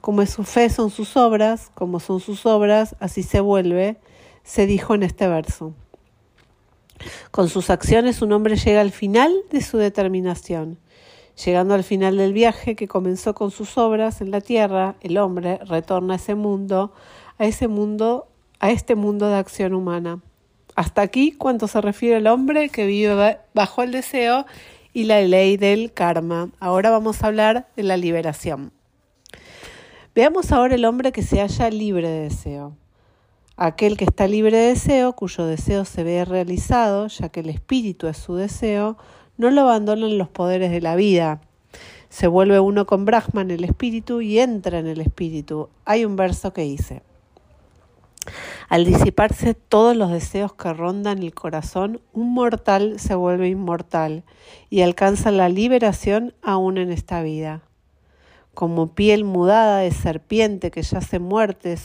Como 0.00 0.22
es 0.22 0.30
su 0.30 0.44
fe 0.44 0.70
son 0.70 0.90
sus 0.90 1.16
obras, 1.16 1.70
como 1.74 2.00
son 2.00 2.20
sus 2.20 2.46
obras, 2.46 2.96
así 2.98 3.22
se 3.22 3.40
vuelve, 3.40 3.98
se 4.42 4.66
dijo 4.66 4.94
en 4.94 5.02
este 5.02 5.28
verso. 5.28 5.74
Con 7.30 7.48
sus 7.48 7.70
acciones 7.70 8.22
un 8.22 8.32
hombre 8.32 8.56
llega 8.56 8.80
al 8.80 8.92
final 8.92 9.32
de 9.50 9.60
su 9.60 9.76
determinación. 9.76 10.78
Llegando 11.44 11.74
al 11.74 11.84
final 11.84 12.16
del 12.16 12.32
viaje 12.32 12.74
que 12.74 12.88
comenzó 12.88 13.32
con 13.32 13.52
sus 13.52 13.78
obras 13.78 14.20
en 14.20 14.32
la 14.32 14.40
tierra, 14.40 14.96
el 15.00 15.18
hombre 15.18 15.58
retorna 15.58 16.14
a 16.14 16.16
ese 16.16 16.34
mundo, 16.34 16.92
a 17.38 17.44
ese 17.44 17.68
mundo, 17.68 18.26
a 18.58 18.72
este 18.72 18.96
mundo 18.96 19.28
de 19.28 19.36
acción 19.36 19.72
humana. 19.72 20.20
Hasta 20.74 21.02
aquí 21.02 21.30
cuanto 21.30 21.68
se 21.68 21.80
refiere 21.80 22.16
al 22.16 22.26
hombre 22.26 22.70
que 22.70 22.86
vive 22.86 23.38
bajo 23.54 23.84
el 23.84 23.92
deseo 23.92 24.46
y 24.92 25.04
la 25.04 25.20
ley 25.20 25.56
del 25.56 25.92
karma. 25.92 26.50
Ahora 26.58 26.90
vamos 26.90 27.22
a 27.22 27.28
hablar 27.28 27.68
de 27.76 27.84
la 27.84 27.96
liberación. 27.96 28.72
Veamos 30.16 30.50
ahora 30.50 30.74
el 30.74 30.84
hombre 30.84 31.12
que 31.12 31.22
se 31.22 31.40
halla 31.40 31.70
libre 31.70 32.08
de 32.08 32.22
deseo. 32.22 32.76
Aquel 33.56 33.96
que 33.96 34.04
está 34.04 34.26
libre 34.26 34.56
de 34.56 34.68
deseo, 34.68 35.12
cuyo 35.12 35.46
deseo 35.46 35.84
se 35.84 36.02
ve 36.02 36.24
realizado, 36.24 37.06
ya 37.06 37.28
que 37.28 37.40
el 37.40 37.48
espíritu 37.48 38.08
es 38.08 38.16
su 38.16 38.34
deseo, 38.34 38.96
no 39.38 39.50
lo 39.50 39.62
abandonan 39.62 40.18
los 40.18 40.28
poderes 40.28 40.70
de 40.70 40.80
la 40.80 40.96
vida. 40.96 41.40
Se 42.10 42.26
vuelve 42.26 42.60
uno 42.60 42.86
con 42.86 43.04
Brahman, 43.04 43.50
el 43.50 43.64
espíritu, 43.64 44.20
y 44.20 44.38
entra 44.38 44.78
en 44.78 44.86
el 44.86 45.00
espíritu. 45.00 45.70
Hay 45.84 46.04
un 46.04 46.16
verso 46.16 46.52
que 46.52 46.62
dice, 46.62 47.02
al 48.68 48.84
disiparse 48.84 49.54
todos 49.54 49.96
los 49.96 50.10
deseos 50.10 50.52
que 50.52 50.72
rondan 50.72 51.22
el 51.22 51.34
corazón, 51.34 52.00
un 52.12 52.34
mortal 52.34 52.98
se 52.98 53.14
vuelve 53.14 53.48
inmortal 53.48 54.24
y 54.68 54.82
alcanza 54.82 55.30
la 55.30 55.48
liberación 55.48 56.34
aún 56.42 56.76
en 56.76 56.90
esta 56.90 57.22
vida. 57.22 57.62
Como 58.54 58.88
piel 58.88 59.24
mudada 59.24 59.78
de 59.78 59.92
serpiente 59.92 60.70
que 60.70 60.82
yace 60.82 61.18
muerte 61.18 61.76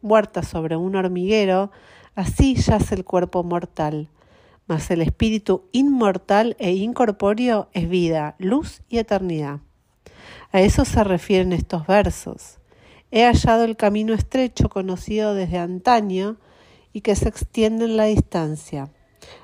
muerta 0.00 0.42
sobre 0.42 0.76
un 0.76 0.96
hormiguero, 0.96 1.70
así 2.14 2.54
yace 2.56 2.94
el 2.94 3.04
cuerpo 3.04 3.44
mortal. 3.44 4.08
Mas 4.66 4.90
el 4.90 5.02
espíritu 5.02 5.64
inmortal 5.72 6.56
e 6.58 6.72
incorpóreo 6.72 7.68
es 7.72 7.88
vida, 7.88 8.34
luz 8.38 8.82
y 8.88 8.98
eternidad. 8.98 9.60
A 10.52 10.60
eso 10.60 10.84
se 10.84 11.02
refieren 11.04 11.52
estos 11.52 11.86
versos. 11.86 12.58
He 13.10 13.24
hallado 13.24 13.64
el 13.64 13.76
camino 13.76 14.14
estrecho 14.14 14.68
conocido 14.68 15.34
desde 15.34 15.58
antaño 15.58 16.36
y 16.92 17.02
que 17.02 17.14
se 17.14 17.28
extiende 17.28 17.84
en 17.84 17.96
la 17.96 18.04
distancia. 18.04 18.90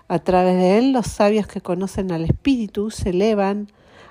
A 0.08 0.18
través 0.20 0.56
de 0.56 0.78
él 0.78 0.92
los 0.92 1.06
sabios 1.06 1.46
que 1.46 1.60
conocen 1.60 2.12
al 2.12 2.24
espíritu 2.24 2.90
se 2.90 3.10
elevan 3.10 3.68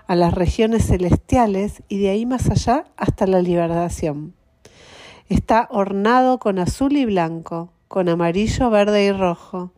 a 0.08 0.16
las 0.16 0.34
regiones 0.34 0.88
celestiales 0.88 1.84
y 1.88 2.00
de 2.00 2.10
ahí 2.10 2.26
más 2.26 2.50
allá 2.50 2.86
hasta 2.98 3.28
la 3.28 3.42
liberación. 3.42 4.34
Está 5.30 5.68
ornado 5.72 6.40
con 6.40 6.58
azul 6.58 6.98
y 6.98 7.06
blanco, 7.06 7.72
con 7.88 8.10
amarillo, 8.10 8.70
verde 8.70 9.06
y 9.06 9.12
rojo. 9.12 9.72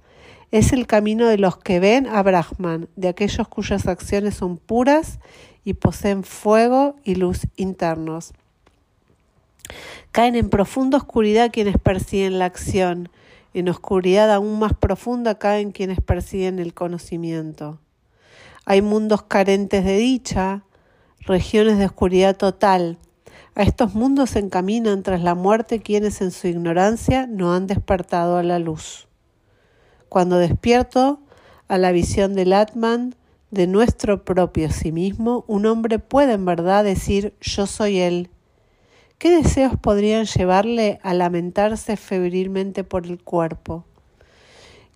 Es 0.51 0.73
el 0.73 0.85
camino 0.85 1.27
de 1.27 1.37
los 1.37 1.57
que 1.57 1.79
ven 1.79 2.07
a 2.07 2.21
Brahman, 2.23 2.89
de 2.95 3.07
aquellos 3.07 3.47
cuyas 3.47 3.87
acciones 3.87 4.35
son 4.35 4.57
puras 4.57 5.19
y 5.63 5.73
poseen 5.75 6.23
fuego 6.23 6.95
y 7.03 7.15
luz 7.15 7.47
internos. 7.55 8.33
Caen 10.11 10.35
en 10.35 10.49
profunda 10.49 10.97
oscuridad 10.97 11.51
quienes 11.51 11.77
persiguen 11.77 12.37
la 12.37 12.45
acción, 12.45 13.09
en 13.53 13.69
oscuridad 13.69 14.31
aún 14.31 14.59
más 14.59 14.73
profunda 14.73 15.39
caen 15.39 15.71
quienes 15.71 16.01
persiguen 16.01 16.59
el 16.59 16.73
conocimiento. 16.73 17.79
Hay 18.65 18.81
mundos 18.81 19.23
carentes 19.23 19.85
de 19.85 19.97
dicha, 19.97 20.63
regiones 21.21 21.77
de 21.77 21.85
oscuridad 21.85 22.35
total, 22.35 22.97
a 23.53 23.63
estos 23.63 23.95
mundos 23.95 24.29
se 24.31 24.39
encaminan 24.39 25.03
tras 25.03 25.21
la 25.21 25.35
muerte 25.35 25.81
quienes 25.81 26.21
en 26.21 26.31
su 26.31 26.47
ignorancia 26.47 27.27
no 27.27 27.53
han 27.53 27.67
despertado 27.67 28.37
a 28.37 28.43
la 28.43 28.59
luz. 28.59 29.09
Cuando 30.11 30.39
despierto 30.39 31.21
a 31.69 31.77
la 31.77 31.93
visión 31.93 32.33
del 32.33 32.51
Atman, 32.51 33.15
de 33.49 33.65
nuestro 33.65 34.25
propio 34.25 34.69
sí 34.69 34.91
mismo, 34.91 35.45
un 35.47 35.65
hombre 35.65 35.99
puede 35.99 36.33
en 36.33 36.43
verdad 36.43 36.83
decir 36.83 37.33
yo 37.39 37.65
soy 37.65 37.99
él. 37.99 38.29
¿Qué 39.19 39.29
deseos 39.29 39.77
podrían 39.79 40.25
llevarle 40.25 40.99
a 41.01 41.13
lamentarse 41.13 41.95
febrilmente 41.95 42.83
por 42.83 43.05
el 43.05 43.23
cuerpo? 43.23 43.85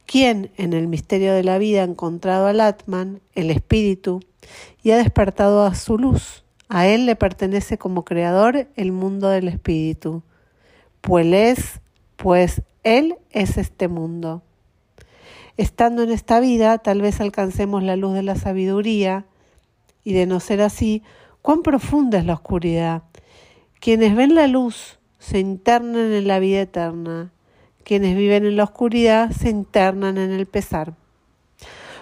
¿Quién 0.05 0.51
en 0.57 0.73
el 0.73 0.89
misterio 0.89 1.33
de 1.33 1.45
la 1.45 1.59
vida 1.59 1.83
ha 1.83 1.85
encontrado 1.85 2.47
al 2.47 2.59
Atman, 2.59 3.21
el 3.35 3.51
espíritu, 3.51 4.19
y 4.83 4.91
ha 4.91 4.97
despertado 4.97 5.63
a 5.63 5.75
su 5.75 5.97
luz? 5.97 6.43
A 6.67 6.87
Él 6.87 7.05
le 7.05 7.15
pertenece 7.15 7.77
como 7.77 8.03
creador 8.03 8.67
el 8.75 8.91
mundo 8.91 9.29
del 9.29 9.47
espíritu, 9.47 10.23
pues 10.99 11.25
es, 11.31 11.79
pues 12.17 12.63
Él 12.83 13.15
es 13.31 13.57
este 13.57 13.87
mundo. 13.87 14.41
Estando 15.57 16.03
en 16.03 16.11
esta 16.11 16.39
vida, 16.39 16.77
tal 16.79 17.01
vez 17.01 17.21
alcancemos 17.21 17.83
la 17.83 17.95
luz 17.95 18.13
de 18.13 18.23
la 18.23 18.35
sabiduría, 18.35 19.25
y 20.03 20.13
de 20.13 20.25
no 20.25 20.39
ser 20.39 20.61
así, 20.61 21.03
cuán 21.41 21.63
profunda 21.63 22.19
es 22.19 22.25
la 22.25 22.33
oscuridad. 22.33 23.03
Quienes 23.79 24.15
ven 24.15 24.35
la 24.35 24.47
luz 24.47 24.99
se 25.19 25.39
internan 25.39 26.13
en 26.13 26.27
la 26.27 26.39
vida 26.39 26.61
eterna, 26.61 27.31
quienes 27.83 28.15
viven 28.15 28.45
en 28.45 28.57
la 28.57 28.63
oscuridad 28.63 29.31
se 29.31 29.49
internan 29.49 30.17
en 30.17 30.31
el 30.31 30.45
pesar. 30.45 30.93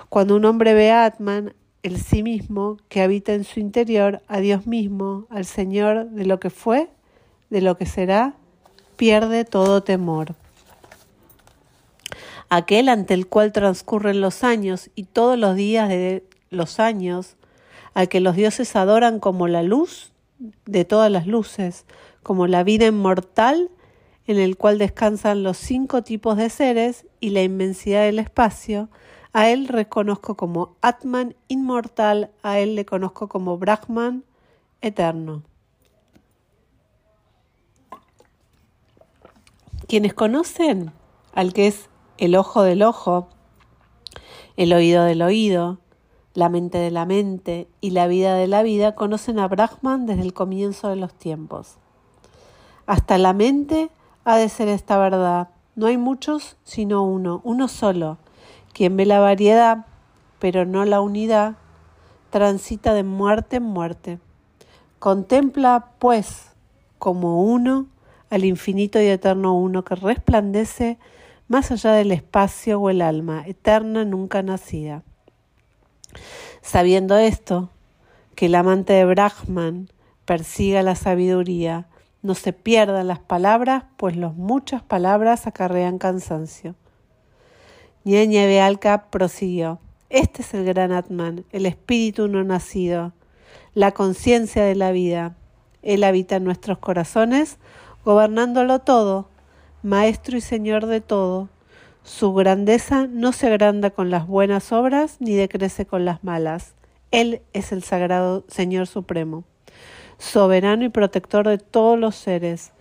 Cuando 0.10 0.36
un 0.36 0.46
hombre 0.46 0.74
ve 0.74 0.92
a 0.92 1.06
Atman, 1.06 1.54
el 1.82 1.98
sí 1.98 2.24
mismo 2.24 2.78
que 2.88 3.02
habita 3.02 3.34
en 3.34 3.44
su 3.44 3.60
interior, 3.60 4.22
a 4.28 4.40
Dios 4.40 4.68
mismo, 4.68 5.26
al 5.30 5.46
Señor 5.46 6.10
de 6.10 6.26
lo 6.26 6.40
que 6.40 6.50
fue, 6.50 6.90
de 7.50 7.62
lo 7.62 7.78
que 7.78 7.86
será, 7.86 8.36
pierde 8.96 9.44
todo 9.46 9.84
temor. 9.84 10.36
Aquel 12.56 12.88
ante 12.88 13.16
el 13.16 13.26
cual 13.26 13.52
transcurren 13.52 14.22
los 14.22 14.44
años 14.44 14.92
y 14.94 15.06
todos 15.06 15.40
los 15.40 15.56
días 15.56 15.90
de 15.90 16.24
los 16.52 16.80
años, 16.80 17.36
al 17.96 18.10
que 18.10 18.20
los 18.20 18.36
dioses 18.36 18.76
adoran 18.76 19.20
como 19.20 19.48
la 19.48 19.64
luz 19.64 20.12
de 20.68 20.86
todas 20.86 21.10
las 21.10 21.26
luces, 21.26 21.88
como 22.22 22.46
la 22.46 22.64
vida 22.64 22.86
inmortal 22.86 23.72
en 24.28 24.38
el 24.38 24.56
cual 24.56 24.78
descansan 24.78 25.42
los 25.42 25.58
cinco 25.58 26.04
tipos 26.04 26.38
de 26.38 26.52
seres 26.52 27.08
y 27.20 27.32
la 27.32 27.42
inmensidad 27.42 28.04
del 28.04 28.20
espacio, 28.20 28.88
a 29.32 29.50
él 29.50 29.68
reconozco 29.68 30.36
como 30.36 30.76
Atman 30.82 31.36
inmortal, 31.48 32.30
a 32.44 32.60
él 32.60 32.76
le 32.76 32.86
conozco 32.86 33.30
como 33.30 33.58
Brahman 33.58 34.26
eterno. 34.82 35.42
Quienes 39.88 40.14
conocen 40.14 40.92
al 41.34 41.52
que 41.52 41.66
es 41.66 41.90
el 42.18 42.36
ojo 42.36 42.62
del 42.64 42.84
ojo, 42.84 43.28
el 44.58 44.74
oído 44.74 45.04
del 45.04 45.22
oído, 45.22 45.80
la 46.34 46.50
mente 46.50 46.78
de 46.78 46.92
la 46.92 47.06
mente 47.06 47.68
y 47.82 47.92
la 47.92 48.08
vida 48.08 48.36
de 48.36 48.48
la 48.48 48.64
vida, 48.64 48.96
conocen 48.96 49.40
a 49.40 49.48
Brahman 49.48 50.06
desde 50.06 50.24
el 50.24 50.34
comienzo 50.34 50.90
de 50.90 50.96
los 50.96 51.14
tiempos. 51.14 51.78
Hasta 52.86 53.18
la 53.18 53.34
mente 53.34 53.90
ha 54.26 54.38
de 54.38 54.50
ser 54.50 54.68
esta 54.68 54.98
verdad. 54.98 55.50
No 55.76 55.88
hay 55.88 55.98
muchos, 55.98 56.58
sino 56.64 57.04
uno, 57.04 57.42
uno 57.44 57.68
solo, 57.68 58.18
quien 58.74 58.98
ve 58.98 59.06
la 59.06 59.20
variedad, 59.20 59.86
pero 60.40 60.66
no 60.66 60.86
la 60.86 61.02
unidad, 61.02 61.56
transita 62.30 62.94
de 62.94 63.04
muerte 63.04 63.58
en 63.58 63.64
muerte. 63.64 64.20
Contempla, 65.00 65.92
pues, 66.00 66.52
como 67.00 67.44
uno 67.44 67.88
al 68.30 68.46
infinito 68.46 69.00
y 69.00 69.06
eterno 69.06 69.54
uno 69.54 69.84
que 69.84 69.96
resplandece 69.96 70.98
más 71.48 71.72
allá 71.72 71.94
del 71.94 72.12
espacio 72.12 72.80
o 72.80 72.90
el 72.90 73.02
alma, 73.02 73.44
eterna 73.46 74.06
nunca 74.06 74.42
nacida. 74.44 75.04
Sabiendo 76.62 77.18
esto, 77.18 77.70
que 78.36 78.48
el 78.48 78.56
amante 78.56 78.94
de 78.94 79.06
Brahman 79.06 79.90
persiga 80.26 80.82
la 80.82 80.96
sabiduría, 80.96 81.88
no 82.22 82.36
se 82.36 82.54
pierdan 82.54 83.08
las 83.08 83.20
palabras, 83.20 83.84
pues 83.98 84.16
las 84.16 84.34
muchas 84.36 84.82
palabras 84.82 85.46
acarrean 85.46 85.98
cansancio. 85.98 86.76
Ñeñe 88.06 88.48
Bealca 88.48 89.06
prosiguió. 89.10 89.80
Este 90.10 90.42
es 90.42 90.54
el 90.54 90.66
gran 90.66 90.92
Atman, 90.92 91.46
el 91.52 91.66
espíritu 91.66 92.28
no 92.28 92.44
nacido, 92.44 93.14
la 93.74 93.92
conciencia 93.92 94.64
de 94.64 94.76
la 94.76 94.92
vida. 94.92 95.36
Él 95.82 96.04
habita 96.04 96.38
en 96.38 96.44
nuestros 96.44 96.78
corazones, 96.78 97.58
gobernándolo 98.06 98.80
todo, 98.80 99.30
Maestro 99.84 100.38
y 100.38 100.42
Señor 100.42 100.86
de 100.86 101.02
todo. 101.02 101.50
Su 102.04 102.34
grandeza 102.34 103.06
no 103.06 103.34
se 103.34 103.48
agranda 103.48 103.90
con 103.90 104.10
las 104.10 104.26
buenas 104.26 104.72
obras 104.72 105.18
ni 105.20 105.36
decrece 105.36 105.86
con 105.86 106.06
las 106.06 106.24
malas. 106.24 106.74
Él 107.12 107.42
es 107.52 107.74
el 107.74 107.84
sagrado 107.84 108.46
Señor 108.48 108.88
Supremo, 108.88 109.44
soberano 110.18 110.86
y 110.86 110.90
protector 110.90 111.46
de 111.50 111.58
todos 111.58 112.00
los 112.00 112.16
seres, 112.16 112.72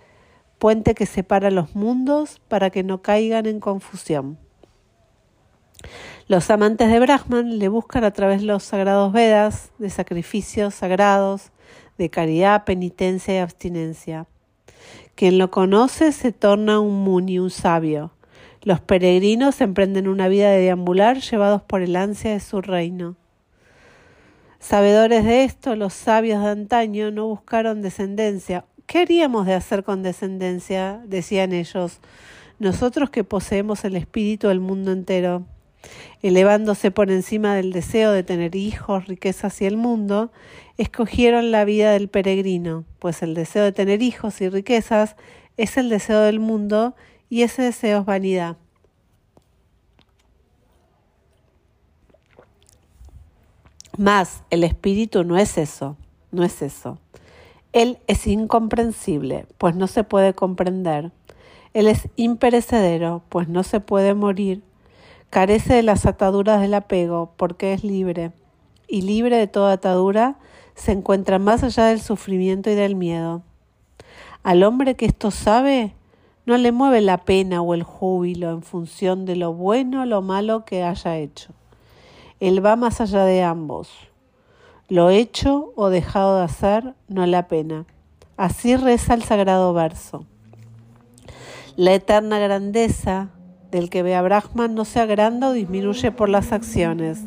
puente 0.60 0.94
que 0.94 1.06
separa 1.06 1.50
los 1.50 1.74
mundos 1.74 2.40
para 2.46 2.70
que 2.70 2.84
no 2.84 3.02
caigan 3.02 3.46
en 3.46 3.58
confusión. 3.58 4.38
Los 6.28 6.50
amantes 6.50 6.88
de 6.88 7.00
Brahman 7.00 7.58
le 7.58 7.66
buscan 7.66 8.04
a 8.04 8.12
través 8.12 8.42
de 8.42 8.46
los 8.46 8.62
sagrados 8.62 9.12
Vedas, 9.12 9.72
de 9.78 9.90
sacrificios 9.90 10.76
sagrados, 10.76 11.50
de 11.98 12.10
caridad, 12.10 12.64
penitencia 12.64 13.34
y 13.34 13.38
abstinencia. 13.38 14.28
Quien 15.14 15.38
lo 15.38 15.50
conoce 15.50 16.12
se 16.12 16.32
torna 16.32 16.80
un 16.80 17.02
muni, 17.04 17.38
un 17.38 17.50
sabio. 17.50 18.12
Los 18.62 18.80
peregrinos 18.80 19.60
emprenden 19.60 20.08
una 20.08 20.28
vida 20.28 20.50
de 20.50 20.60
deambular 20.60 21.18
llevados 21.20 21.62
por 21.62 21.82
el 21.82 21.96
ansia 21.96 22.32
de 22.32 22.40
su 22.40 22.60
reino. 22.60 23.16
Sabedores 24.60 25.24
de 25.24 25.44
esto, 25.44 25.74
los 25.74 25.92
sabios 25.92 26.42
de 26.42 26.50
antaño 26.50 27.10
no 27.10 27.26
buscaron 27.26 27.82
descendencia. 27.82 28.64
¿Qué 28.86 29.00
haríamos 29.00 29.46
de 29.46 29.54
hacer 29.54 29.82
con 29.82 30.02
descendencia? 30.02 31.00
decían 31.04 31.52
ellos, 31.52 31.98
nosotros 32.58 33.10
que 33.10 33.24
poseemos 33.24 33.84
el 33.84 33.96
espíritu 33.96 34.48
del 34.48 34.60
mundo 34.60 34.92
entero 34.92 35.44
elevándose 36.22 36.90
por 36.90 37.10
encima 37.10 37.54
del 37.54 37.72
deseo 37.72 38.12
de 38.12 38.22
tener 38.22 38.54
hijos, 38.54 39.06
riquezas 39.06 39.60
y 39.60 39.66
el 39.66 39.76
mundo, 39.76 40.30
escogieron 40.78 41.50
la 41.50 41.64
vida 41.64 41.92
del 41.92 42.08
peregrino, 42.08 42.84
pues 42.98 43.22
el 43.22 43.34
deseo 43.34 43.64
de 43.64 43.72
tener 43.72 44.02
hijos 44.02 44.40
y 44.40 44.48
riquezas 44.48 45.16
es 45.56 45.76
el 45.76 45.88
deseo 45.88 46.20
del 46.20 46.40
mundo 46.40 46.94
y 47.28 47.42
ese 47.42 47.62
deseo 47.62 48.00
es 48.00 48.06
vanidad. 48.06 48.56
Más, 53.98 54.42
el 54.50 54.64
espíritu 54.64 55.22
no 55.22 55.36
es 55.36 55.58
eso, 55.58 55.96
no 56.30 56.44
es 56.44 56.62
eso. 56.62 56.98
Él 57.72 57.98
es 58.06 58.26
incomprensible, 58.26 59.46
pues 59.58 59.74
no 59.74 59.86
se 59.86 60.02
puede 60.04 60.34
comprender. 60.34 61.12
Él 61.74 61.88
es 61.88 62.08
imperecedero, 62.16 63.22
pues 63.28 63.48
no 63.48 63.62
se 63.62 63.80
puede 63.80 64.14
morir 64.14 64.62
Carece 65.32 65.72
de 65.72 65.82
las 65.82 66.04
ataduras 66.04 66.60
del 66.60 66.74
apego 66.74 67.32
porque 67.38 67.72
es 67.72 67.84
libre, 67.84 68.32
y 68.86 69.00
libre 69.00 69.38
de 69.38 69.46
toda 69.46 69.72
atadura 69.72 70.36
se 70.74 70.92
encuentra 70.92 71.38
más 71.38 71.62
allá 71.62 71.86
del 71.86 72.02
sufrimiento 72.02 72.68
y 72.68 72.74
del 72.74 72.96
miedo. 72.96 73.40
Al 74.42 74.62
hombre 74.62 74.94
que 74.94 75.06
esto 75.06 75.30
sabe, 75.30 75.94
no 76.44 76.58
le 76.58 76.70
mueve 76.70 77.00
la 77.00 77.16
pena 77.16 77.62
o 77.62 77.72
el 77.72 77.82
júbilo 77.82 78.50
en 78.50 78.62
función 78.62 79.24
de 79.24 79.36
lo 79.36 79.54
bueno 79.54 80.02
o 80.02 80.04
lo 80.04 80.20
malo 80.20 80.66
que 80.66 80.82
haya 80.82 81.16
hecho. 81.16 81.54
Él 82.38 82.62
va 82.62 82.76
más 82.76 83.00
allá 83.00 83.24
de 83.24 83.42
ambos. 83.42 83.88
Lo 84.90 85.08
hecho 85.08 85.72
o 85.76 85.88
dejado 85.88 86.36
de 86.36 86.44
hacer 86.44 86.94
no 87.08 87.24
la 87.24 87.48
pena. 87.48 87.86
Así 88.36 88.76
reza 88.76 89.14
el 89.14 89.22
sagrado 89.22 89.72
verso. 89.72 90.26
La 91.76 91.94
eterna 91.94 92.38
grandeza 92.38 93.30
del 93.72 93.88
que 93.90 94.02
ve 94.02 94.14
a 94.14 94.22
Brahman 94.22 94.74
no 94.74 94.84
se 94.84 95.00
agranda 95.00 95.48
o 95.48 95.52
disminuye 95.52 96.12
por 96.12 96.28
las 96.28 96.52
acciones. 96.52 97.20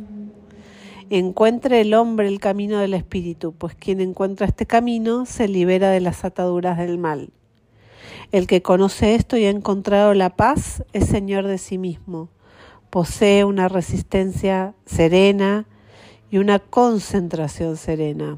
Encuentre 1.10 1.82
el 1.82 1.94
hombre 1.96 2.28
el 2.28 2.40
camino 2.40 2.80
del 2.80 2.94
espíritu, 2.94 3.54
pues 3.54 3.76
quien 3.76 4.00
encuentra 4.00 4.46
este 4.46 4.66
camino 4.66 5.26
se 5.26 5.48
libera 5.48 5.90
de 5.90 6.02
las 6.02 6.24
ataduras 6.24 6.78
del 6.78 7.00
mal. 7.00 7.32
El 8.32 8.48
que 8.48 8.62
conoce 8.62 9.16
esto 9.16 9.38
y 9.38 9.46
ha 9.46 9.50
encontrado 9.50 10.14
la 10.14 10.36
paz 10.36 10.84
es 10.94 11.08
señor 11.08 11.48
de 11.48 11.58
sí 11.58 11.78
mismo, 11.78 12.30
posee 12.92 13.44
una 13.44 13.68
resistencia 13.68 14.76
serena 14.86 15.68
y 16.30 16.38
una 16.38 16.60
concentración 16.60 17.76
serena. 17.76 18.38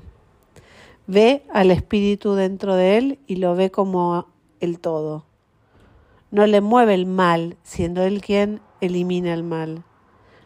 Ve 1.07 1.43
al 1.53 1.71
espíritu 1.71 2.35
dentro 2.35 2.75
de 2.75 2.97
él 2.97 3.19
y 3.27 3.35
lo 3.35 3.55
ve 3.55 3.69
como 3.69 4.27
el 4.61 4.79
todo. 4.79 5.26
No 6.29 6.45
le 6.45 6.59
mueve 6.59 6.93
el 6.93 7.05
mal, 7.05 7.55
siendo 7.63 8.03
Él 8.03 8.21
quien 8.21 8.59
elimina 8.81 9.33
el 9.33 9.43
mal. 9.43 9.83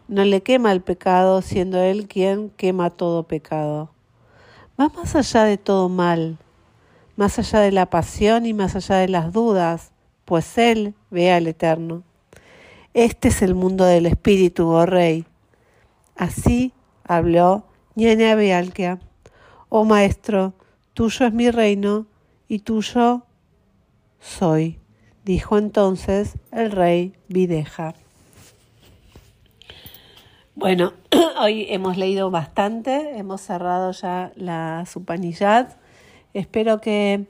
No 0.08 0.24
le 0.24 0.44
quema 0.44 0.72
el 0.72 0.82
pecado, 0.82 1.42
siendo 1.42 1.80
Él 1.80 2.08
quien 2.08 2.52
quema 2.52 2.92
todo 2.92 3.24
pecado. 3.24 3.90
Va 4.80 4.90
más 4.90 5.16
allá 5.16 5.44
de 5.44 5.58
todo 5.58 5.90
mal, 5.90 6.38
más 7.16 7.40
allá 7.40 7.62
de 7.62 7.72
la 7.72 7.88
pasión 7.88 8.46
y 8.46 8.54
más 8.54 8.76
allá 8.76 8.98
de 8.98 9.08
las 9.08 9.34
dudas, 9.34 9.92
pues 10.26 10.56
Él 10.60 10.94
ve 11.10 11.32
al 11.32 11.48
Eterno. 11.48 12.04
Este 12.94 13.30
es 13.30 13.42
el 13.42 13.56
mundo 13.56 13.84
del 13.86 14.06
Espíritu, 14.06 14.68
oh 14.68 14.86
Rey. 14.86 15.26
Así 16.16 16.74
habló 17.04 17.66
Ñene 17.96 18.36
Bealquia. 18.36 19.00
Oh 19.70 19.84
Maestro, 19.86 20.54
tuyo 20.94 21.26
es 21.26 21.34
mi 21.34 21.50
reino 21.50 22.06
y 22.48 22.60
tuyo 22.60 23.24
soy 24.20 24.81
dijo 25.24 25.58
entonces 25.58 26.38
el 26.52 26.72
rey 26.72 27.14
Videja. 27.28 27.94
Bueno, 30.56 30.94
hoy 31.42 31.66
hemos 31.70 31.98
leído 31.98 32.30
bastante, 32.32 33.18
hemos 33.18 33.42
cerrado 33.42 33.92
ya 33.92 34.32
la 34.36 34.86
Supanillat. 34.86 35.74
Espero 36.34 36.82
que 36.82 37.26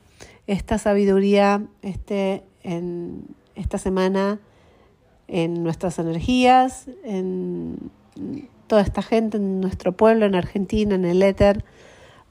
esta 0.48 0.78
sabiduría 0.78 1.66
esté 1.82 2.44
en 2.64 3.26
esta 3.56 3.78
semana 3.78 4.40
en 5.28 5.64
nuestras 5.64 5.98
energías, 6.00 6.88
en 7.04 7.92
toda 8.68 8.82
esta 8.82 9.02
gente, 9.02 9.38
en 9.38 9.62
nuestro 9.62 9.96
pueblo, 9.96 10.26
en 10.26 10.36
Argentina, 10.36 10.96
en 10.96 11.06
el 11.06 11.22
éter, 11.24 11.64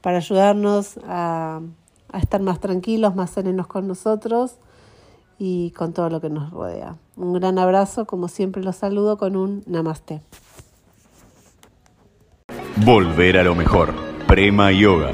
para 0.01 0.17
ayudarnos 0.17 0.99
a, 1.07 1.61
a 2.11 2.19
estar 2.19 2.41
más 2.41 2.59
tranquilos, 2.59 3.15
más 3.15 3.31
serenos 3.31 3.67
con 3.67 3.87
nosotros 3.87 4.57
y 5.43 5.71
con 5.71 5.91
todo 5.91 6.07
lo 6.11 6.21
que 6.21 6.29
nos 6.29 6.51
rodea. 6.51 6.97
Un 7.15 7.33
gran 7.33 7.57
abrazo, 7.57 8.05
como 8.05 8.27
siempre 8.27 8.61
los 8.61 8.75
saludo 8.75 9.17
con 9.17 9.35
un 9.35 9.63
namaste. 9.65 10.21
Volver 12.85 13.39
a 13.39 13.43
lo 13.43 13.55
mejor. 13.55 13.91
Prema 14.27 14.71
Yoga. 14.71 15.09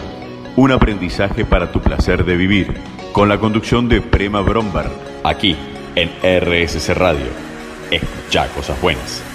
Un 0.57 0.73
aprendizaje 0.73 1.45
para 1.45 1.71
tu 1.71 1.79
placer 1.79 2.25
de 2.25 2.35
vivir. 2.35 2.73
Con 3.13 3.29
la 3.29 3.39
conducción 3.39 3.87
de 3.87 4.01
Prema 4.01 4.41
Bromberg. 4.41 4.91
Aquí 5.23 5.55
en 5.95 6.09
RSC 6.21 6.93
Radio. 6.93 7.29
Escucha 7.89 8.49
cosas 8.53 8.81
buenas. 8.81 9.26